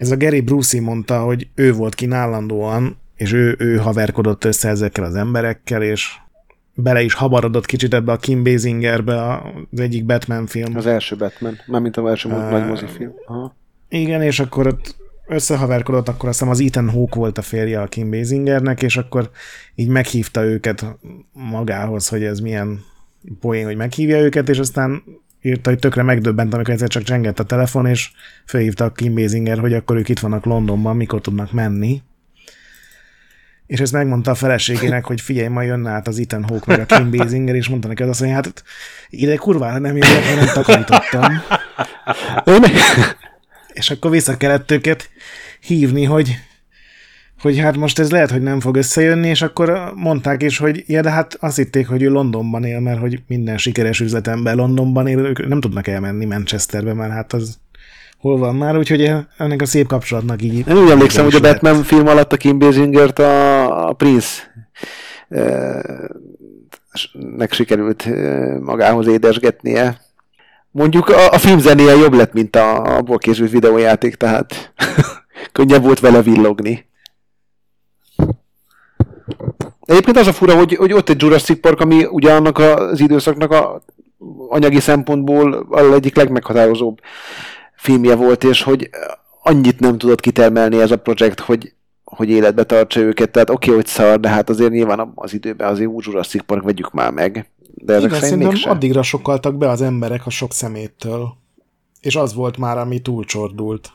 [0.01, 4.69] ez a Gary Brucey mondta, hogy ő volt kint állandóan, és ő, ő haverkodott össze
[4.69, 6.17] ezekkel az emberekkel, és
[6.75, 9.41] bele is habarodott kicsit ebbe a Kim Basingerbe,
[9.71, 10.77] az egyik Batman film.
[10.77, 12.51] Az első Batman, mármint az első Á.
[12.51, 13.13] nagy mozifilm.
[13.27, 13.57] Aha.
[13.89, 14.97] Igen, és akkor ott
[15.27, 19.31] összehaverkodott, akkor azt hiszem az Ethan Hawke volt a férje a Kim Basingernek, és akkor
[19.75, 20.85] így meghívta őket
[21.33, 22.85] magához, hogy ez milyen
[23.41, 25.03] poén, hogy meghívja őket, és aztán
[25.43, 28.11] írta, hogy tökre megdöbbent, amikor egyszer csak csengett a telefon, és
[28.45, 32.03] felhívta a Kim Basinger, hogy akkor ők itt vannak Londonban, mikor tudnak menni.
[33.67, 36.97] És ezt megmondta a feleségének, hogy figyelj, ma jönne át az Ethan Hawke meg a
[36.97, 38.65] Kim Basinger, és mondta neki, hogy azt mondja, hát
[39.11, 41.43] ide kurvára nem jövök, mert nem takarítottam.
[43.73, 45.11] És akkor vissza kellett őket
[45.61, 46.37] hívni, hogy,
[47.41, 51.01] hogy hát most ez lehet, hogy nem fog összejönni, és akkor mondták is, hogy ja,
[51.01, 55.19] de hát azt hitték, hogy ő Londonban él, mert hogy minden sikeres üzletember Londonban él,
[55.19, 57.59] ők nem tudnak elmenni Manchesterbe, mert hát az
[58.19, 60.69] hol van már, úgyhogy ennek a szép kapcsolatnak így...
[60.69, 61.61] Én úgy emlékszem, hogy a lett.
[61.61, 64.43] Batman film alatt a Kim Basingert a, a Prince
[67.37, 68.09] nek sikerült
[68.61, 70.01] magához édesgetnie.
[70.71, 74.73] Mondjuk a, a filmzenéje jobb lett, mint a, abból készült videójáték, tehát
[75.53, 76.89] könnyebb volt vele villogni.
[79.91, 83.51] Egyébként az a fura, hogy, hogy ott egy Jurassic Park, ami ugye annak az időszaknak
[83.51, 83.83] a
[84.49, 87.01] anyagi szempontból a egyik legmeghatározóbb
[87.77, 88.91] filmje volt, és hogy
[89.43, 91.73] annyit nem tudott kitermelni ez a projekt, hogy,
[92.05, 93.31] hogy életbe tartsa őket.
[93.31, 96.63] Tehát oké, okay, hogy szar, de hát azért nyilván az időben azért úgy Jurassic Park
[96.63, 97.51] vegyük már meg.
[97.75, 98.71] De ezek Igen, szerint szerintem mégsem.
[98.71, 101.37] addigra sokaltak be az emberek a sok szeméttől.
[102.01, 103.91] És az volt már, ami túlcsordult.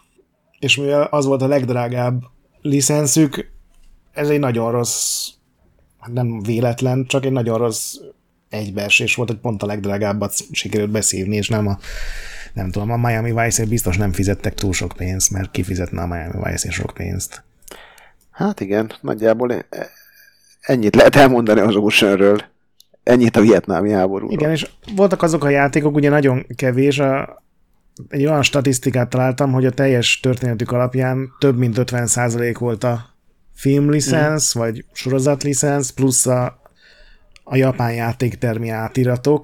[0.60, 2.22] És mivel az volt a legdrágább
[2.62, 3.52] licenszük,
[4.12, 5.35] ez egy nagyon rossz
[6.14, 7.96] nem véletlen, csak egy nagyon rossz
[8.50, 11.78] egybeesés volt, hogy pont a legdrágábbat sikerült beszívni, és nem a
[12.54, 16.52] nem tudom, a Miami vice biztos nem fizettek túl sok pénzt, mert kifizetne a Miami
[16.52, 17.44] vice sok pénzt.
[18.32, 19.66] Hát igen, nagyjából e-
[20.62, 22.42] ennyit lehet elmondani az Oceanről.
[23.04, 24.32] Ennyit a vietnámi háborúról.
[24.32, 27.44] Igen, és voltak azok a játékok, ugye nagyon kevés, a,
[28.08, 33.15] egy olyan statisztikát találtam, hogy a teljes történetük alapján több mint 50% volt a
[33.56, 34.62] filmlicensz, mm.
[34.62, 36.60] vagy sorozatlicensz, plusz a,
[37.44, 39.42] a japán játéktermi átiratok,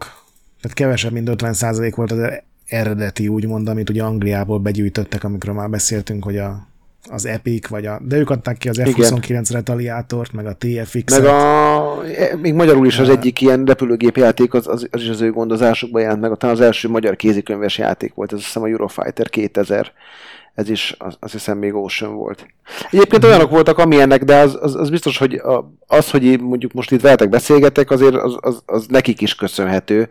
[0.61, 6.23] tehát kevesebb, mint 50% volt az eredeti, úgymond, amit ugye Angliából begyűjtöttek, amikor már beszéltünk,
[6.23, 6.67] hogy a,
[7.09, 11.21] az Epic, vagy a, de ők adták ki az F-29 retaliátort, meg a TFX-et.
[11.21, 15.09] Meg a, e, még magyarul is az egyik ilyen repülőgép játék, az, az, az is
[15.09, 18.63] az ő gondozásukban jelent meg, talán az első magyar kézikönyves játék volt, ez azt hiszem
[18.63, 19.91] a Eurofighter 2000
[20.53, 22.47] ez is az, azt hiszem még Ocean volt.
[22.91, 26.91] Egyébként olyanok voltak, amilyenek, de az, az, az biztos, hogy a, az, hogy mondjuk most
[26.91, 30.09] itt veletek beszélgetek, azért az, az, az nekik is köszönhető,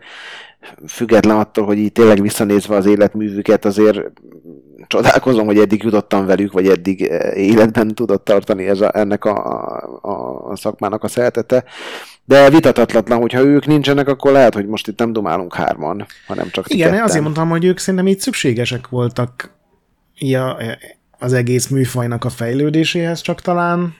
[0.87, 4.11] független attól, hogy így tényleg visszanézve az életművüket, azért
[4.87, 9.65] csodálkozom, hogy eddig jutottam velük, vagy eddig eh, életben tudott tartani ez a, ennek a,
[10.01, 11.63] a, a szakmának a szeretete.
[12.25, 16.69] De vitatatlan, hogyha ők nincsenek, akkor lehet, hogy most itt nem domálunk hárman, hanem csak
[16.69, 17.03] Igen, ketten.
[17.03, 19.60] azért mondtam, hogy ők szerintem így szükségesek voltak
[20.25, 20.57] ja,
[21.19, 23.93] az egész műfajnak a fejlődéséhez, csak talán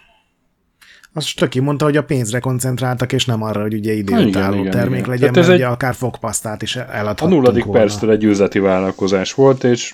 [1.13, 5.09] azt töki mondta, hogy a pénzre koncentráltak, és nem arra, hogy ugye időtálló termék igen.
[5.09, 5.71] legyen, mert ez ugye egy...
[5.71, 7.79] akár fogpasztát is eladhattunk A nulladik volna.
[7.79, 9.93] perctől egy üzleti vállalkozás volt, és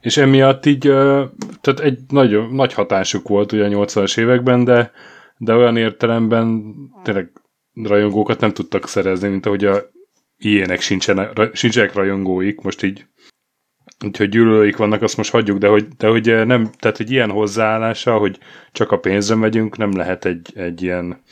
[0.00, 0.78] és emiatt így,
[1.60, 4.90] tehát egy nagy, nagy hatásuk volt ugye a 80-as években, de,
[5.36, 7.30] de olyan értelemben tényleg
[7.82, 9.90] rajongókat nem tudtak szerezni, mint ahogy a
[10.38, 13.06] ilyenek sincsenek, sincsenek rajongóik, most így
[14.04, 17.30] úgyhogy gyűlölőik vannak, azt most hagyjuk, de hogy, de hogy eh, nem, tehát hogy ilyen
[17.30, 18.38] hozzáállása, hogy
[18.72, 21.22] csak a pénzre megyünk, nem lehet egy, egy ilyen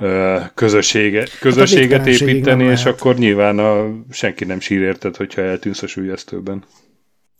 [0.00, 3.00] uh, közössége, közösséget hát építeni, és lehet.
[3.00, 6.64] akkor nyilván a, senki nem sír érted, hogyha eltűnsz a sülyeztőben.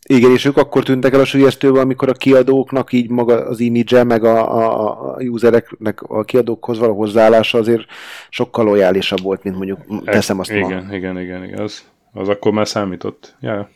[0.06, 4.04] Igen, és ők akkor tűntek el a sülyeztőben, amikor a kiadóknak így maga az image
[4.04, 7.84] meg a, a, a usereknek a kiadókhoz való hozzáállása azért
[8.28, 10.68] sokkal lojálisabb volt, mint mondjuk teszem azt igen, ma.
[10.68, 13.36] Igen, igen, igen, igen, az, az akkor már számított.
[13.40, 13.70] Ja.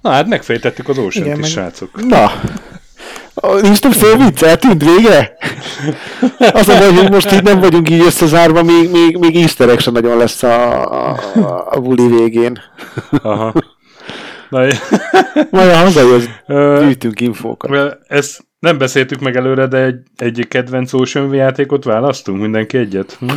[0.00, 1.44] Na hát megfejtettük az ocean is, meg...
[1.44, 2.06] srácok.
[2.06, 2.30] Na,
[3.60, 5.36] Nincs több szó vicc, eltűnt végre?
[6.52, 9.92] Az a baj, hogy most így nem vagyunk így összezárva, még, még, még easter sem
[9.92, 11.18] nagyon lesz a, a,
[11.70, 12.60] a buli végén.
[13.22, 13.52] Aha.
[14.48, 14.66] Na,
[15.50, 16.26] Majd a hazajössz,
[16.80, 17.98] gyűjtünk infókat.
[18.08, 22.40] Ezt nem beszéltük meg előre, de egy, egy kedvenc Ocean játékot választunk?
[22.40, 23.16] Mindenki egyet?
[23.20, 23.30] Hm?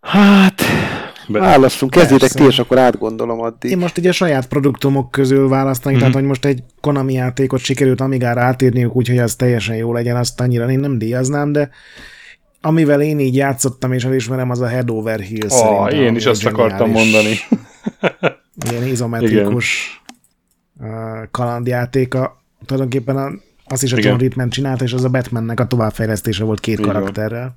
[0.00, 0.62] Hát,
[1.28, 1.38] be...
[1.38, 3.70] Választunk, kezdjétek ti, és akkor átgondolom addig.
[3.70, 6.04] Én most ugye a saját produktumok közül választani, mm-hmm.
[6.04, 10.40] tehát hogy most egy Konami játékot sikerült Amigára átírniuk, úgyhogy az teljesen jó legyen, azt
[10.40, 11.70] annyira én nem díjaznám, de
[12.60, 16.46] amivel én így játszottam és elismerem, az a Head Over Heels oh, Én is azt
[16.46, 17.34] akartam mondani.
[18.70, 20.00] ilyen izometrikus
[20.80, 21.28] Igen.
[21.30, 22.42] kalandjátéka.
[22.64, 23.30] Tulajdonképpen a,
[23.64, 26.92] azt is a John Ritman csinálta, és az a Batmannek a továbbfejlesztése volt két Igen.
[26.92, 27.56] karakterrel.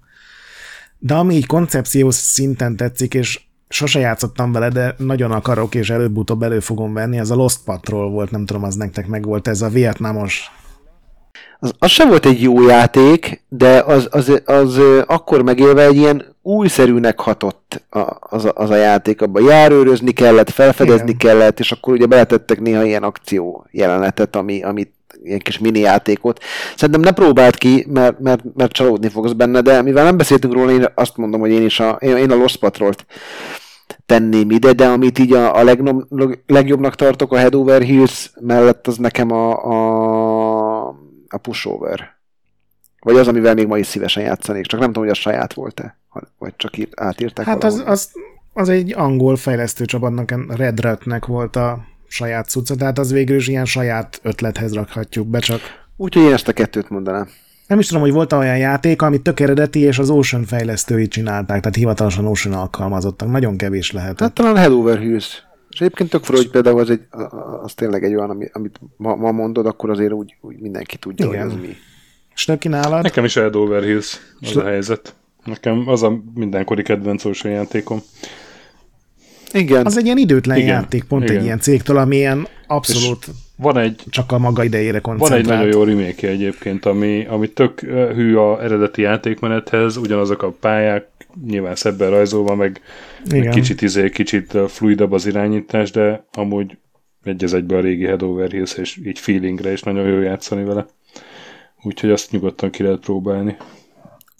[0.97, 3.39] De ami így koncepciós szinten tetszik, és
[3.69, 8.09] sose játszottam vele, de nagyon akarok, és előbb-utóbb elő fogom venni, az a Lost Patrol
[8.09, 10.51] volt, nem tudom, az nektek meg volt, ez a vietnamos
[11.59, 15.95] az, az sem volt egy jó játék, de az, az, az, az akkor megélve egy
[15.95, 19.21] ilyen újszerűnek hatott a, az, a, az a játék.
[19.21, 21.17] Abban járőrözni kellett, felfedezni Igen.
[21.17, 24.93] kellett, és akkor ugye beletettek néha ilyen akció jelenetet, ami, amit
[25.23, 26.43] ilyen kis mini játékot.
[26.75, 30.71] Szerintem ne próbáld ki, mert, mert, mert csalódni fogsz benne, de mivel nem beszéltünk róla,
[30.71, 33.05] én azt mondom, hogy én is a, én, én a Lost Patrolt
[34.05, 36.07] tenném ide, de amit így a, a legnom,
[36.45, 40.87] legjobbnak tartok a Head Over Heels mellett, az nekem a, a,
[41.27, 42.17] a Pushover.
[42.99, 45.97] Vagy az, amivel még ma is szívesen játszanék, csak nem tudom, hogy az saját volt-e,
[46.37, 48.11] vagy csak írt, átírták Hát az, az,
[48.53, 51.79] az, egy angol fejlesztő csapatnak, Red Ratnek volt a
[52.09, 55.59] saját cucca, tehát az végül is ilyen saját ötlethez rakhatjuk be, csak...
[55.97, 57.27] Úgyhogy én ezt a kettőt mondanám.
[57.67, 61.59] Nem is tudom, hogy volt olyan játék, ami tök eredeti, és az Ocean fejlesztői csinálták,
[61.59, 63.29] tehát hivatalosan Ocean alkalmazottak.
[63.29, 64.19] Nagyon kevés lehet.
[64.19, 65.43] Hát talán Head Over Heels.
[65.69, 67.01] És egyébként tök hogy például az, egy,
[67.63, 71.41] az tényleg egy olyan, amit ma, ma mondod, akkor azért úgy, úgy mindenki tudja, Igen.
[71.41, 71.75] hogy az mi.
[72.33, 73.03] És neki nálad?
[73.03, 75.15] Nekem is Head Over Heels az a helyzet.
[75.43, 77.99] Nekem az a mindenkori kedvenc Ocean játékom.
[79.51, 79.85] Igen.
[79.85, 80.69] Az egy ilyen időtlen Igen.
[80.69, 81.37] játék, pont Igen.
[81.37, 85.45] egy ilyen cégtől, ami ilyen abszolút és van egy, csak a maga idejére koncentrált.
[85.45, 87.79] Van egy nagyon jó remake egyébként, ami, ami tök
[88.15, 91.07] hű a eredeti játékmenethez, ugyanazok a pályák,
[91.45, 92.81] nyilván szebben rajzolva, meg,
[93.29, 96.77] meg kicsit izé, kicsit fluidabb az irányítás, de amúgy
[97.23, 100.63] egy az egybe a régi Head Over Heels, és így feelingre is nagyon jó játszani
[100.63, 100.85] vele.
[101.81, 103.57] Úgyhogy azt nyugodtan ki lehet próbálni.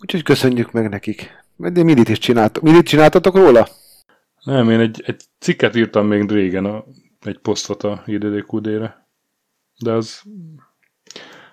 [0.02, 1.30] Úgyhogy köszönjük meg nekik.
[1.56, 2.64] De mindig is csináltatok.
[2.64, 3.68] Mindig csináltatok róla?
[4.44, 6.86] Nem, én egy, egy cikket írtam még régen, a,
[7.22, 9.07] egy posztot a IDDQD-re.
[9.84, 10.22] De az...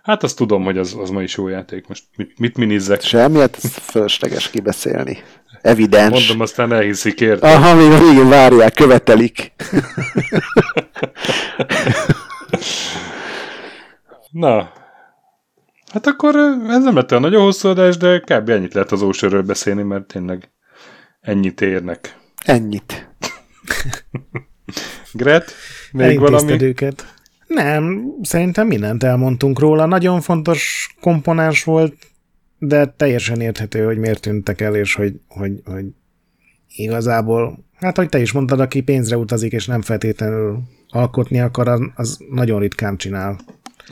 [0.03, 1.87] Hát azt tudom, hogy az, az ma is jó játék.
[1.89, 3.01] Most mit, mit minizzek?
[3.01, 5.19] Semmi, hát fölösleges kibeszélni.
[5.61, 6.11] Evidens.
[6.11, 7.51] Mondom, aztán elhiszik, érted?
[7.51, 9.53] Aha, még a végén várják, követelik.
[14.31, 14.73] Na,
[15.93, 16.37] hát akkor
[16.69, 18.49] ez nem lett olyan nagyon hosszú adás, de kb.
[18.49, 20.51] ennyit lehet az ósörről beszélni, mert tényleg
[21.21, 22.17] ennyit érnek.
[22.47, 23.09] Ennyit.
[25.13, 25.53] Gret,
[25.93, 26.63] még valami?
[26.63, 27.15] őket.
[27.47, 29.87] Nem, szerintem mindent elmondtunk róla.
[29.87, 31.95] Nagyon fontos komponens volt,
[32.59, 35.85] de teljesen érthető, hogy miért tűntek el, és hogy, hogy, hogy
[36.77, 42.19] igazából, hát hogy te is mondtad, aki pénzre utazik, és nem feltétlenül alkotni akar, az
[42.31, 43.39] nagyon ritkán csinál.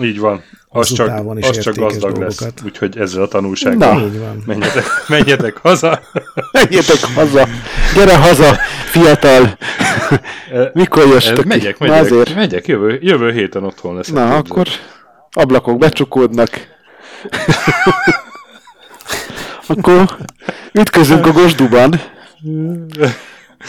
[0.00, 0.42] Így van.
[0.68, 1.08] Az csak,
[1.40, 2.40] az csak gazdag dolgokat.
[2.40, 2.52] lesz.
[2.64, 3.94] Úgyhogy ezzel a tanulsággal.
[3.94, 4.42] Na, így van.
[4.46, 6.00] Menjetek, menjetek haza.
[6.52, 7.48] menjetek haza.
[7.94, 8.56] Gyere haza,
[8.90, 9.58] fiatal.
[10.72, 11.44] Mikor jöttök?
[11.44, 12.00] Megyek, megyek.
[12.00, 12.34] azért.
[12.34, 14.08] Megyek, jövő, jövő héten otthon lesz.
[14.08, 14.66] Na, akkor
[15.30, 16.50] ablakok becsukódnak.
[19.66, 20.16] akkor
[20.72, 22.00] ütközünk a gosduban.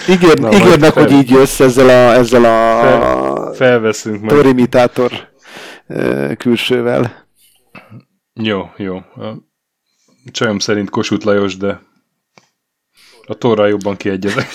[0.09, 1.03] Ígér, Na, ígérnek, fel...
[1.03, 5.11] hogy így jössz ezzel a, ezzel a fel, felveszünk torimitátor
[6.37, 7.25] külsővel.
[8.33, 8.95] Jó, jó.
[8.95, 9.37] A
[10.31, 11.81] csajom szerint Kossuth Lajos, de
[13.27, 14.47] a torral jobban kiegyezek.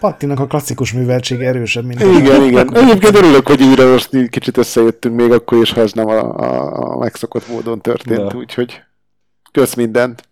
[0.00, 2.76] Pattinak a klasszikus műveltség erősebb, mint Igen, igen.
[2.76, 6.92] Egyébként örülök, hogy újra most kicsit összejöttünk még akkor is, ha ez nem a, a,
[6.92, 8.82] a megszokott módon történt, úgyhogy
[9.52, 10.22] kösz mindent.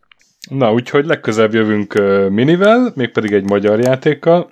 [0.51, 4.51] Na, úgyhogy legközelebb jövünk uh, minivel, mégpedig egy magyar játékkal.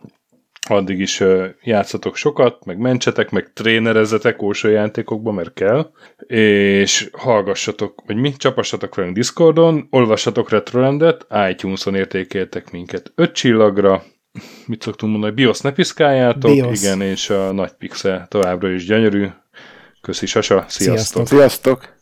[0.69, 1.23] Addig is
[1.63, 5.91] játszatok sokat, meg mentsetek, meg trénerezzetek ósó játékokba, mert kell,
[6.27, 14.03] és hallgassatok, vagy mi, csapassatok velünk Discordon, olvassatok Retrolandet, iTunes-on értékeltek minket 5 csillagra,
[14.67, 16.83] mit szoktunk mondani, BIOS ne piszkáljátok, BIOS.
[16.83, 19.27] igen, és a nagy pixel továbbra is gyönyörű.
[20.01, 21.27] Köszi, Sasa, sziasztok!
[21.27, 21.27] Sziasztok!
[21.27, 21.98] sziasztok.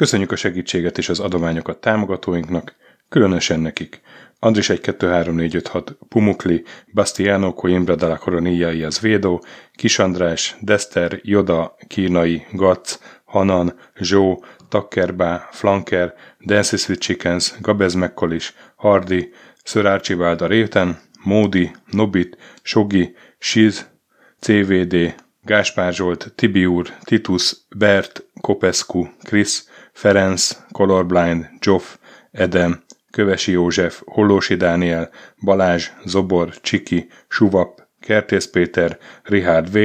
[0.00, 2.74] Köszönjük a segítséget és az adományokat támogatóinknak,
[3.08, 4.00] különösen nekik.
[4.38, 6.64] Andris 1 2 3 4 5 6 Pumukli,
[6.94, 9.40] Bastiano Coimbra de la Coronilla y Védó,
[9.72, 16.14] Kis András, Dester, Joda, Kínai, Gac, Hanan, Zsó, Takkerbá, Flanker,
[16.46, 19.32] Dances with Chickens, Gabez Mekkolis, Hardy,
[19.64, 23.90] Sir Archibald a Réten, Módi, Nobit, Sogi, Siz,
[24.38, 25.14] CVD,
[25.44, 31.96] Gáspár Zsolt, Tibiur, Titus, Bert, Kopescu, Krisz, Ferenc, Colorblind, Joff,
[32.30, 35.10] Edem, Kövesi József, Hollósi Dániel,
[35.44, 39.78] Balázs, Zobor, Csiki, Suvap, Kertész Péter, Richard V,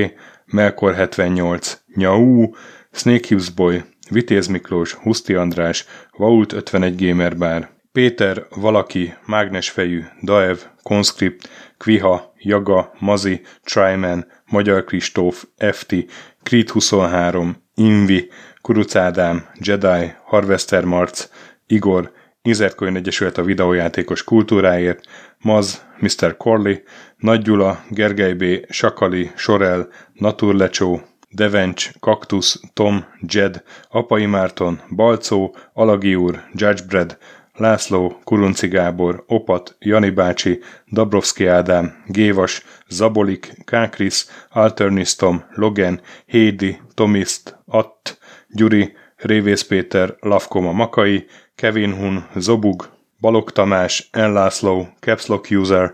[0.45, 2.49] Melkor 78, Nyau,
[2.91, 5.85] Snake Hughes Boy, Vitéz Miklós, Huszti András,
[6.17, 15.95] Vault 51 Gamer Péter, Valaki, Mágnesfejű, Daev, Conscript, Kviha, Jaga, Mazi, Tryman, Magyar Kristóf, FT,
[16.43, 18.29] Creed 23, Invi,
[18.65, 21.29] Kuruc Ádám, Jedi, Harvester Marc,
[21.67, 22.11] Igor,
[22.41, 25.05] Inzertcoin Egyesület a videójátékos kultúráért,
[25.41, 26.37] Maz, Mr.
[26.37, 26.75] Corley,
[27.17, 36.15] Nagy Gyula, Gergely B., Sakali, Sorel, Naturlecsó, Devencs, Kaktusz, Tom, Jed, Apai Márton, Balcó, Alagi
[36.15, 37.17] úr, Judgebred,
[37.53, 40.59] László, Kurunci Gábor, Opat, Jani bácsi,
[40.91, 48.17] Dabrowski Ádám, Gévas, Zabolik, Kákris, Alternisztom, Logan, Hédi, Tomiszt, Att,
[48.55, 51.25] Gyuri, Révész Péter, Lavkoma Makai,
[51.55, 55.93] Kevin Hun, Zobug, Balog Tamás, Enlászló, Capslock User,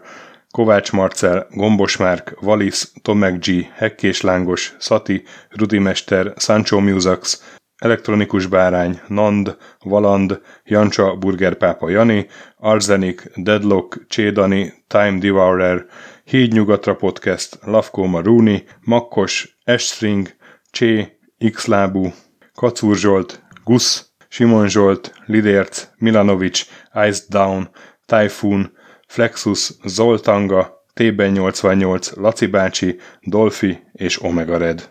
[0.52, 7.44] Kovács Marcel, Gombos Márk, Valisz, Tomek G, Hekkés Lángos, Szati, Rudimester, Sancho Musax,
[7.78, 12.28] Elektronikus Bárány, Nand, Valand, Jancsa, Burgerpápa Jani,
[12.58, 15.86] Arzenik, Deadlock, Csédani, Time Devourer,
[16.24, 20.30] Híd Nyugatra Podcast, Lavkó Maruni, Makkos, Estring,
[20.72, 21.18] Csé,
[21.54, 22.14] Xlábú,
[22.62, 26.68] Kacúr Zsolt, Gusz, Simon Zsolt, Lidérc, Milanovic,
[27.08, 27.70] Ice Down,
[28.06, 28.72] Typhoon,
[29.08, 34.90] Flexus, Zoltanga, T-ben 88, Laci bácsi, Dolfi és Omega Red.